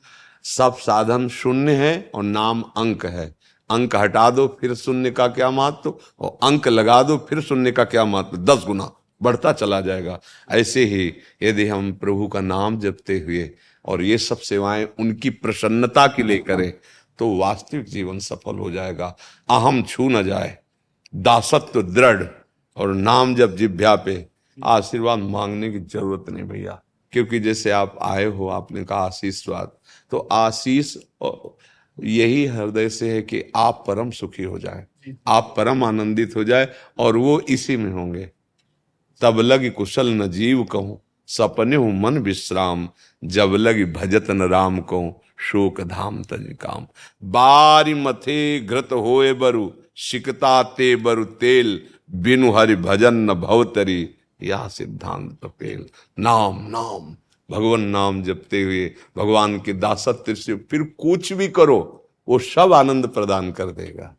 सब 0.43 0.77
साधन 0.77 1.27
शून्य 1.27 1.71
है 1.71 2.11
और 2.15 2.23
नाम 2.23 2.61
अंक 2.61 3.05
है। 3.05 3.35
अंक 3.69 3.95
हटा 3.95 4.29
दो, 4.29 4.47
फिर 4.61 4.73
शून्य 4.75 5.11
का 5.11 5.27
क्या 5.27 5.49
महत्व? 5.51 5.93
और 6.19 6.37
अंक 6.43 6.67
लगा 6.67 7.01
दो, 7.03 7.17
फिर 7.29 7.41
शून्य 7.41 7.71
का 7.71 7.83
क्या 7.83 8.05
महत्व? 8.05 8.37
दस 8.37 8.63
गुना, 8.65 8.91
बढ़ता 9.21 9.51
चला 9.51 9.81
जाएगा। 9.81 10.19
ऐसे 10.49 10.85
ही 10.85 11.13
यदि 11.43 11.67
हम 11.67 11.91
प्रभु 11.93 12.27
का 12.27 12.41
नाम 12.41 12.79
जपते 12.79 13.19
हुए 13.19 13.49
और 13.85 14.01
ये 14.01 14.17
सब 14.17 14.37
सेवाएँ 14.37 14.87
उनकी 14.99 15.29
प्रसन्नता 15.29 16.07
के 16.07 16.23
लिए 16.23 16.37
करें 16.37 16.73
तो 17.19 17.35
वास्तविक 17.37 17.85
जीवन 17.85 18.19
सफल 18.19 18.55
हो 18.55 18.71
जाएगा। 18.71 19.15
अहम 19.49 19.81
छू 19.83 20.09
न 20.09 20.23
जाए। 20.23 20.57
दासत्व 21.15 21.81
दृढ़ 21.81 22.23
और 22.77 22.93
नाम 22.93 23.35
जब 23.35 23.55
जिभ्या 23.55 23.95
पे 23.95 24.25
आशीर्वाद 24.57 25.19
मांगने 25.19 25.71
की 25.71 25.79
ज़रूरत 25.79 26.29
नहीं 26.29 26.43
भैया। 26.43 26.81
क्योंकि 27.13 27.39
जैसे 27.39 27.71
आप 27.71 27.97
आए 28.01 28.25
हो 28.25 28.47
आपने 28.49 28.83
कहा 28.83 28.99
आशीष 28.99 29.43
स्वाद। 29.43 29.71
तो 30.11 30.17
आशीष 30.31 30.95
यही 31.97 32.45
हृदय 32.45 32.89
से 32.89 33.09
है 33.11 33.21
कि 33.21 33.43
आप 33.55 33.83
परम 33.87 34.11
सुखी 34.11 34.43
हो 34.43 34.59
जाए। 34.59 34.85
आप 35.27 35.53
परम 35.57 35.83
आनंदित 35.83 36.35
हो 36.35 36.43
जाए 36.43 36.67
और 36.99 37.17
वो 37.17 37.39
इसी 37.49 37.77
में 37.77 37.91
होंगे। 37.91 38.29
तब 39.21 39.39
लग 39.39 39.73
कुशल 39.73 40.09
न 40.13 40.27
जीव 40.27 40.63
कहूँ 40.63 40.99
सपने 41.29 41.75
हूँ 41.75 41.91
मन 42.01 42.17
विश्राम। 42.17 42.87
जब 43.23 43.55
लग 43.57 43.81
भजत 43.93 44.31
न 44.31 44.47
राम 44.49 44.79
कहूँ 44.81 45.13
शोक 45.41 45.81
धाम 45.81 46.21
तज 46.23 46.55
काम। 46.61 46.87
बारी 47.23 47.93
मथे 47.93 48.59
घृत 48.59 48.89
होए 48.93 49.33
बरु 49.33 49.69
शिकता 49.97 50.61
ते 50.77 50.95
बरु 50.95 51.25
तेल। 51.41 51.81
बिनु 52.15 52.51
हरि 52.51 52.75
भजन 52.77 53.13
न 53.21 53.33
भवतरी 53.33 54.03
या 54.39 54.67
सिद्धांत 54.69 55.45
पेल 55.59 55.85
नाम 56.17 56.59
नाम। 56.69 57.15
भगवान 57.49 57.81
नाम 57.89 58.21
जपते 58.23 58.61
हुए 58.63 58.85
भगवान 59.17 59.59
के 59.59 59.73
दासत्व 59.75 60.33
से 60.35 60.55
फिर 60.71 60.83
कुछ 60.99 61.33
भी 61.33 61.47
करो 61.49 61.79
वो 62.27 62.39
सब 62.45 62.73
आनंद 62.73 63.07
प्रदान 63.09 63.51
कर 63.51 63.71
देगा। 63.73 64.13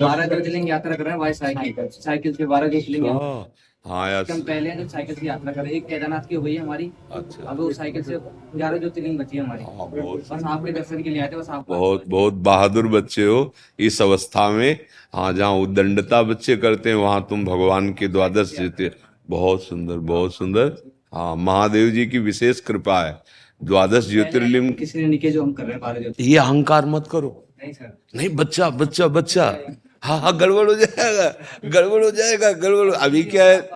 बारह 0.00 0.26
ज्योतिर्लिंग 0.26 0.68
यात्रा 0.68 0.94
कर 0.94 1.04
रहे 1.04 1.14
हैं 1.14 1.32
साइकिल 1.34 1.88
साइकिल 1.92 2.34
के 2.34 2.46
बारह 2.46 2.68
ज्योतिर्लिंग 2.68 3.06
हाँ, 3.06 3.52
हाँ 3.84 4.10
यार। 4.10 4.30
हम 4.30 4.40
पहले 4.42 4.70
जब 4.76 4.88
साइकिल 4.88 5.16
की 5.16 5.26
यात्रा 5.28 5.52
करें 5.52 5.70
एक 5.70 5.86
केदारनाथ 5.86 6.28
की 6.28 6.34
हुई 6.34 6.54
है 6.54 6.62
हमारी। 6.62 6.90
अच्छा। 7.12 7.42
अब 7.42 7.60
वो 7.60 7.72
साइकिल 7.72 8.02
से 8.02 8.18
ग्यारह 8.56 8.78
ज्योतिर्लिंग 8.78 9.18
बची 9.18 9.36
है 9.36 9.44
हमारी। 9.44 9.64
हाँ, 9.64 9.88
बस 9.90 10.44
आपके 10.44 10.72
दर्शन 10.72 11.02
के 11.02 11.10
लिए 11.10 11.20
आए 11.22 11.28
थे 11.32 11.36
बस 11.36 11.50
आप 11.50 11.66
बहुत 11.68 12.04
बहुत 12.08 12.34
बहादुर 12.48 12.86
बच्चे 12.88 13.24
हो। 13.24 13.52
इस 13.78 14.00
अवस्था 14.02 14.48
में 14.50 14.78
हाँ 15.14 15.32
जहाँ 15.32 15.52
उदंडता 15.58 16.22
बच्चे 16.22 16.56
करते 16.56 16.88
हैं 16.88 16.96
वहाँ 16.96 17.26
तुम 17.30 17.44
भगवान 17.44 17.92
के 17.92 18.08
द्वादश 18.08 18.58
जीते 18.58 18.90
बहुत 19.30 19.62
सुंदर 19.62 19.96
बहुत 20.10 20.34
सुंदर। 20.34 20.76
हाँ 21.14 21.34
महादेव 21.36 21.90
जी 21.90 22.06
की 22.06 22.18
विशेष 22.18 22.60
कृपा 22.60 23.00
है। 23.04 23.22
द्वादश 23.64 24.08
ज्योतिर्लिंग 24.08 24.72
किसी 24.74 25.00
ने 25.00 25.06
निके 25.06 25.30
जो 25.30 25.42
हम 25.42 25.52
कर 25.52 25.64
रहे 25.64 26.04
हैं 26.04 26.12
ये 26.20 26.36
अहंकार 26.38 26.86
मत 26.86 27.08
करो। 27.10 27.30
नहीं 27.62 27.72
सर। 27.72 27.96
नहीं 28.14 28.28
बच्चा 28.28 28.70
बच्चा 28.70 29.06
बच्चा। 29.06 29.44
हाँ 30.04 30.20
हाँ 30.20 30.36
गड़बड़ 30.38 30.66
हो 30.68 30.74
जाएगा 30.74 31.28
गड़बड़ 31.64 32.02
हो 32.04 32.10
जाएगा 32.10 32.52
गड़बड़ 32.52 32.94
अभी 32.94 33.22
क्या 33.22 33.44
है? 33.44 33.70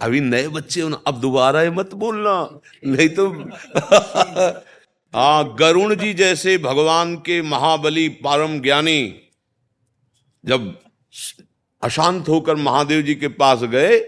अभी 0.00 0.20
नए 0.20 0.48
बच्चे 0.48 0.80
हो 0.80 0.88
ना 0.88 1.00
अब 1.06 1.20
दोबारा 1.20 1.62
ये 1.62 1.70
मत 1.70 1.94
बोलना। 1.94 2.60
नहीं 2.86 3.08
तो 3.08 3.28
हाँ 5.14 5.56
गरुण 5.58 5.94
जी 5.94 6.12
जैसे 6.14 6.58
भगवान 6.58 7.14
के 7.16 7.40
महाबली 7.42 8.08
परम 8.24 8.60
ज्ञानी 8.60 9.00
जब 10.44 10.74
अशांत 11.82 12.28
होकर 12.28 12.54
महादेव 12.56 13.02
जी 13.02 13.14
के 13.14 13.28
पास 13.28 13.62
गए 13.62 13.98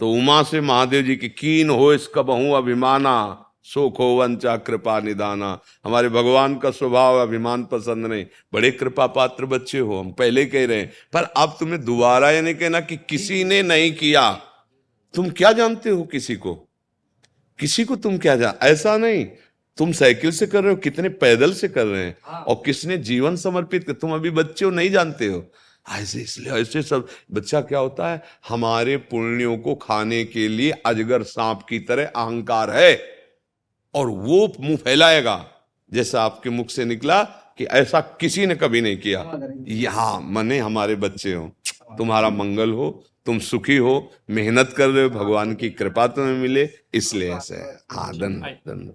तो 0.00 0.12
उमा 0.12 0.42
से 0.42 0.60
महादेव 0.60 1.02
जी 1.02 1.16
की 1.16 1.28
कीन 1.28 1.70
हो 1.70 1.94
इसका 1.94 2.22
बहु 2.22 2.52
अभिमाना 2.52 3.46
सुख 3.62 3.98
हो 3.98 4.04
वंचा 4.04 4.56
कृपा 4.56 5.00
निदाना। 5.00 5.60
हमारे 5.84 6.08
भगवान 6.08 6.58
का 6.58 6.70
स्वभाव 6.70 7.22
अभिमान 7.22 7.64
पसंद 7.64 8.06
नहीं। 8.06 8.26
बड़े 8.52 8.70
कृपा 8.70 9.06
पात्र 9.06 9.46
बच्चे 9.46 9.78
हो 9.78 10.00
हम 10.00 10.12
पहले 10.12 10.46
कह 10.46 10.66
रहे 10.66 10.76
हैं। 10.76 10.92
पर 11.12 11.22
अब 11.22 11.56
तुम्हें 11.60 11.84
दोबारा 11.84 12.30
ये 12.30 12.40
नहीं 12.40 12.54
कहना 12.54 12.80
कि 12.80 12.96
किसी 12.96 13.44
ने 13.44 13.62
नहीं 13.62 13.92
किया। 13.92 14.32
तुम 15.14 15.30
क्या 15.30 15.52
जानते 15.52 15.90
हो 15.90 16.02
किसी 16.02 16.36
को? 16.36 16.54
किसी 17.58 17.84
को 17.84 17.96
तुम 17.96 18.18
क्या 18.18 18.36
जान? 18.36 18.54
ऐसा 18.62 18.96
नहीं। 18.96 19.24
तुम 19.76 19.92
साइकिल 19.92 20.30
से 20.30 20.46
कर 20.46 20.64
रहे 20.64 20.72
हो 20.72 20.76
कितने 20.76 21.08
पैदल 21.08 21.52
से 21.52 21.68
कर 21.68 21.86
रहे 21.86 22.04
हैं। 22.04 22.20
और 22.22 22.62
किसने 22.66 22.98
जीवन 22.98 23.36
समर्पित 23.36 23.84
कर 23.84 23.92
तुम 23.92 24.14
अभी 24.14 24.30
बच्चे 24.30 24.64
हो 24.64 24.70
नहीं 24.70 24.90
जानते 24.90 25.26
हो। 25.26 25.52
ऐसे 25.88 26.20
इसलिए 26.20 26.52
ऐसे 26.52 26.82
सब 26.82 27.08
बच्चा 27.32 27.60
क्या 27.60 27.78
होता 27.78 28.12
है? 28.12 28.22
हमारे 28.48 28.96
पुण्यों 28.96 29.58
को 29.58 29.74
खाने 29.74 30.24
के 30.24 30.48
लिए 30.48 30.70
अजगर 30.70 31.22
सांप 31.22 31.62
की 31.68 31.78
तरह 31.78 32.06
अहंकार 32.06 32.70
है। 32.70 33.02
और 33.94 34.06
वो 34.06 34.52
मुँह 34.60 34.76
फैलाएगा। 34.76 35.46
जैसा 35.92 36.22
आपके 36.22 36.50
मुख 36.50 36.70
से 36.70 36.84
निकला 36.84 37.22
कि 37.58 37.64
ऐसा 37.64 38.00
किसी 38.00 38.46
ने 38.46 38.54
कभी 38.54 38.80
नहीं 38.80 38.96
किया। 38.96 39.32
यहाँ 39.68 40.20
मने 40.20 40.58
हमारे 40.58 40.94
बच्चे 40.94 41.34
हो। 41.34 41.52
तुम्हारा 41.98 42.30
मंगल 42.30 42.70
हो 42.70 43.04
तुम 43.26 43.38
सुखी 43.38 43.76
हो 43.76 44.12
मेहनत 44.30 44.74
कर 44.76 44.88
रहे 44.88 45.04
हो 45.04 45.10
भगवान 45.10 45.54
की 45.54 45.70
कृपा 45.70 46.06
तुम्हें 46.06 46.34
मिले। 46.34 46.70
इसलिए 46.94 47.34
ऐसे 47.34 47.54
है। 47.54 47.78
हाँ 47.90 48.12
धन 48.12 48.40
धन। 48.68 48.94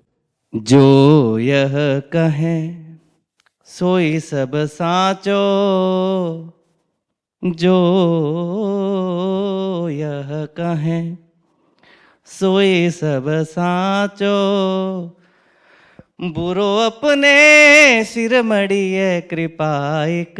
जो 0.55 1.39
यह 1.39 1.73
कहे 1.99 2.85
सोई 3.65 4.19
सब 4.19 4.51
साचो। 4.55 5.41
जो 7.45 7.75
यह 9.91 10.29
कहे 10.31 11.15
सोई 12.25 12.89
सब 12.89 13.25
साचो। 13.27 14.35
बुरो 16.21 16.77
अपने 16.77 18.03
सिर 18.03 18.41
मड़िए, 18.41 19.21
कृपा 19.21 20.05
एक 20.05 20.35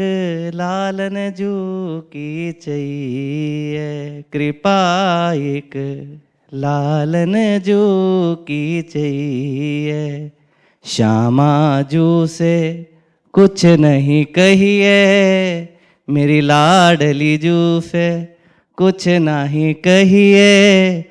लालन 0.56 1.34
जू 1.38 1.52
की 2.00 2.52
चाहिए। 2.52 4.22
कृपा 4.34 5.34
एक 5.34 5.70
लालन 6.54 7.60
जू 7.60 7.86
की 8.36 8.82
चाहिए। 8.82 10.32
श्यामा 10.86 11.82
जू 11.82 12.28
से 12.28 12.86
कुछ 13.34 13.66
नहीं 13.66 14.26
कहिए 14.26 15.75
मेरी 16.10 16.42
लाडली 16.42 17.38
जू 17.38 17.82
से 17.82 18.26
कुछ 18.78 19.08
नहीं 19.08 19.74
कहिए। 19.74 21.06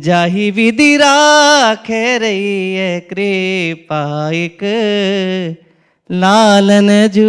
जाही 0.00 0.50
विधि 0.50 0.96
राखे 0.96 2.18
रही 2.18 2.74
है 2.74 3.00
कृपा 3.00 4.30
एक। 4.30 4.58
लालन 6.10 7.08
जू 7.08 7.28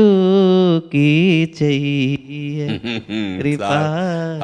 की 0.80 1.46
चाहिए। 1.46 2.68
कृपा 3.42 3.68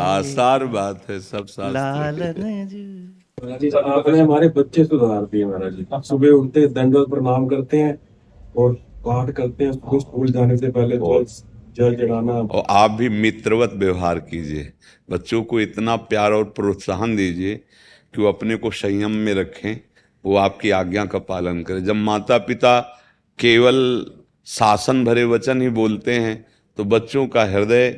आसार 0.01 0.65
बात 0.65 1.01
है 1.09 1.19
सब 1.19 1.45
लालन 1.59 2.67
जू। 2.67 2.83
महाराज 3.45 3.59
जी 3.61 3.69
आपने 3.69 4.19
हमारे 4.19 4.49
बच्चे 4.49 4.85
सुधार 4.85 5.21
दिए 5.21 5.45
महाराज 5.45 5.73
जी। 5.73 5.85
सुबह 6.07 6.29
उठते 6.29 6.67
दंडवत 6.67 7.09
प्रणाम 7.09 7.47
करते 7.47 7.77
हैं 7.77 7.99
और 8.57 8.73
पाठ 8.73 9.31
करते 9.31 9.63
हैं 9.63 9.71
स्कूल 9.71 9.99
स्कूल 9.99 10.31
जाने 10.31 10.57
से 10.57 10.71
पहले 10.71 10.97
और 11.77 12.63
आप 12.69 12.91
भी 12.91 13.09
मित्रवत 13.09 13.71
व्यवहार 13.73 14.19
कीजिए। 14.19 14.71
बच्चों 15.09 15.43
को 15.43 15.59
इतना 15.61 15.95
प्यार 15.95 16.31
और 16.31 16.43
प्रोत्साहन 16.43 17.15
दीजिए 17.15 17.55
कि 17.55 18.21
वो 18.21 18.27
अपने 18.27 18.55
को 18.55 18.71
संयम 18.71 19.11
में 19.11 19.33
रखें, 19.33 19.79
वो 20.25 20.35
आपकी 20.35 20.69
आज्ञा 20.69 21.05
का 21.05 21.19
पालन 21.19 21.61
करें। 21.63 21.83
जब 21.85 21.95
माता 21.95 22.37
पिता 22.37 22.79
केवल 23.39 24.05
शासन 24.47 25.03
भरे 25.05 25.23
वचन 25.23 25.61
ही 25.61 25.69
बोलते 25.69 26.13
हैं 26.13 26.45
तो 26.77 26.83
बच्चों 26.83 27.27
का 27.27 27.43
हृदय 27.43 27.89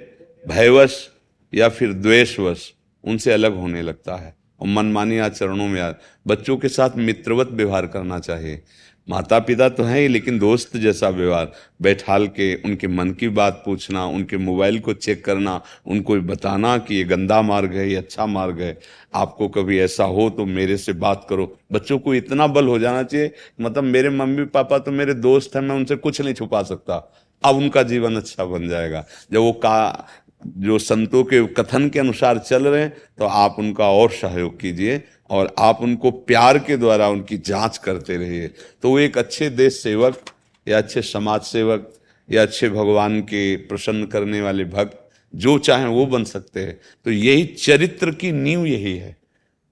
भयवश 0.46 1.10
या 1.54 1.70
फिर 1.70 1.94
द्वेषवश 1.94 2.74
उनसे 3.04 3.32
अलग 3.32 3.56
होने 3.56 3.82
लगता 3.82 4.16
है। 4.16 4.36
और 4.62 4.68
मनमानी 4.68 5.18
आचरणों 5.20 5.68
में 5.68 5.82
आ 5.82 5.92
बच्चों 6.28 6.58
के 6.58 6.70
साथ 6.70 6.98
मित्रवत 6.98 7.50
व्यवहार 7.52 7.88
करना 7.88 8.20
चाहिए। 8.20 8.62
माता 9.08 9.38
पिता 9.40 9.68
तो 9.70 9.84
हैं 9.84 10.00
ही, 10.00 10.08
लेकिन 10.08 10.40
दोस्त 10.40 10.76
जैसा 10.78 11.10
व्यवहार। 11.10 11.52
बैठाल 11.82 12.28
के 12.28 12.54
उनके 12.56 12.88
मन 12.88 13.12
की 13.12 13.28
बात 13.30 13.62
पूछना, 13.66 14.06
उनके 14.06 14.38
मोबाइल 14.38 14.80
को 14.80 14.94
चेक 14.94 15.24
करना, 15.26 15.62
उनको 15.88 16.16
बताना 16.22 16.78
कि 16.78 16.96
ये 16.96 17.04
गंदा 17.04 17.42
मार्ग 17.42 17.74
है, 17.74 17.90
ये 17.90 17.96
अच्छा 17.96 18.26
मार्ग 18.26 18.60
है। 18.62 18.78
आपको 19.16 19.48
कभी 19.48 19.80
ऐसा 19.80 20.04
हो 20.04 20.30
तो 20.30 20.46
मेरे 20.46 20.78
से 20.78 20.94
बात 20.94 21.26
करो। 21.30 21.58
बच्चों 21.72 22.00
को 22.00 22.16
इतना 22.16 22.48
बल 22.48 22.68
हो 22.68 22.80
जाना 22.80 23.04
चाहिए 23.04 23.32
मतलब 23.62 23.84
मेरे 23.84 24.10
मम्मी 24.10 24.46
पापा 24.46 24.78
तो 24.78 24.92
मेरे 24.92 25.14
दोस्त 25.14 25.56
हैं, 25.56 25.64
मैं 25.64 25.76
उनसे 25.76 25.96
कुछ 25.96 26.22
नहीं 26.22 26.34
छुपा 26.34 26.64
सकता। 26.64 26.96
अब 27.44 27.56
उनका 27.56 27.84
जीवन 27.84 28.16
अच्छा 28.16 28.46
बन 28.46 28.68
जाएगा। 28.70 29.06
जब 29.32 29.40
वो 29.40 29.52
का 29.54 30.08
जो 30.42 30.80
संतों 30.80 31.24
के 31.24 31.46
कथन 31.54 31.90
के 31.90 32.00
अनुसार 32.00 32.38
चल 32.38 32.68
रहे 32.68 32.82
हैं 32.82 32.94
तो 33.18 33.26
आप 33.26 33.56
उनका 33.60 33.86
और 33.86 34.12
सहयोग 34.12 34.60
कीजिए 34.60 35.02
और 35.30 35.54
आप 35.60 35.82
उनको 35.82 36.12
प्यार 36.12 36.60
के 36.60 36.78
द्वारा 36.78 37.08
उनकी 37.10 37.38
जाँच 37.38 37.78
करते 37.78 38.18
रहिए। 38.18 38.48
तो 38.48 38.90
वो 38.90 39.00
एक 39.00 39.18
अच्छे 39.18 39.50
देश 39.50 39.82
सेवक 39.84 40.20
या 40.68 40.78
अच्छे 40.78 41.02
समाज 41.02 41.42
सेवक 41.42 41.94
या 42.30 42.42
अच्छे 42.42 42.70
भगवान 42.70 43.22
के 43.22 43.56
प्रसन्न 43.56 44.06
करने 44.06 44.42
वाले 44.42 44.66
भक्त 44.66 45.00
जो 45.34 45.58
चाहें 45.58 45.86
वो 45.86 46.06
बन 46.06 46.24
सकते 46.24 46.60
हैं। 46.60 46.80
तो 47.06 47.12
यही 47.12 47.46
चरित्र 47.46 48.12
की 48.12 48.32
नींव 48.32 48.66
यही 48.66 48.98
है, 48.98 49.16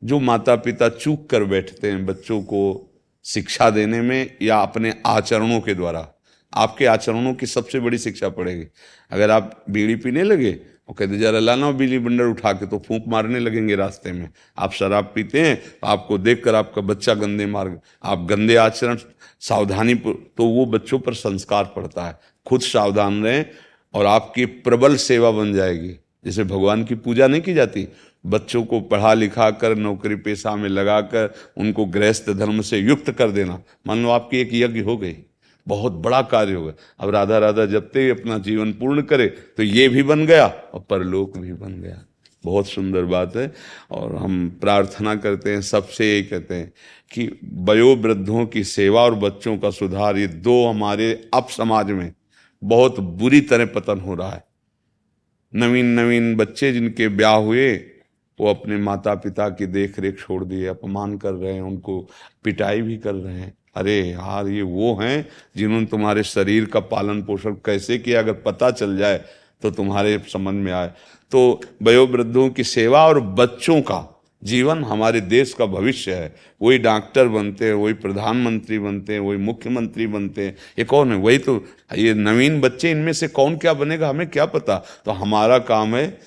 जो 0.03 0.19
माता 0.19 0.55
पिता 0.55 0.89
चूक 0.89 1.29
कर 1.29 1.43
बैठते 1.43 1.91
हैं 1.91 2.05
बच्चों 2.05 2.41
को 2.41 2.91
शिक्षा 3.25 3.69
देने 3.69 4.01
में 4.01 4.37
या 4.41 4.59
अपने 4.59 4.93
आचरणों 5.05 5.61
के 5.61 5.73
द्वारा। 5.73 6.14
आपके 6.55 6.85
आचरणों 6.85 7.33
की 7.33 7.45
सबसे 7.45 7.79
बड़ी 7.79 7.97
शिक्षा 7.97 8.29
पड़ेगी। 8.29 8.65
अगर 9.11 9.31
आप 9.31 9.63
बीड़ी 9.69 9.95
पीने 9.95 10.23
लगे 10.23 10.51
और 10.89 10.95
कहते, 10.95 11.17
जरा 11.17 11.39
लाना 11.39 11.71
बिजली 11.71 11.99
बंडर 11.99 12.25
उठा 12.25 12.51
के 12.53 12.65
तो 12.65 12.79
फूंक 12.79 13.03
मारने 13.07 13.39
लगेंगे 13.39 13.75
रास्ते 13.75 14.11
में। 14.11 14.29
आप 14.57 14.73
शराब 14.73 15.11
पीते 15.15 15.41
हैं 15.41 15.55
तो 15.57 15.87
आपको 15.87 16.17
देखकर 16.17 16.55
आपका 16.55 16.81
बच्चा 16.83 17.13
गंदे 17.13 17.45
मार्ग, 17.45 17.79
आप 18.03 18.25
गंदे 18.25 18.55
आचरण, 18.57 18.97
सावधानी 19.41 19.95
तो 19.95 20.45
वो 20.45 20.65
बच्चों 20.67 20.99
पर 20.99 21.13
संस्कार 21.15 21.71
पड़ता 21.75 22.05
है। 22.05 22.19
खुद 22.45 22.61
सावधान 22.61 23.23
रहें 23.23 23.45
और 23.93 24.05
आपकी 24.05 24.45
प्रबल 24.45 24.95
सेवा 24.97 25.31
बन 25.31 25.53
जाएगी। 25.53 25.95
जैसे 26.25 26.43
भगवान 26.43 26.83
की 26.83 26.95
पूजा 26.95 27.27
नहीं 27.27 27.41
की 27.41 27.53
जाती, 27.53 27.87
बच्चों 28.25 28.63
को 28.65 28.79
पढ़ा 28.81 29.13
लिखा 29.13 29.49
कर 29.51 29.75
नौकरी 29.75 30.15
पेशा 30.15 30.55
में 30.55 30.69
लगाकर, 30.69 31.33
उनको 31.57 31.85
गृहस्थ 31.85 32.29
धर्म 32.29 32.61
से 32.61 32.77
युक्त 32.77 33.11
कर 33.11 33.31
देना। 33.31 33.61
मान 33.87 34.03
लो 34.03 34.09
आपकी 34.09 34.37
एक 34.37 34.49
यज्ञ 34.53 34.79
हो 34.79 34.97
गई। 34.97 35.15
बहुत 35.67 35.93
बड़ा 35.93 36.21
कार्य 36.21 36.53
होगा। 36.53 36.73
अब 36.99 37.09
राधा 37.09 37.37
राधा 37.37 37.65
जबते 37.65 38.03
ही 38.03 38.09
अपना 38.09 38.37
जीवन 38.37 38.73
पूर्ण 38.73 39.01
करे 39.01 39.27
तो 39.27 39.63
ये 39.63 39.87
भी 39.89 40.03
बन 40.03 40.25
गया 40.25 40.47
और 40.47 40.85
परलोक 40.89 41.37
भी 41.37 41.53
बन 41.53 41.81
गया। 41.81 42.03
बहुत 42.43 42.67
सुंदर 42.67 43.05
बात 43.05 43.35
है। 43.35 43.51
और 43.91 44.15
हम 44.15 44.57
प्रार्थना 44.61 45.15
करते 45.15 45.53
हैं, 45.53 45.61
सबसे 45.61 46.11
यही 46.11 46.23
कहते 46.23 46.55
हैं 46.55 46.71
कि 47.11 47.39
वयोवृद्धों 47.53 48.45
की 48.45 48.63
सेवा 48.63 49.01
और 49.01 49.15
बच्चों 49.15 49.57
का 49.57 49.69
सुधार, 49.69 50.17
ये 50.17 50.27
दो 50.27 50.65
हमारे 50.67 51.29
अब 51.33 51.47
समाज 51.47 51.91
में 51.91 52.13
बहुत 52.63 52.99
बुरी 52.99 53.41
तरह 53.41 53.65
पतन 53.65 53.99
हो 53.99 54.15
रहा 54.15 54.31
है। 54.31 54.43
नवीन 55.55 55.85
नवीन 55.85 56.35
बच्चे 56.35 56.71
जिनके 56.71 57.07
ब्याह 57.07 57.35
हुए, 57.35 57.75
वो 58.39 58.49
अपने 58.49 58.77
माता 58.77 59.15
पिता 59.15 59.49
की 59.49 59.65
देख 59.65 59.99
रेख 59.99 60.19
छोड़ 60.19 60.43
दिए, 60.43 60.65
अपमान 60.65 61.17
कर 61.17 61.33
रहे 61.33 61.53
हैं, 61.53 61.61
उनको 61.61 61.99
पिटाई 62.43 62.81
भी 62.81 62.97
कर 62.97 63.15
रहे 63.15 63.39
हैं। 63.39 63.53
अरे 63.75 63.99
यार, 64.01 64.47
ये 64.47 64.61
वो 64.61 64.95
हैं 64.95 65.27
जिन्होंने 65.57 65.85
तुम्हारे 65.85 66.23
शरीर 66.23 66.65
का 66.65 66.79
पालन 66.79 67.21
पोषण 67.23 67.53
कैसे 67.65 67.97
किया? 67.97 68.19
अगर 68.19 68.33
पता 68.33 68.71
चल 68.71 68.97
जाए 68.97 69.21
तो 69.61 69.71
तुम्हारे 69.71 70.17
समझ 70.33 70.53
में 70.55 70.71
आए। 70.71 70.91
तो 71.31 71.61
वयोवृद्धों 71.83 72.49
की 72.49 72.63
सेवा 72.63 73.05
और 73.07 73.19
बच्चों 73.19 73.81
का 73.81 74.11
जीवन 74.43 74.83
हमारे 74.83 75.21
देश 75.21 75.53
का 75.53 75.65
भविष्य 75.65 76.13
है। 76.13 76.35
वही 76.61 76.77
डॉक्टर 76.77 77.27
बनते 77.27 77.65
हैं, 77.65 77.73
वही 77.73 77.93
प्रधानमंत्री 77.93 78.79
बनते 78.79 79.13
हैं, 79.13 79.19
वही 79.19 79.37
मुख्यमंत्री 79.37 80.07
बनते 80.07 80.45
हैं। 80.45 80.55
ये 80.79 80.85
कौन 80.85 81.11
है? 81.11 81.17
वही 81.17 81.37
तो 81.37 81.63
ये 81.97 82.13
नवीन 82.13 82.59
बच्चे, 82.61 82.91
इनमें 82.91 83.13
से 83.13 83.27
कौन 83.27 83.57
क्या 83.57 83.73
बनेगा? 83.73 84.09
हमें 84.09 84.27
क्या 84.27 84.45
पता? 84.45 84.77
तो 85.05 85.11
हमारा 85.11 85.57
काम 85.59 85.95
है, 85.95 86.17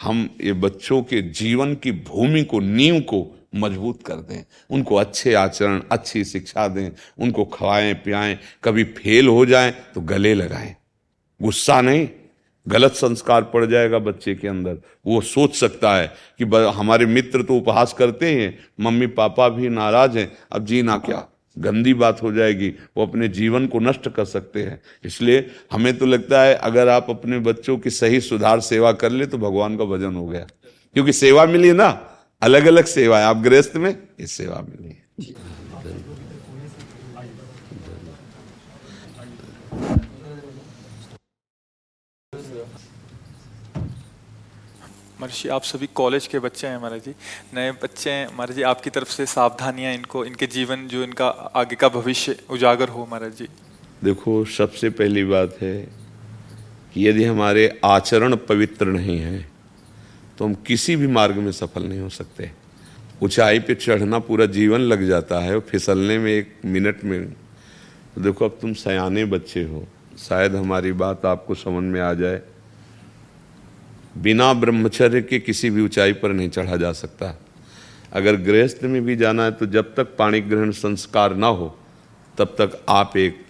हम 0.00 0.28
ये 0.40 0.52
बच्चों 0.52 1.02
के 1.02 1.22
जीवन 1.22 1.74
की 1.74 1.92
भूमि 1.92 2.42
को, 2.44 2.60
नींव 2.60 3.00
को 3.00 3.22
मज़बूत 3.54 4.02
कर 4.06 4.14
दें। 4.14 4.44
उनको 4.70 4.94
अच्छे 4.94 5.34
आचरण, 5.34 5.82
अच्छी 5.92 6.24
शिक्षा 6.24 6.68
दें। 6.68 6.90
उनको 7.18 7.44
खवाएँ, 7.44 7.94
पियाएँ। 7.94 8.38
कभी 8.64 8.84
फेल 8.84 9.28
हो 9.28 9.46
जाएँ 9.46 9.74
तो 9.94 10.00
गले 10.00 10.34
लगाएँ। 10.34 10.74
गुस्सा 11.42 11.80
नहीं। 11.80 12.08
गलत 12.68 12.92
संस्कार 12.92 13.42
पड़ 13.42 13.66
जाएगा 13.66 13.98
बच्चे 13.98 14.34
के 14.34 14.48
अंदर। 14.48 14.78
वो 15.06 15.20
सोच 15.20 15.56
सकता 15.56 15.96
है 15.96 16.12
कि 16.38 16.44
हमारे 16.78 17.06
मित्र 17.06 17.42
तो 17.42 17.56
उपहास 17.56 17.92
करते 17.92 18.34
हैं, 18.34 18.58
मम्मी 18.80 19.06
पापा 19.06 19.48
भी 19.48 19.68
नाराज़ 19.68 20.18
हैं। 20.18 20.32
अब 20.52 20.64
जीना 20.64 20.98
क्या? 20.98 21.28
गंदी 21.58 21.94
बात 21.94 22.22
हो 22.22 22.32
जाएगी। 22.32 22.68
वो 22.68 23.06
अपने 23.06 23.28
जीवन 23.28 23.66
को 23.66 23.78
नष्ट 23.80 24.08
कर 24.08 24.24
सकते 24.24 24.62
हैं। 24.62 24.82
इसलिए 25.04 25.50
हमें 25.72 25.98
तो 25.98 26.06
लगता 26.06 26.42
है, 26.42 26.54
अगर 26.54 26.88
आप 26.88 27.06
अपने 27.10 27.38
बच्चों 27.38 27.78
की 27.78 27.90
सही 27.90 28.20
सुधार, 28.20 28.60
सेवा 28.60 28.92
कर 28.92 29.10
ले 29.10 29.26
तो 29.26 29.38
भगवान 29.38 29.76
का 29.76 29.84
भजन 29.84 30.14
हो 30.14 30.26
गया। 30.26 30.46
क्योंकि 30.94 31.12
सेवा 31.12 31.46
मिली 31.46 31.72
ना। 31.72 32.11
अलग 32.42 32.66
अलग 32.66 32.84
सेवा 32.84 33.18
है 33.18 33.24
आप 33.24 33.36
गृहस्थ 33.42 33.76
में 33.76 33.94
इस 34.20 34.32
सेवा 34.32 34.60
मिली 34.68 34.88
है। 34.88 35.00
महर्षि 45.20 45.48
आप 45.48 45.62
सभी 45.62 45.86
कॉलेज 45.94 46.26
के 46.26 46.38
बच्चे 46.38 46.66
हैं 46.66 46.78
महाराज 46.78 47.04
जी 47.04 47.14
नए 47.54 47.70
बच्चे 47.82 48.10
हैं 48.10 48.26
महाराज 48.36 48.56
जी 48.56 48.62
आपकी 48.70 48.90
तरफ़ 48.90 49.08
से 49.08 49.26
सावधानियाँ 49.26 49.92
इनको 49.94 50.24
इनके 50.24 50.46
जीवन 50.54 50.86
जो 50.88 51.02
इनका 51.04 51.26
आगे 51.62 51.76
का 51.76 51.88
भविष्य 51.96 52.36
उजागर 52.50 52.88
हो 52.88 53.06
महाराज 53.10 53.36
जी। 53.38 53.48
देखो 54.04 54.44
सबसे 54.56 54.90
पहली 55.00 55.24
बात 55.24 55.56
है 55.60 55.74
कि 56.94 57.06
यदि 57.08 57.24
हमारे 57.24 57.68
आचरण 57.84 58.36
पवित्र 58.48 58.86
नहीं 58.86 59.18
है 59.18 59.38
तो 60.38 60.44
हम 60.44 60.54
किसी 60.54 60.96
भी 60.96 61.06
मार्ग 61.06 61.36
में 61.36 61.52
सफल 61.52 61.82
नहीं 61.82 62.00
हो 62.00 62.08
सकते। 62.08 62.50
ऊंचाई 63.22 63.60
पे 63.60 63.74
चढ़ना 63.74 64.18
पूरा 64.18 64.46
जीवन 64.46 64.80
लग 64.80 65.08
जाता 65.08 65.38
है 65.38 65.54
और 65.54 65.60
फिसलने 65.60 66.18
में 66.18 66.32
एक 66.32 66.54
मिनट 66.64 67.04
में। 67.04 67.32
तो 68.14 68.20
देखो, 68.20 68.44
अब 68.44 68.58
तुम 68.60 68.72
सयाने 68.72 69.24
बच्चे 69.24 69.62
हो। 69.62 69.86
शायद 70.18 70.54
हमारी 70.54 70.92
बात 70.92 71.26
आपको 71.26 71.54
समझ 71.54 71.84
में 71.84 72.00
आ 72.00 72.14
जाए। 72.14 72.42
बिना 74.18 74.52
ब्रह्मचर्य 74.52 75.22
के 75.22 75.38
किसी 75.38 75.70
भी 75.70 75.82
ऊंचाई 75.82 76.12
पर 76.12 76.32
नहीं 76.32 76.48
चढ़ा 76.48 76.76
जा 76.76 76.92
सकता। 76.92 77.40
अगर 78.12 78.36
गृहस्थ 78.36 78.84
में 78.84 79.04
भी 79.04 79.16
जाना 79.16 79.44
है 79.44 79.52
तो 79.52 79.66
जब 79.66 79.94
तक 79.94 80.16
पाणी 80.16 80.40
ग्रहण 80.40 80.70
संस्कार 80.70 81.36
ना 81.36 81.46
हो, 81.46 81.78
तब 82.38 82.44
तक 82.44 82.84
आप 82.88 83.16
एक, 83.16 83.44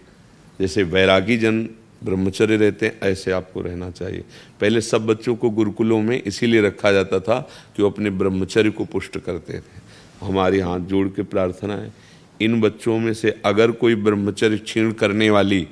जैसे 0.61 0.83
वैरागी 0.83 1.37
जन 1.37 1.68
ब्रह्मचर्य 2.05 2.57
रहते 2.57 2.86
हैं, 2.86 2.98
ऐसे 3.03 3.32
आपको 3.32 3.61
रहना 3.61 3.90
चाहिए। 3.90 4.24
पहले 4.61 4.80
सब 4.80 5.07
बच्चों 5.07 5.34
को 5.36 5.50
गुरुकुलों 5.50 6.00
में 6.03 6.22
इसीलिए 6.22 6.61
रखा 6.61 6.92
जाता 6.92 7.20
था 7.20 7.40
कि 7.76 7.82
वो 7.82 7.90
अपने 7.90 8.11
ब्रह्मचर्य 8.12 8.70
को 8.70 8.84
पुष्ट 8.84 9.18
करते 9.18 9.59
थे। 9.59 9.80
हमारी 10.22 10.59
हाथ 10.61 10.80
जोड़ 10.80 11.07
के 11.09 11.22
प्रार्थना 11.22 11.76
है, 11.76 11.92
इन 12.40 12.61
बच्चों 12.61 12.98
में 12.98 13.12
से 13.14 13.40
अगर 13.44 13.70
कोई 13.72 13.94
ब्रह्मचर्य 13.94 14.59
क्षीण 14.59 14.92
करने 14.92 15.30
वाली 15.30 15.66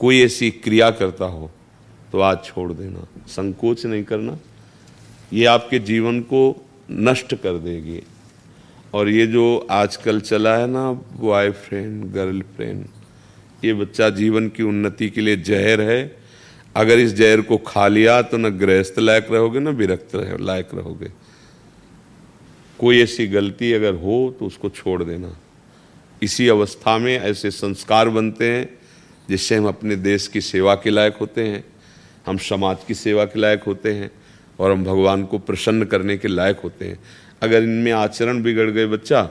कोई 0.00 0.20
ऐसी 0.22 0.50
क्रिया 0.50 0.90
करता 0.90 1.24
हो 1.24 1.50
तो 2.12 2.20
आज 2.20 2.44
छोड़ 2.44 2.72
देना। 2.72 3.06
संकोच 3.28 3.84
नहीं 3.86 4.04
करना। 4.04 4.38
ये 5.32 5.44
आपके 5.44 5.78
जीवन 5.78 6.20
को 6.22 6.40
नष्ट 6.90 7.34
कर 7.34 7.58
देगी। 7.58 8.00
और 8.94 9.08
ये 9.08 9.26
जो 9.26 9.66
आजकल 9.70 10.20
चला 10.20 10.56
है 10.56 10.66
ना 10.66 10.90
बॉयफ्रेंड 11.20 12.04
गर्लफ्रेंड 12.12 12.84
ये 13.62 13.72
बच्चा 13.74 14.08
जीवन 14.10 14.48
की 14.48 14.62
उन्नति 14.62 15.08
के 15.10 15.20
लिए 15.20 15.36
जहर 15.36 15.80
है। 15.80 16.16
अगर 16.76 16.98
इस 16.98 17.14
जहर 17.14 17.40
को 17.40 17.56
खा 17.58 17.86
लिया 17.88 18.20
तो 18.22 18.36
न 18.36 18.50
गृहस्थ 18.50 18.98
लायक 18.98 19.26
रहोगे, 19.30 19.58
न 19.58 19.68
विरक्त 19.68 20.14
लायक 20.40 20.68
रहोगे। 20.74 21.10
कोई 22.78 23.00
ऐसी 23.02 23.26
गलती 23.26 23.72
अगर 23.72 23.94
हो 23.94 24.36
तो 24.38 24.46
उसको 24.46 24.68
छोड़ 24.68 25.02
देना। 25.04 25.36
इसी 26.22 26.48
अवस्था 26.48 26.96
में 26.98 27.18
ऐसे 27.18 27.50
संस्कार 27.50 28.08
बनते 28.08 28.50
हैं, 28.50 28.68
जिससे 29.28 29.56
हम 29.56 29.66
अपने 29.68 29.96
देश 29.96 30.26
की 30.28 30.40
सेवा 30.40 30.74
के 30.74 30.90
लायक 30.90 31.16
होते 31.16 31.46
हैं, 31.46 31.64
हम 32.26 32.36
समाज 32.38 32.84
की 32.88 32.94
सेवा 32.94 33.24
के 33.24 33.40
लायक 33.40 33.62
होते 33.62 33.92
हैं, 33.92 34.10
और 34.58 34.70
हम 34.70 34.84
भगवान 34.84 35.24
को 35.24 35.38
प्रसन्न 35.38 35.84
करने 35.84 36.16
के 36.18 36.28
लायक 36.28 36.60
होते 36.60 36.84
हैं। 36.84 36.98
अगर 37.42 37.62
इनमें 37.62 37.92
आचरण 37.92 38.42
बिगड़ 38.42 38.70
गए 38.70 38.86
बच्चा 38.86 39.22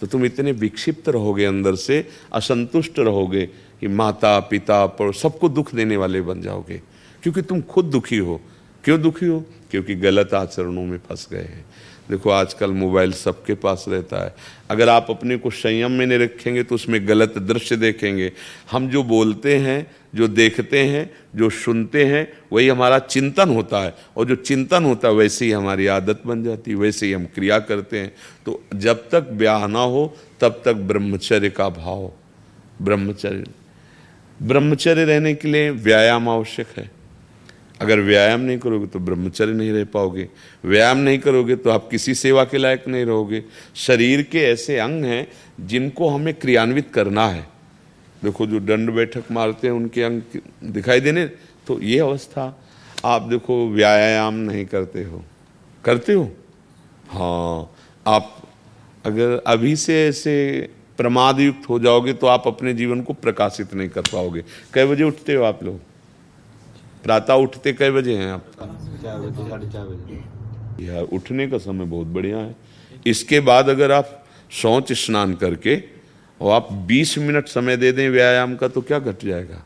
तो 0.00 0.06
तुम 0.06 0.24
इतने 0.24 0.52
विक्षिप्त 0.52 1.08
रहोगे 1.08 1.44
अंदर 1.44 1.74
से, 1.74 2.06
असंतुष्ट 2.32 2.98
रहोगे 2.98 3.48
कि 3.80 3.88
माता, 3.88 4.40
पिता 4.40 4.86
पड़ो 4.86 5.12
सबको 5.12 5.48
दुख 5.48 5.74
देने 5.74 5.96
वाले 5.96 6.20
बन 6.20 6.42
जाओगे। 6.42 6.82
क्योंकि 7.22 7.42
तुम 7.42 7.60
खुद 7.60 7.84
दुखी 7.84 8.16
हो। 8.16 8.40
क्यों 8.84 9.02
दुखी 9.02 9.26
हो? 9.26 9.44
क्योंकि 9.70 9.94
गलत 9.94 10.34
आचरणों 10.34 10.86
में 10.86 10.98
फंस 10.98 11.28
गए 11.32 11.38
हैं। 11.38 11.64
देखो, 12.10 12.30
आजकल 12.30 12.70
मोबाइल 12.70 13.12
सबके 13.12 13.54
पास 13.54 13.84
रहता 13.88 14.24
है। 14.24 14.34
अगर 14.70 14.88
आप 14.88 15.06
अपने 15.10 15.36
को 15.36 15.50
संयम 15.50 15.90
में 15.90 16.06
नहीं 16.06 16.18
रखेंगे 16.18 16.62
तो 16.62 16.74
उसमें 16.74 17.08
गलत 17.08 17.38
दृश्य 17.38 17.76
देखेंगे। 17.76 18.32
हम 18.70 18.88
जो 18.88 19.02
बोलते 19.02 19.56
हैं, 19.56 19.90
जो 20.14 20.28
देखते 20.28 20.78
हैं, 20.78 21.10
जो 21.36 21.50
सुनते 21.50 22.04
हैं, 22.04 22.32
वही 22.52 22.68
हमारा 22.68 22.98
चिंतन 22.98 23.48
होता 23.48 23.80
है। 23.80 23.94
और 24.16 24.24
जो 24.26 24.34
चिंतन 24.34 24.84
होता 24.84 25.08
है, 25.08 25.14
वैसे 25.14 25.44
ही 25.44 25.50
हमारी 25.50 25.86
आदत 25.86 26.22
बन 26.26 26.44
जाती 26.44 26.70
है, 26.70 26.76
वैसे 26.76 27.06
ही 27.06 27.12
हम 27.12 27.24
क्रिया 27.24 27.58
करते 27.58 27.98
हैं। 27.98 28.14
तो 28.46 28.64
जब 28.74 29.08
तक 29.10 29.20
ब्याह 29.20 29.66
ना 29.66 29.80
हो, 29.80 30.16
तब 30.40 30.62
तक 30.64 30.72
ब्रह्मचर्य 30.72 31.50
का 31.50 31.68
भाव, 31.68 32.12
ब्रह्मचर्य 32.82 33.44
ब्रह्मचर्य 34.42 35.04
रहने 35.04 35.34
के 35.34 35.48
लिए 35.48 35.70
व्यायाम 35.70 36.28
आवश्यक 36.28 36.66
है। 36.76 36.90
अगर 37.80 38.00
व्यायाम 38.00 38.40
नहीं 38.40 38.58
करोगे 38.58 38.86
तो 38.86 38.98
ब्रह्मचर्य 38.98 39.52
नहीं 39.52 39.72
रह 39.72 39.84
पाओगे। 39.84 40.28
व्यायाम 40.64 40.98
नहीं 40.98 41.18
करोगे 41.18 41.56
तो 41.56 41.70
आप 41.70 41.88
किसी 41.90 42.14
सेवा 42.14 42.44
के 42.44 42.58
लायक 42.58 42.88
नहीं 42.88 43.04
रहोगे। 43.04 43.42
शरीर 43.76 44.22
के 44.22 44.38
ऐसे 44.38 44.78
अंग 44.78 45.04
हैं 45.04 45.26
जिनको 45.60 46.08
हमें 46.08 46.32
क्रियान्वित 46.34 46.90
करना 46.94 47.26
है। 47.28 47.46
देखो, 48.24 48.46
जो 48.46 48.60
दंड 48.60 48.90
बैठक 48.90 49.30
मारते 49.32 49.66
हैं, 49.66 49.74
उनके 49.74 50.02
अंग 50.02 50.22
दिखाई 50.64 51.00
देने 51.00 51.26
तो 51.66 51.80
ये 51.82 51.98
अवस्था, 51.98 52.60
आप 53.04 53.22
देखो, 53.22 53.68
व्यायाम 53.68 54.34
नहीं 54.34 54.64
करते 54.66 55.04
हो। 55.04 55.24
करते 55.84 56.12
हो? 56.12 56.24
हाँ। 57.08 57.70
आप 58.06 58.42
अगर 59.06 59.42
अभी 59.46 59.76
से 59.76 60.08
ऐसे 60.08 60.34
प्रमाद 61.00 61.40
युक्त 61.40 61.68
हो 61.68 61.78
जाओगे 61.78 62.12
तो 62.12 62.26
आप 62.26 62.46
अपने 62.46 62.74
जीवन 62.74 63.02
को 63.02 63.12
प्रकाशित 63.12 63.74
नहीं 63.74 63.88
कर 63.88 64.00
पाओगे। 64.00 64.44
कई 64.74 64.84
बजे 64.84 65.04
उठते 65.04 65.34
हो 65.34 65.44
आप 65.44 65.62
लोग? 65.64 65.80
प्रातः 67.04 67.34
उठते 67.34 67.72
कई 67.72 67.90
बजे 67.90 68.16
हैं 68.16 68.32
आप? 68.32 68.44
यार, 70.80 71.02
उठने 71.02 71.46
का 71.46 71.58
समय 71.58 71.84
बहुत 71.84 72.06
बढ़िया 72.06 72.38
है। 72.38 72.56
इसके 73.06 73.40
बाद 73.40 73.68
अगर 73.68 73.92
आप 73.92 74.26
शौच 74.50 74.92
स्नान 74.92 75.34
करके 75.34 75.82
और 76.40 76.52
आप 76.52 76.72
20 76.72 77.18
मिनट 77.18 77.48
समय 77.48 77.76
दे 77.76 77.92
दें 77.92 78.10
व्यायाम 78.10 78.56
का 78.56 78.68
तो 78.68 78.80
क्या 78.80 78.98
घट 78.98 79.24
जाएगा? 79.24 79.64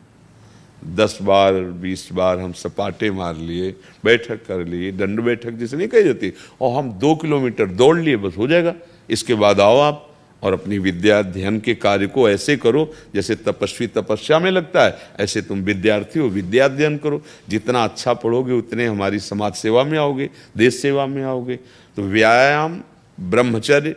दस 0.87 1.19
बार, 1.23 1.55
बीस 1.55 2.09
बार 2.13 2.39
हम 2.39 2.53
सपाटे 2.53 3.11
मार 3.11 3.37
लिए, 3.37 3.75
बैठक 4.05 4.47
कर 4.47 4.65
लिए, 4.65 4.93
दंड 4.93 5.21
बैठक 5.21 5.51
जिसे 5.51 5.77
नहीं 5.77 5.89
कही 5.89 6.03
जाती 6.03 6.33
और 6.61 6.79
हम 6.79 6.93
दो 6.93 7.15
किलोमीटर 7.15 7.67
दौड़ 7.67 7.99
लिए, 7.99 8.17
बस 8.17 8.37
हो 8.37 8.47
जाएगा। 8.47 8.75
इसके 9.11 9.35
बाद 9.35 9.61
आओ 9.61 9.79
आप। 9.79 10.14
और 10.45 10.53
अपनी 10.53 10.79
विद्या 10.79 11.19
अध्ययन 11.19 11.61
के 11.61 11.75
कार्य 11.75 12.07
को 12.07 12.31
ऐसे 12.31 12.57
करो 12.57 12.95
जैसे 13.15 13.35
तपस्वी 13.35 13.87
तपस्या 13.87 14.39
में 14.39 14.51
लगता 14.51 14.85
है। 14.85 14.99
ऐसे 15.21 15.43
तुम 15.43 15.61
विद्यार्थी 15.61 16.21
हो, 16.21 16.29
विद्या 16.29 16.65
अध्ययन 16.65 16.99
करो। 16.99 17.23
जितना 17.49 17.85
अच्छा 17.85 18.15
पढ़ोगे, 18.15 18.53
उतने 18.53 18.87
हमारी 18.87 19.19
समाज 19.19 19.55
सेवा 19.55 19.85
में 19.85 19.99
आओगे, 19.99 20.31
देश 20.57 20.83
सेवा 20.83 21.07
में 21.07 21.23
आओगे। 21.25 21.57
तो 21.97 22.03
व्यायाम, 22.03 22.81
ब्रह्मचर्य, 23.21 23.97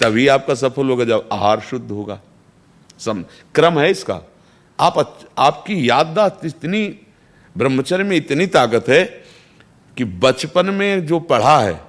तभी 0.00 0.28
आपका 0.28 0.54
सफल 0.54 0.86
होगा 0.86 1.04
जब 1.04 1.28
आहार 1.32 1.60
शुद्ध 1.60 1.90
होगा। 1.90 2.20
सम, 2.98 3.24
क्रम 3.54 3.80
है 3.80 3.90
इसका। 3.90 4.20
आप 4.80 5.18
आपकी 5.38 5.88
याददाश्त 5.88 6.46
इतनी, 6.46 6.98
ब्रह्मचर्य 7.58 8.04
में 8.04 8.16
इतनी 8.16 8.46
ताकत 8.46 8.84
है 8.88 9.04
कि 9.96 10.04
बचपन 10.04 10.66
में 10.66 11.06
जो 11.06 11.20
पढ़ा 11.20 11.60
है, 11.60 11.80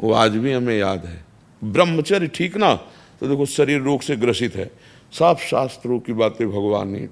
वो 0.00 0.12
आज 0.12 0.30
भी 0.30 0.52
हमें 0.52 0.78
याद 0.78 1.06
है। 1.06 1.27
ब्रह्मचर्य 1.64 2.26
ठीक 2.26 2.56
ना 2.56 2.74
तो 3.20 3.28
देखो 3.28 3.46
शरीर 3.46 3.80
रोग 3.80 4.00
से 4.00 4.16
ग्रसित 4.16 4.56
है। 4.56 4.70
साफ़ 5.12 5.40
शास्त्रों 5.40 6.00
की 6.00 6.12
बातें 6.12 6.48
भगवान 6.48 6.88
ने 6.88 7.08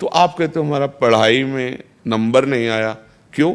तो 0.00 0.06
आप 0.06 0.36
कहते 0.38 0.60
हो 0.60 0.66
हमारा 0.66 0.86
पढ़ाई 0.86 1.44
में 1.44 1.78
नंबर 2.06 2.46
नहीं 2.46 2.68
आया। 2.68 2.96
क्यों? 3.32 3.54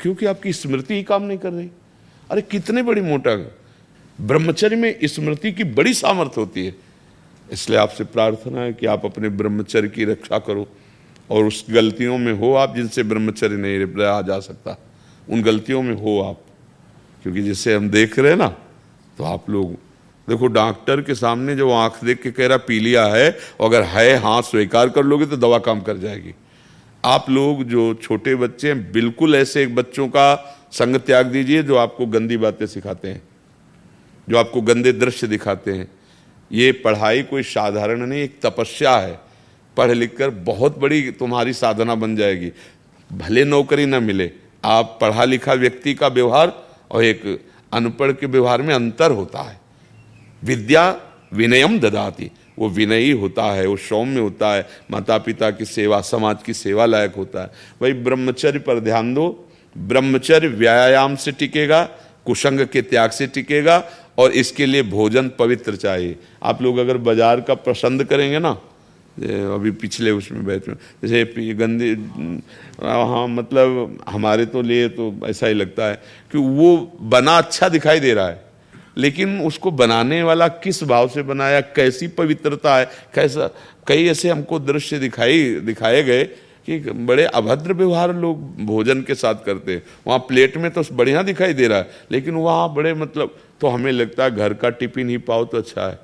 क्योंकि 0.00 0.26
आपकी 0.26 0.52
स्मृति 0.52 0.94
ही 0.94 1.02
काम 1.02 1.22
नहीं 1.22 1.38
कर 1.38 1.52
रही। 1.52 1.70
अरे 2.30 2.42
कितने 2.42 2.82
बड़ी 2.82 3.00
मोटा 3.00 3.34
ब्रह्मचर्य 4.20 4.76
में 4.76 4.98
स्मृति 5.04 5.52
की 5.52 5.64
बड़ी 5.64 5.94
सामर्थ्य 5.94 6.40
होती 6.40 6.66
है। 6.66 6.74
इसलिए 7.52 7.78
आपसे 7.78 8.04
प्रार्थना 8.04 8.60
है 8.60 8.72
कि 8.72 8.86
आप 8.86 9.04
अपने 9.04 9.28
ब्रह्मचर्य 9.28 9.88
की 9.88 10.04
रक्षा 10.04 10.38
करो। 10.38 10.68
और 11.30 11.44
उस 11.44 11.66
गलतियों 11.70 12.18
में 12.18 12.32
हो 12.32 12.52
आप 12.54 12.76
जिनसे 12.76 13.02
ब्रह्मचर्य 13.02 13.56
नहीं 13.56 13.78
रहा 13.78 14.22
जा 14.22 14.40
सकता। 14.40 14.78
उन 15.30 15.42
गलतियों 15.42 15.82
में 15.82 15.94
हो 15.94 16.20
आप। 16.20 16.40
क्योंकि 17.22 17.42
जिसे 17.42 17.74
हम 17.74 17.90
देख 17.90 18.18
रहे 18.18 18.30
हैं 18.30 18.38
ना 18.38 18.56
तो 19.18 19.24
आप 19.24 19.50
लोग, 19.50 19.72
देखो 20.28 20.46
डॉक्टर 20.46 21.00
के 21.00 21.14
सामने 21.14 21.54
जो 21.56 21.70
आँख 21.70 22.04
देख 22.04 22.22
के 22.22 22.30
कह 22.30 22.46
रहा 22.46 22.56
पी 22.58 22.78
लिया 22.80 23.04
है 23.06 23.30
अगर 23.60 23.82
है 23.84 24.16
हाँ 24.16 24.40
स्वीकार 24.42 24.88
कर 24.88 25.04
लोगे 25.04 25.26
तो 25.26 25.36
दवा 25.36 25.58
काम 25.58 25.80
कर 25.80 25.96
जाएगी। 25.96 26.34
आप 27.04 27.28
लोग 27.30 27.62
जो 27.64 27.92
छोटे 27.94 28.34
बच्चे 28.34 28.68
हैं, 28.68 28.92
बिल्कुल 28.92 29.34
ऐसे 29.34 29.66
बच्चों 29.68 30.08
का 30.08 30.34
संग 30.72 30.96
त्याग 30.96 31.26
दीजिए 31.26 31.62
जो 31.62 31.76
आपको 31.76 32.06
गंदी 32.06 32.36
बातें 32.36 32.66
सिखाते 32.66 33.08
हैं, 33.08 33.22
जो 34.28 34.38
आपको 34.38 34.60
गंदे 34.62 34.92
दृश्य 34.94 35.26
दिखाते 35.26 35.72
हैं। 35.72 35.90
ये 36.50 36.72
पढ़ाई 36.74 37.22
कोई 37.22 37.42
साधारण 37.42 38.06
नहीं, 38.06 38.22
एक 38.22 38.38
तपस्या 38.42 38.96
है। 38.96 39.18
पढ़ 39.76 39.90
लिख 39.90 40.16
कर 40.16 40.30
बहुत 40.30 40.78
बड़ी 40.78 41.10
तुम्हारी 41.10 41.52
साधना 41.52 41.94
बन 41.94 42.16
जाएगी। 42.16 42.50
भले 43.10 43.44
नौकरी 43.44 43.86
ना 43.86 44.00
मिले, 44.00 44.30
आप 44.64 44.98
पढ़ा 45.00 45.24
लिखा 45.24 45.54
व्यक्ति 45.54 45.94
का 45.94 46.08
व्यवहार 46.08 46.52
और 46.90 47.04
एक 47.04 47.22
अनपढ़ 47.74 48.12
के 48.12 48.26
व्यवहार 48.26 48.62
में 48.62 48.74
अंतर 48.74 49.10
होता 49.10 49.42
है। 49.42 49.60
विद्या 50.42 50.84
विनयम 51.32 51.78
ददाती। 51.80 52.30
वो 52.58 52.68
विनयी 52.68 53.10
होता 53.10 53.44
है, 53.44 53.66
वो 53.66 53.76
सौम्य 53.76 54.20
होता 54.20 54.52
है। 54.54 54.66
माता 54.90 55.18
पिता 55.18 55.50
की 55.50 55.64
सेवा, 55.64 56.00
समाज 56.00 56.42
की 56.42 56.54
सेवा 56.54 56.86
लायक 56.86 57.14
होता 57.16 57.42
है। 57.42 57.50
वही 57.82 57.92
ब्रह्मचर्य 57.92 58.58
पर 58.58 58.80
ध्यान 58.80 59.14
दो। 59.14 59.26
ब्रह्मचर्य 59.76 60.48
व्यायाम 60.48 61.16
से 61.16 61.32
टिकेगा, 61.32 61.82
कुसंग 62.26 62.66
के 62.66 62.82
त्याग 62.82 63.10
से 63.10 63.26
टिकेगा 63.26 63.82
और 64.18 64.32
इसके 64.32 64.66
लिए 64.66 64.82
भोजन 64.82 65.30
पवित्र 65.38 65.76
चाहिए। 65.76 66.16
आप 66.42 66.62
लोग 66.62 66.78
अगर 66.78 66.98
बाज़ार 66.98 67.40
का 67.40 67.54
पसंद 67.54 68.04
करेंगे 68.04 68.38
ना 68.38 68.56
अभी 69.16 69.70
पिछले 69.70 70.10
उसमें 70.10 70.44
बैठ 70.44 70.68
में 70.68 70.74
जैसे 71.04 71.54
गंदे 71.54 71.90
हाँ 72.80 73.26
मतलब 73.28 73.98
हमारे 74.08 74.46
तो 74.46 74.62
लिए 74.62 74.88
तो 74.88 75.14
ऐसा 75.26 75.46
ही 75.46 75.54
लगता 75.54 75.86
है 75.86 75.94
कि 76.32 76.38
वो 76.38 76.76
बना 77.00 77.36
अच्छा 77.38 77.68
दिखाई 77.68 78.00
दे 78.00 78.14
रहा 78.14 78.28
है। 78.28 78.42
लेकिन 78.96 79.38
उसको 79.40 79.70
बनाने 79.70 80.22
वाला 80.22 80.48
किस 80.48 80.82
भाव 80.84 81.08
से 81.08 81.22
बनाया, 81.22 81.60
कैसी 81.60 82.08
पवित्रता 82.08 82.76
है, 82.76 82.88
कैसा, 83.14 83.50
कई 83.86 84.06
ऐसे 84.06 84.30
हमको 84.30 84.58
दृश्य 84.60 84.98
दिखाई, 84.98 85.44
दिखाए 85.60 86.02
गए 86.02 86.24
कि 86.68 86.78
बड़े 86.80 87.24
अभद्र 87.24 87.72
व्यवहार 87.72 88.14
लोग 88.16 88.64
भोजन 88.66 89.02
के 89.02 89.14
साथ 89.14 89.44
करते 89.46 89.72
हैं। 89.72 89.82
वहाँ 90.06 90.18
प्लेट 90.18 90.56
में 90.56 90.70
तो 90.70 90.82
बढ़िया 90.92 91.22
दिखाई 91.22 91.54
दे 91.54 91.68
रहा 91.68 91.78
है, 91.78 91.90
लेकिन 92.10 92.34
वहाँ 92.34 92.72
बड़े 92.74 92.94
मतलब 92.94 93.36
तो 93.60 93.68
हमें 93.68 93.90
लगता 93.92 94.24
है 94.24 94.36
घर 94.36 94.54
का 94.54 94.70
टिफ़िन 94.70 95.08
ही 95.08 95.18
पाओ 95.20 95.44
तो 95.44 95.58
अच्छा 95.58 95.86
है। 95.86 95.98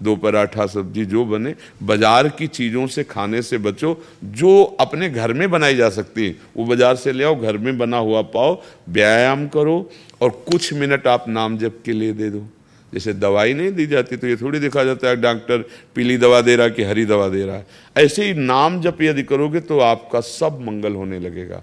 दो 0.00 0.14
पराठा 0.16 0.66
सब्ज़ी 0.66 1.04
जो 1.06 1.24
बने, 1.24 1.54
बाज़ार 1.82 2.28
की 2.30 2.46
चीज़ों 2.48 2.86
से 2.86 3.04
खाने 3.04 3.42
से 3.42 3.58
बचो, 3.58 4.02
जो 4.24 4.62
अपने 4.80 5.08
घर 5.10 5.32
में 5.32 5.50
बनाई 5.50 5.76
जा 5.76 5.88
सकती 5.90 6.26
है। 6.26 6.36
वो 6.56 6.64
बाज़ार 6.66 6.96
से 6.96 7.12
ले 7.12 7.24
आओ, 7.24 7.34
घर 7.36 7.58
में 7.58 7.78
बना 7.78 7.98
हुआ 7.98 8.22
पाओ, 8.24 8.60
व्यायाम 8.88 9.46
करो 9.48 9.90
और 10.20 10.30
कुछ 10.44 10.72
मिनट 10.74 11.06
आप 11.06 11.28
नाम 11.28 11.58
जप 11.58 11.80
के 11.84 11.92
लिए 11.92 12.12
दे 12.12 12.30
दो। 12.30 12.46
जैसे 12.92 13.12
दवाई 13.14 13.54
नहीं 13.54 13.70
दी 13.72 13.86
जाती 13.86 14.16
तो 14.16 14.26
ये 14.26 14.36
थोड़ी 14.36 14.58
देखा 14.60 14.82
जाता 14.84 15.08
है, 15.08 15.16
डॉक्टर 15.16 15.64
पीली 15.94 16.16
दवा 16.18 16.40
दे 16.40 16.56
रहा 16.56 16.66
है 16.66 16.72
कि 16.72 16.82
हरी 16.84 17.04
दवा 17.06 17.28
दे 17.28 17.44
रहा 17.44 17.56
है। 17.56 17.66
ऐसे 17.96 18.24
ही 18.24 18.34
नाम 18.34 18.80
जप 18.80 19.02
यदि 19.02 19.22
करोगे 19.24 19.60
तो 19.60 19.78
आपका 19.80 20.20
सब 20.22 20.60
मंगल 20.60 20.94
होने 20.94 21.18
लगेगा। 21.20 21.62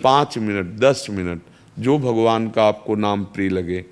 पाँच 0.00 0.38
मिनट, 0.38 0.66
दस 0.78 1.06
मिनट, 1.10 1.40
जो 1.76 1.98
भगवान 1.98 2.48
का 2.50 2.64
आपको 2.64 2.94
नाम 2.96 3.24
प्रिय 3.26 3.48
लगे। 3.50 3.84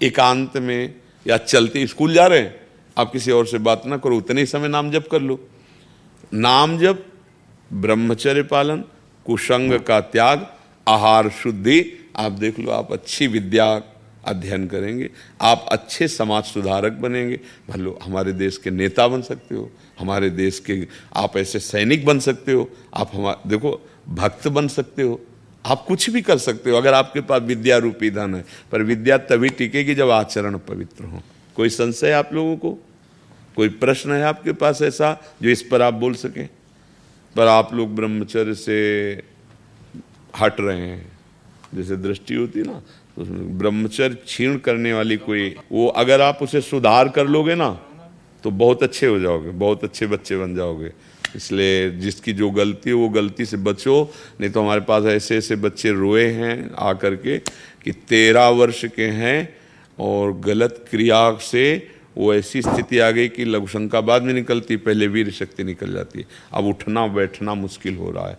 एकांत 0.00 0.56
में 0.58 0.94
या 1.26 1.36
चलते, 1.38 1.86
स्कूल 1.86 2.14
जा 2.14 2.26
रहे 2.26 2.40
हैं 2.40 2.59
आप 3.00 3.12
किसी 3.12 3.30
और 3.30 3.46
से 3.46 3.58
बात 3.58 3.86
ना 3.86 3.96
करो, 3.96 4.16
उतने 4.16 4.40
ही 4.40 4.46
समय 4.46 4.68
नाम 4.68 4.90
जप 4.90 5.08
कर 5.10 5.20
लो। 5.20 5.48
नाम 6.34 6.78
जप, 6.78 7.04
ब्रह्मचर्य 7.72 8.42
पालन, 8.42 8.84
कुसंग 9.26 9.80
का 9.80 10.00
त्याग, 10.00 10.46
आहार 10.88 11.30
शुद्धि, 11.30 11.84
आप 12.16 12.32
देख 12.32 12.58
लो, 12.58 12.70
आप 12.70 12.92
अच्छी 12.92 13.26
विद्या 13.26 13.82
अध्ययन 14.24 14.66
करेंगे, 14.66 15.10
आप 15.40 15.66
अच्छे 15.68 16.08
समाज 16.08 16.44
सुधारक 16.44 16.92
बनेंगे। 16.92 17.40
मान 17.70 17.80
लो 17.80 17.98
हमारे 18.02 18.32
देश 18.32 18.56
के 18.56 18.70
नेता 18.70 19.08
बन 19.08 19.22
सकते 19.22 19.54
हो, 19.54 19.70
हमारे 19.98 20.30
देश 20.30 20.58
के, 20.60 20.86
आप 21.16 21.36
ऐसे 21.36 21.58
सैनिक 21.58 22.04
बन 22.06 22.18
सकते 22.18 22.52
हो, 22.52 22.68
आप 22.94 23.10
हमारे 23.14 23.48
देखो, 23.48 23.80
भक्त 24.08 24.48
बन 24.48 24.68
सकते 24.68 25.02
हो, 25.02 25.20
आप 25.66 25.84
कुछ 25.88 26.10
भी 26.10 26.22
कर 26.22 26.38
सकते 26.38 26.70
हो, 26.70 26.76
अगर 26.76 26.94
आपके 26.94 27.20
पास 27.20 27.42
विद्या 27.42 27.76
रूपी 27.76 28.10
धन 28.10 28.34
है, 28.34 28.44
पर 28.72 28.82
विद्या 28.82 29.18
तभी 29.18 29.48
टिकेगी 29.48 29.94
जब 29.94 30.10
आचरण 30.10 30.58
पवित्र 30.58 31.04
हो। 31.04 31.22
कोई 31.56 31.68
संशय 31.68 32.12
आप 32.12 32.30
लोगों 32.32 32.56
को? 32.56 32.78
कोई 33.56 33.68
प्रश्न 33.68 34.12
है 34.12 34.22
आपके 34.22 34.52
पास 34.52 34.82
ऐसा 34.82 35.12
जो 35.42 35.48
इस 35.48 35.62
पर 35.62 35.82
आप 35.82 35.94
बोल 35.94 36.14
सकें? 36.14 36.48
पर 37.36 37.46
आप 37.46 37.74
लोग 37.74 37.94
ब्रह्मचर्य 37.96 38.54
से 38.54 38.78
हट 40.40 40.60
रहे 40.60 40.78
हैं। 40.78 41.12
जैसे 41.74 41.96
दृष्टि 41.96 42.34
होती 42.34 42.62
ना 42.62 42.82
तो 43.16 43.24
ब्रह्मचर्य 43.58 44.14
क्षीण 44.16 44.56
करने 44.58 44.92
वाली 44.92 45.16
कोई, 45.16 45.54
वो 45.72 45.86
अगर 45.88 46.20
आप 46.20 46.38
उसे 46.42 46.60
सुधार 46.60 47.08
कर 47.08 47.26
लोगे 47.26 47.54
ना 47.54 47.70
तो 48.44 48.50
बहुत 48.50 48.82
अच्छे 48.82 49.06
हो 49.06 49.18
जाओगे, 49.18 49.50
बहुत 49.50 49.84
अच्छे 49.84 50.06
बच्चे 50.06 50.36
बन 50.36 50.54
जाओगे। 50.56 50.92
इसलिए 51.36 51.90
जिसकी 51.90 52.32
जो 52.32 52.50
गलती 52.50 52.90
है, 52.90 52.94
वो 52.94 53.08
गलती 53.08 53.44
से 53.44 53.56
बचो, 53.56 54.12
नहीं 54.40 54.50
तो 54.50 54.62
हमारे 54.62 54.80
पास 54.80 55.04
ऐसे 55.04 55.36
ऐसे 55.36 55.56
बच्चे 55.56 55.90
रोए 55.90 56.26
हैं 56.26 56.70
आकर 56.78 57.16
के 57.16 57.38
कि 57.84 57.92
तेरह 58.08 58.48
वर्ष 58.48 58.84
के 58.86 59.06
हैं 59.06 59.56
और 59.98 60.32
गलत 60.40 60.84
क्रिया 60.90 61.20
से 61.42 61.64
वो 62.18 62.34
ऐसी 62.34 62.62
स्थिति 62.62 62.98
आ 62.98 63.10
गई 63.10 63.28
कि 63.28 63.44
लघुशंका 63.44 64.00
बाद 64.00 64.22
में 64.22 64.34
निकलती, 64.34 64.76
पहले 64.76 65.06
वीर 65.06 65.30
शक्ति 65.30 65.64
निकल 65.64 65.92
जाती 65.92 66.18
है। 66.18 66.26
अब 66.52 66.64
उठना, 66.64 67.06
बैठना 67.06 67.54
मुश्किल 67.54 67.96
हो 67.96 68.10
रहा 68.10 68.28
है। 68.28 68.38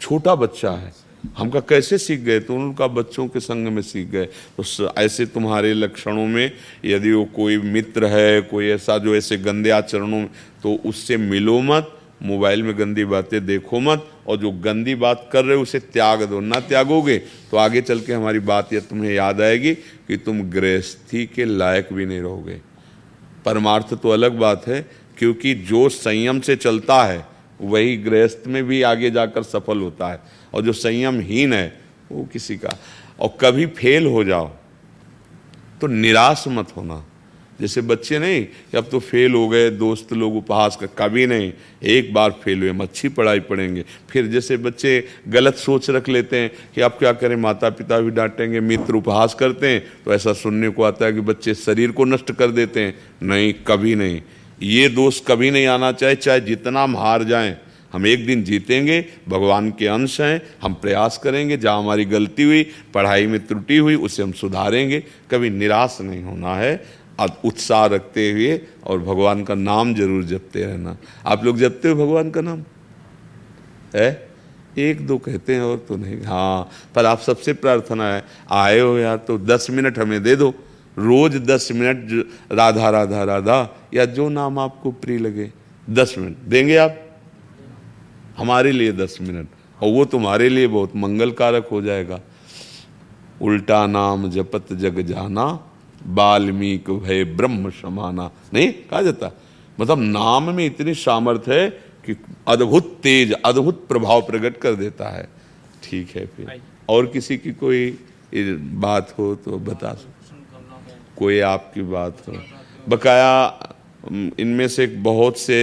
छोटा 0.00 0.34
बच्चा 0.34 0.70
है। 0.70 0.92
हम 1.38 1.50
का 1.50 1.60
कैसे 1.60 1.98
सीख 1.98 2.20
गए? 2.20 2.40
तो 2.40 2.54
उनका 2.54 2.86
बच्चों 2.86 3.26
के 3.28 3.40
संग 3.40 3.68
में 3.68 3.82
सीख 3.82 4.08
गए। 4.08 4.24
तो 4.60 4.92
ऐसे 4.98 5.26
तुम्हारे 5.26 5.72
लक्षणों 5.74 6.26
में 6.26 6.52
यदि 6.84 7.12
वो 7.12 7.24
कोई 7.24 7.56
मित्र 7.58 8.06
है, 8.06 8.40
कोई 8.40 8.68
ऐसा 8.68 8.98
जो 8.98 9.16
ऐसे 9.16 9.36
गंदे 9.36 9.70
आचरणों 9.70 10.06
में 10.06 10.30
तो 10.62 10.74
उससे 10.86 11.16
मिलो 11.16 11.60
मत, 11.60 11.96
मोबाइल 12.22 12.62
में 12.62 12.78
गंदी 12.78 13.04
बातें 13.04 13.44
देखो 13.46 13.80
मत, 13.80 14.06
और 14.26 14.36
जो 14.36 14.50
गंदी 14.50 14.94
बात 14.94 15.28
कर 15.32 15.44
रहे 15.44 15.56
हो, 15.56 15.62
उसे 15.62 15.78
त्याग 15.80 16.22
दो। 16.22 16.40
ना 16.40 16.60
त्यागोगे 16.60 17.18
तो 17.50 17.56
आगे 17.56 17.80
चल 17.80 18.00
के 18.00 18.12
हमारी 18.12 18.38
बात 18.38 18.72
यह 18.72 18.80
तुम्हें 18.80 19.12
याद 19.12 19.40
आएगी 19.40 19.74
कि 19.74 20.16
तुम 20.16 20.42
गृहस्थी 20.50 21.26
के 21.26 21.44
लायक 21.44 21.88
भी 21.92 22.06
नहीं 22.06 22.20
रहोगे। 22.20 22.69
परमार्थ 23.44 23.94
तो 23.94 24.08
अलग 24.08 24.38
बात 24.38 24.66
है, 24.66 24.90
क्योंकि 25.18 25.54
जो 25.54 25.88
संयम 25.88 26.40
से 26.40 26.56
चलता 26.56 27.04
है, 27.04 27.26
वही 27.60 27.96
गृहस्थ 27.96 28.42
में 28.46 28.62
भी 28.64 28.82
आगे 28.82 29.10
जाकर 29.10 29.42
सफल 29.42 29.78
होता 29.78 30.08
है। 30.08 30.20
और 30.54 30.62
जो 30.62 30.72
संयमहीन 30.72 31.52
है, 31.52 31.80
वो 32.12 32.24
किसी 32.24 32.56
का। 32.56 32.70
और 33.20 33.36
कभी 33.40 33.66
फेल 33.66 34.06
हो 34.06 34.24
जाओ 34.24 34.50
तो 35.80 35.86
निराश 35.86 36.44
मत 36.48 36.76
होना। 36.76 37.04
जैसे 37.60 37.80
बच्चे 37.82 38.18
नहीं 38.18 38.44
कि 38.44 38.76
अब 38.76 38.88
तो 38.90 38.98
फेल 39.00 39.34
हो 39.34 39.48
गए, 39.48 39.70
दोस्त 39.70 40.12
लोग 40.12 40.36
उपहास 40.36 40.76
कर 40.76 40.86
कभी 40.98 41.26
नहीं। 41.26 41.52
एक 41.84 42.12
बार 42.14 42.30
फेल 42.42 42.60
हुए 42.60 42.70
हम 42.70 42.80
अच्छी 42.80 43.08
पढ़ाई 43.10 43.40
पढ़ेंगे 43.42 43.84
फिर 44.10 44.26
जैसे 44.26 44.56
बच्चे 44.58 44.92
गलत 45.28 45.54
सोच 45.56 45.90
रख 45.90 46.08
लेते 46.08 46.38
हैं 46.38 46.50
कि 46.74 46.80
अब 46.80 46.96
क्या 46.98 47.12
करें 47.14 47.36
माता 47.38 47.70
पिता 47.70 48.00
भी 48.00 48.10
डांटेंगे, 48.10 48.60
मित्र 48.60 48.94
उपहास 48.94 49.34
करते 49.34 49.68
हैं 49.68 49.82
तो 50.04 50.14
ऐसा 50.14 50.32
सुनने 50.34 50.68
को 50.68 50.82
आता 50.82 51.06
है 51.06 51.12
कि 51.12 51.20
बच्चे 51.22 51.54
शरीर 51.56 51.90
को 51.92 52.04
नष्ट 52.06 52.32
कर 52.32 52.50
देते 52.50 52.80
हैं। 52.80 52.94
नहीं, 53.22 53.52
कभी 53.66 53.94
नहीं। 53.94 54.20
ये 54.62 54.88
दोष 54.90 55.20
कभी 55.26 55.50
नहीं 55.50 55.66
आना 55.68 55.90
चाहिए 55.92 56.16
चाहे 56.16 56.40
जितना 56.42 56.82
हम 56.82 56.96
हार 56.96 57.24
जाएँ, 57.24 57.56
हम 57.92 58.06
एक 58.06 58.26
दिन 58.26 58.42
जीतेंगे, 58.44 59.04
भगवान 59.28 59.70
के 59.70 59.86
अंश 59.86 60.20
हैं, 60.20 60.40
हम 60.62 60.74
प्रयास 60.74 61.18
करेंगे, 61.22 61.56
जहाँ 61.56 61.78
हमारी 61.78 62.04
गलती 62.04 62.42
हुई, 62.42 62.62
पढ़ाई 62.94 63.26
में 63.26 63.38
त्रुटि 63.46 63.76
हुई, 63.76 63.94
उसे 63.96 64.22
हम 64.22 64.32
सुधारेंगे। 64.32 65.02
कभी 65.30 65.50
निराश 65.50 65.98
नहीं 66.00 66.22
होना 66.22 66.54
है। 66.56 66.74
उत्साह 67.44 67.84
रखते 67.86 68.30
हुए 68.32 68.60
और 68.86 68.98
भगवान 68.98 69.44
का 69.44 69.54
नाम 69.54 69.94
ज़रूर 69.94 70.24
जपते 70.24 70.64
रहना। 70.64 70.96
आप 71.26 71.44
लोग 71.44 71.58
जपते 71.58 71.88
हो 71.88 71.94
भगवान 71.96 72.30
का 72.30 72.40
नाम? 72.40 72.64
है? 73.94 74.30
एक 74.78 75.06
दो 75.06 75.18
कहते 75.18 75.54
हैं 75.54 75.62
और 75.62 75.84
तो 75.88 75.96
नहीं। 75.96 76.22
हाँ 76.22 76.70
पर 76.94 77.04
आप 77.04 77.20
सबसे 77.20 77.52
प्रार्थना 77.52 78.14
है, 78.14 78.24
आए 78.50 78.78
हो 78.80 78.98
यार 78.98 79.16
तो 79.16 79.38
दस 79.38 79.66
मिनट 79.70 79.98
हमें 79.98 80.22
दे 80.22 80.36
दो। 80.36 80.54
रोज 80.96 81.36
दस 81.36 81.68
मिनट 81.72 82.26
राधा 82.52 82.90
राधा 82.90 83.22
राधा, 83.24 83.76
या 83.94 84.04
जो 84.04 84.28
नाम 84.28 84.58
आपको 84.58 84.90
प्रिय 84.92 85.18
लगे, 85.18 85.50
दस 85.90 86.14
मिनट। 86.18 86.36
देंगे 86.48 86.76
आप? 86.76 86.96
हमारे 88.38 88.72
लिए 88.72 88.92
दस 88.92 89.18
मिनट। 89.20 89.48
और 89.80 89.92
वो 89.92 90.04
तुम्हारे 90.04 90.48
लिए 90.48 90.66
बहुत 90.66 90.96
मंगल 90.96 91.30
कारक 91.30 91.68
हो 91.68 91.80
जाएगा। 91.82 92.20
उल्टा 93.42 93.86
नाम 93.86 94.28
जपत 94.30 94.72
जग 94.72 95.00
जाना 95.00 95.46
बाल्मीक 96.08 96.90
भय 96.90 97.24
ब्रह्म 97.36 97.70
समाना 97.72 98.30
नहीं 98.54 98.72
कहा 98.90 99.02
जाता? 99.02 99.30
मतलब 99.78 99.98
नाम 99.98 100.50
में 100.54 100.64
इतनी 100.66 100.94
सामर्थ्य 100.96 101.60
है 101.60 101.68
कि 102.06 102.16
अद्भुत 102.48 102.96
तेज 103.02 103.32
अद्भुत 103.44 103.86
प्रभाव 103.88 104.20
प्रकट 104.22 104.56
कर 104.56 104.74
देता 104.74 105.08
है। 105.08 105.28
ठीक 105.82 106.16
है 106.16 106.24
फिर। 106.26 106.60
और 106.88 107.06
किसी 107.06 107.36
की 107.38 107.52
कोई 107.54 107.90
बात 108.34 109.14
हो 109.18 109.34
तो 109.34 109.58
बता 109.60 109.92
सो। 109.94 110.08
कोई 111.18 111.38
आपकी 111.40 111.82
बात 111.82 112.22
हो। 112.28 112.34
बकाया 112.88 113.32
इनमें 114.40 114.66
से 114.68 114.86
बहुत 115.02 115.38
से 115.38 115.58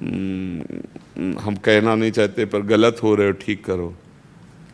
हम 0.00 1.56
कहना 1.64 1.94
नहीं 1.94 2.10
चाहते 2.10 2.44
पर 2.44 2.62
गलत 2.66 3.02
हो 3.02 3.14
रहे 3.14 3.26
हो 3.26 3.32
ठीक 3.40 3.64
करो। 3.64 3.94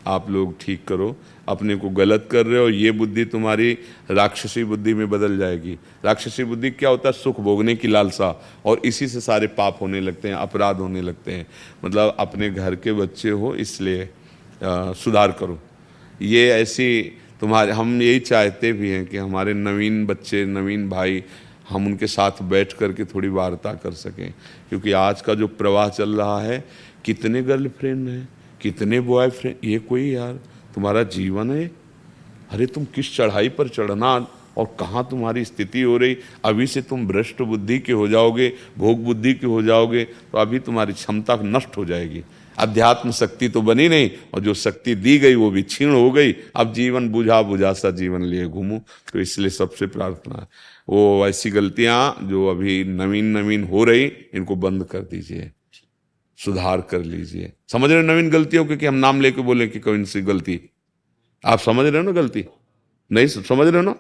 आप 0.06 0.30
लोग 0.30 0.54
ठीक 0.60 0.84
करो। 0.88 1.16
अपने 1.49 1.76
को 1.76 1.88
गलत 1.90 2.28
कर 2.32 2.46
रहे 2.46 2.61
हो, 2.61 2.68
ये 2.68 2.90
बुद्धि 2.90 3.24
तुम्हारी 3.24 3.72
राक्षसी 4.11 4.64
बुद्धि 4.64 4.94
में 4.94 5.09
बदल 5.11 5.38
जाएगी। 5.38 5.76
राक्षसी 6.05 6.44
बुद्धि 6.44 6.70
क्या 6.70 6.90
होता 6.90 7.09
है? 7.09 7.12
सुख 7.12 7.40
भोगने 7.40 7.74
की 7.76 7.88
लालसा, 7.88 8.30
और 8.66 8.80
इसी 8.84 9.09
से 9.09 9.20
सारे 9.20 9.46
पाप 9.46 9.78
होने 9.80 10.01
लगते 10.01 10.28
हैं, 10.28 10.34
अपराध 10.34 10.76
होने 10.76 11.03
लगते 11.03 11.32
हैं। 11.32 11.46
मतलब 11.84 12.16
अपने 12.18 12.51
घर 12.51 12.74
के 12.74 12.92
बच्चे 12.92 13.30
हो, 13.30 13.55
इसलिए 13.55 14.09
सुधार 14.62 15.32
करो। 15.32 15.59
ये 16.22 16.49
ऐसी 16.51 17.03
तुम्हारे, 17.40 17.72
हम 17.72 18.01
यही 18.03 18.20
चाहते 18.20 18.72
भी 18.72 18.90
हैं 18.90 19.05
कि 19.07 19.16
हमारे 19.16 19.55
नवीन 19.55 20.05
बच्चे, 20.07 20.44
नवीन 20.44 20.88
भाई, 20.90 21.22
हम 21.68 21.86
उनके 21.86 22.07
साथ 22.07 22.42
बैठ 22.42 22.72
कर 22.72 22.92
के 22.92 23.05
थोड़ी 23.05 23.28
वार्ता 23.28 23.72
कर 23.74 23.92
सकें। 23.92 24.32
क्योंकि 24.68 24.92
आज 24.92 25.20
का 25.20 25.34
जो 25.34 25.46
प्रवाह 25.49 25.88
चल 25.88 26.16
रहा 26.16 26.40
है, 26.40 26.64
कितने 27.05 27.42
गर्लफ्रेंड 27.42 28.09
हैं, 28.09 28.28
कितने 28.61 29.01
बॉयफ्रेंड, 29.01 29.57
ये 29.64 29.78
कोई 29.78 30.09
यार 30.11 30.38
तुम्हारा 30.78 31.02
जीवन 31.10 31.50
है? 31.50 31.64
अरे, 32.50 32.66
तुम 32.68 32.84
किस 32.94 33.16
चढ़ाई 33.16 33.48
पर 33.50 33.68
चढ़ना 33.68 34.14
और 34.56 34.66
कहाँ 34.80 35.06
तुम्हारी 35.10 35.44
स्थिति 35.44 35.80
हो 35.82 35.96
रही? 35.98 36.16
अभी 36.44 36.66
से 36.66 36.82
तुम 36.82 37.06
भ्रष्ट 37.06 37.42
बुद्धि 37.42 37.78
के 37.78 37.92
हो 37.92 38.06
जाओगे, 38.08 38.52
भोग 38.78 39.02
बुद्धि 39.04 39.32
के 39.34 39.46
हो 39.46 39.62
जाओगे 39.62 40.04
तो 40.04 40.38
अभी 40.38 40.58
तुम्हारी 40.60 40.92
क्षमता 40.92 41.38
नष्ट 41.44 41.76
हो 41.76 41.84
जाएगी। 41.84 42.22
अध्यात्म 42.58 43.10
शक्ति 43.12 43.48
तो 43.48 43.62
बनी 43.62 43.88
नहीं, 43.88 44.10
और 44.34 44.40
जो 44.40 44.54
शक्ति 44.56 44.94
दी 44.94 45.18
गई 45.18 45.34
वो 45.34 45.50
भी 45.50 45.62
क्षीण 45.64 45.90
हो 45.90 46.10
गई। 46.10 46.32
अब 46.56 46.72
जीवन 46.72 47.08
बुझा 47.08 47.42
बुझा 47.42 47.72
सा 47.72 47.90
जीवन 47.92 48.22
लिए 48.24 48.46
घूमू 48.46 48.78
तो 49.12 49.20
इसलिए 49.20 49.50
सबसे 49.50 49.86
प्रार्थना 49.88 50.46
वो 50.88 51.26
ऐसी 51.28 51.50
गलतियाँ 51.50 52.16
जो 52.22 52.46
अभी 52.48 52.82
नवीन 52.86 53.36
नवीन 53.36 53.64
हो 53.64 53.84
रही, 53.84 54.04
इनको 54.34 54.56
बंद 54.56 54.84
कर 54.84 55.00
दीजिए। 55.00 55.50
सुधार 56.45 56.80
कर 56.80 56.99
लीजिए। 56.99 57.53
समझ 57.68 57.91
रहे 57.93 58.03
नवीन 58.03 58.30
गलतियों 58.30 58.66
क्योंकि 58.66 58.86
हम 58.86 58.95
नाम 58.95 59.20
लेके 59.20 59.41
बोले 59.41 59.68
कि 59.68 59.80
कौन 59.80 60.05
सी 60.05 60.20
गलती? 60.20 60.61
आप 61.45 61.59
समझ 61.59 61.86
रहे 61.86 61.97
हो 61.97 62.03
ना 62.03 62.11
गलती? 62.11 62.45
नहीं 63.12 63.26
समझ 63.26 63.68
रहे 63.68 63.76
हो 63.76 63.82
ना? 63.82 63.95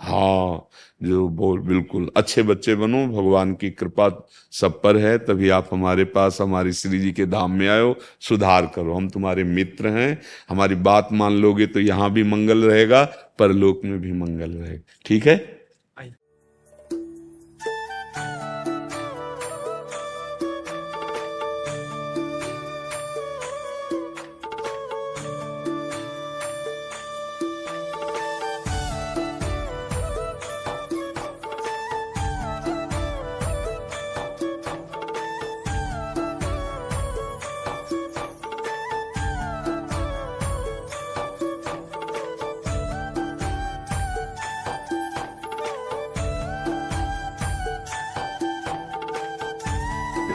हाँ 0.00 0.68
जो 1.02 1.28
बोल, 1.28 1.60
बिल्कुल। 1.60 2.10
अच्छे 2.16 2.42
बच्चे 2.42 2.74
बनो, 2.74 3.06
भगवान 3.06 3.54
की 3.54 3.70
कृपा 3.70 4.28
सब 4.52 4.82
पर 4.82 4.96
है, 4.96 5.18
तभी 5.18 5.48
आप 5.48 5.68
हमारे 5.72 6.04
पास, 6.04 6.40
हमारी 6.40 6.72
श्री 6.72 6.98
जी 6.98 7.12
के 7.12 7.26
धाम 7.26 7.52
में 7.52 7.68
आयो। 7.68 7.96
सुधार 8.20 8.72
करो। 8.74 8.94
हम 8.94 9.08
तुम्हारे 9.08 9.44
मित्र 9.44 9.88
हैं, 9.88 10.22
हमारी 10.48 10.74
बात 10.74 11.08
मान 11.12 11.32
लोगे 11.32 11.66
तो 11.66 11.80
यहाँ 11.80 12.12
भी 12.12 12.22
मंगल 12.22 12.64
रहेगा, 12.64 13.04
परलोक 13.38 13.80
में 13.84 14.00
भी 14.00 14.12
मंगल 14.12 14.50
रहेगा। 14.50 14.82
ठीक 15.06 15.26
है? 15.26 15.55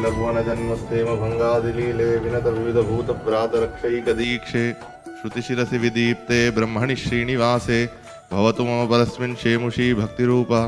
किलभुवन 0.01 0.41
जन्मस्थेम 0.41 1.05
भंगादिलीले 1.05 2.05
विनत 2.17 2.43
विविध 2.43 2.77
भूत 2.85 3.09
प्रात 3.25 3.51
रक्षैकदीक्षे 3.55 4.73
श्रुतिशिरसि 5.17 5.77
विदीप्ते 5.77 6.51
ब्रह्मणि 6.51 6.95
श्रीनिवासे। 6.95 7.85
भवतु 8.31 8.63
मम 8.63 8.87
परस्मिन् 8.87 9.35
शेमुषी 9.35 9.93
भक्तिरूपा। 9.93 10.61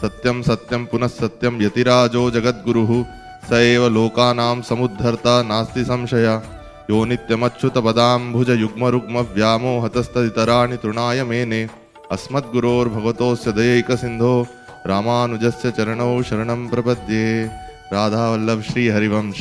सत्यं 0.00 0.42
सत्यं 0.42 0.86
पुनः 0.86 1.06
सत्यं 1.06 1.62
यतिराजो 1.62 2.30
जगद्गुरुः। 2.30 3.04
स 3.50 3.52
एव 3.52 3.88
लोकानां 3.88 4.62
समुद्धर्ता 4.62 5.42
नास्ति 5.42 5.84
संशया। 5.84 6.42
यो 6.90 7.04
नित्यमच्युतपदाम्भुज 7.04 8.50
युग्मरुग्म 8.50 9.20
व्यामोहतस्तदितराणि 9.20 10.76
तृणाय 10.76 11.24
मेने। 11.24 11.68
अस्मद्गुरोर्भगवतोऽस्य 12.12 13.52
दयैकसिन्धो। 13.52 14.46
रामानुजस्य 14.86 15.70
चरणौ 15.70 16.22
शरणं 16.22 16.68
प्रपद्ये। 16.68 17.67
राधावल्लभ 17.92 18.62
श्री 18.62 18.88
हरिवंश। 18.88 19.38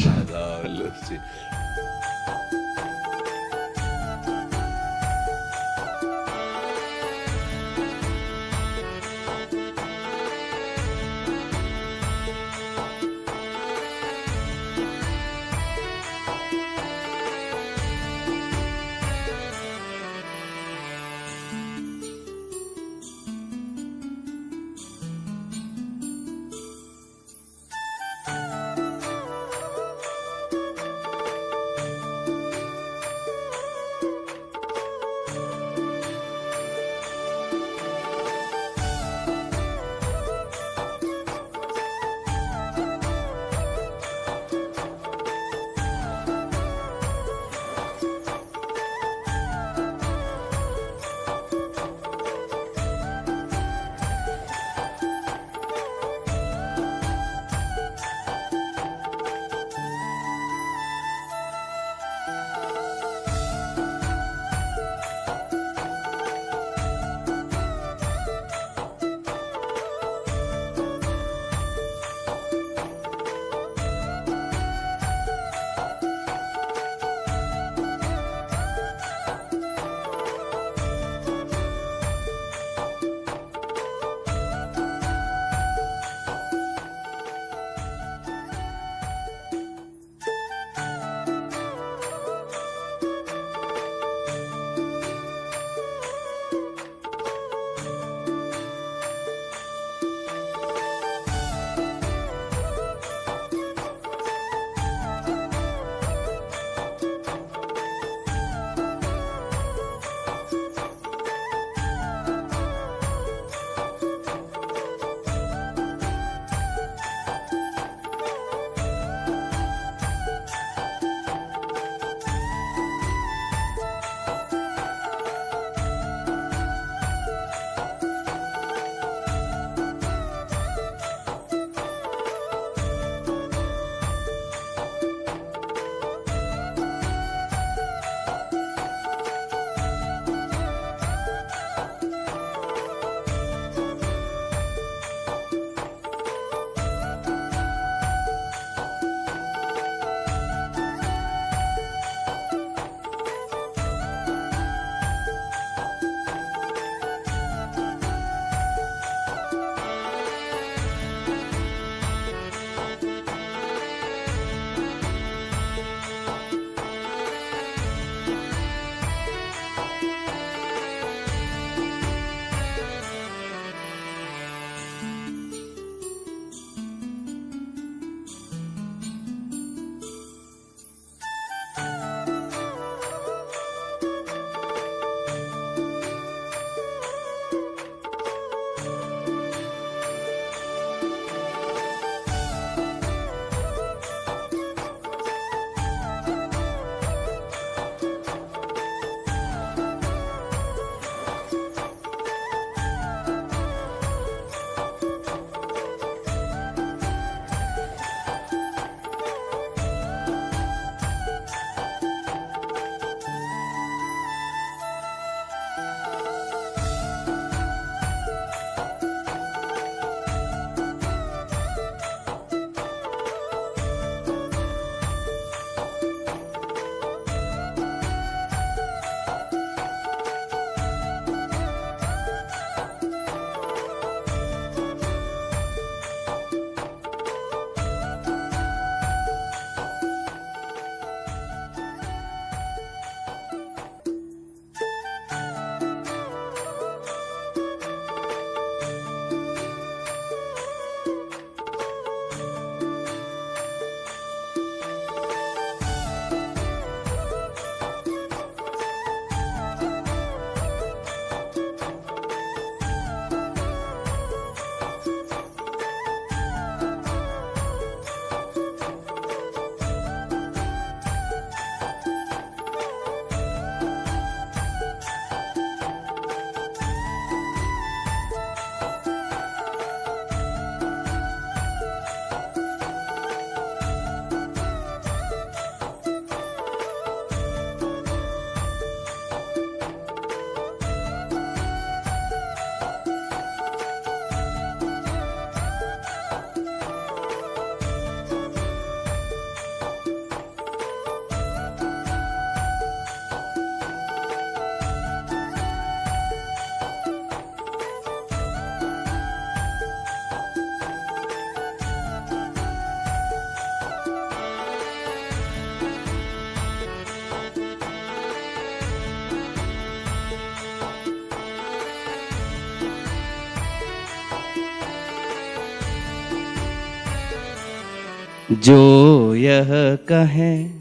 जो 328.51 329.35
यह 329.35 329.67
कहें, 329.95 330.79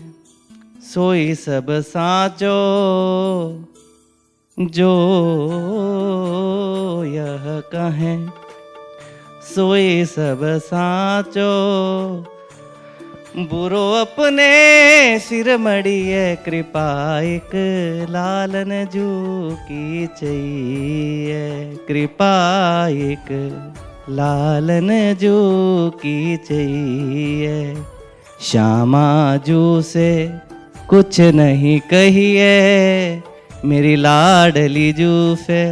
सोई 0.95 1.35
सब 1.35 1.67
साचो। 1.71 2.57
जो 4.61 4.91
यह 7.07 7.61
कहें, 7.61 8.31
सोई 9.55 10.05
सब 10.05 10.41
साचो। 10.43 11.51
बुरो 13.37 13.93
अपने 13.93 15.19
सिर 15.19 15.57
मड़िए, 15.57 16.37
कृपा 16.37 17.21
एक 17.21 17.51
लालन 18.11 18.85
जू 18.85 19.09
की 19.57 20.07
चाहिए। 20.07 21.75
कृपा 21.89 22.35
एक 22.89 23.53
लालन 24.09 25.15
जो 25.15 25.91
की 25.91 26.37
चाहिए 26.37 27.77
श्यामा 28.41 29.37
जू 29.37 29.83
से 29.83 30.11
कुछ 30.89 31.21
नहीं 31.21 31.81
कहिए 31.81 33.23
मेरी 33.65 33.97
लाडली 33.97 34.93
जू 34.93 35.37
से 35.37 35.63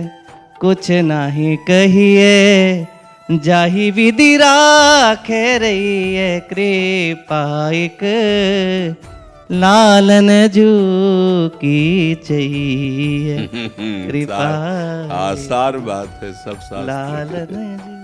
कुछ 0.61 0.91
नहीं 0.91 1.57
कहिए 1.57 2.87
जाही 3.30 3.91
विधि 3.91 4.37
राखे 4.37 5.59
रही 5.59 6.14
है 6.14 6.41
कृपाइक 6.41 7.99
लालन 9.51 10.49
जू 10.49 10.68
की 11.57 12.14
चाहिए। 12.14 13.47
कृपा 14.11 14.45
आसार 15.14 15.78
बात 15.78 16.20
है 16.22 16.32
सब 16.32 16.61
शास्त्र 16.61 16.82
लालन 16.85 17.76
जू 17.76 18.04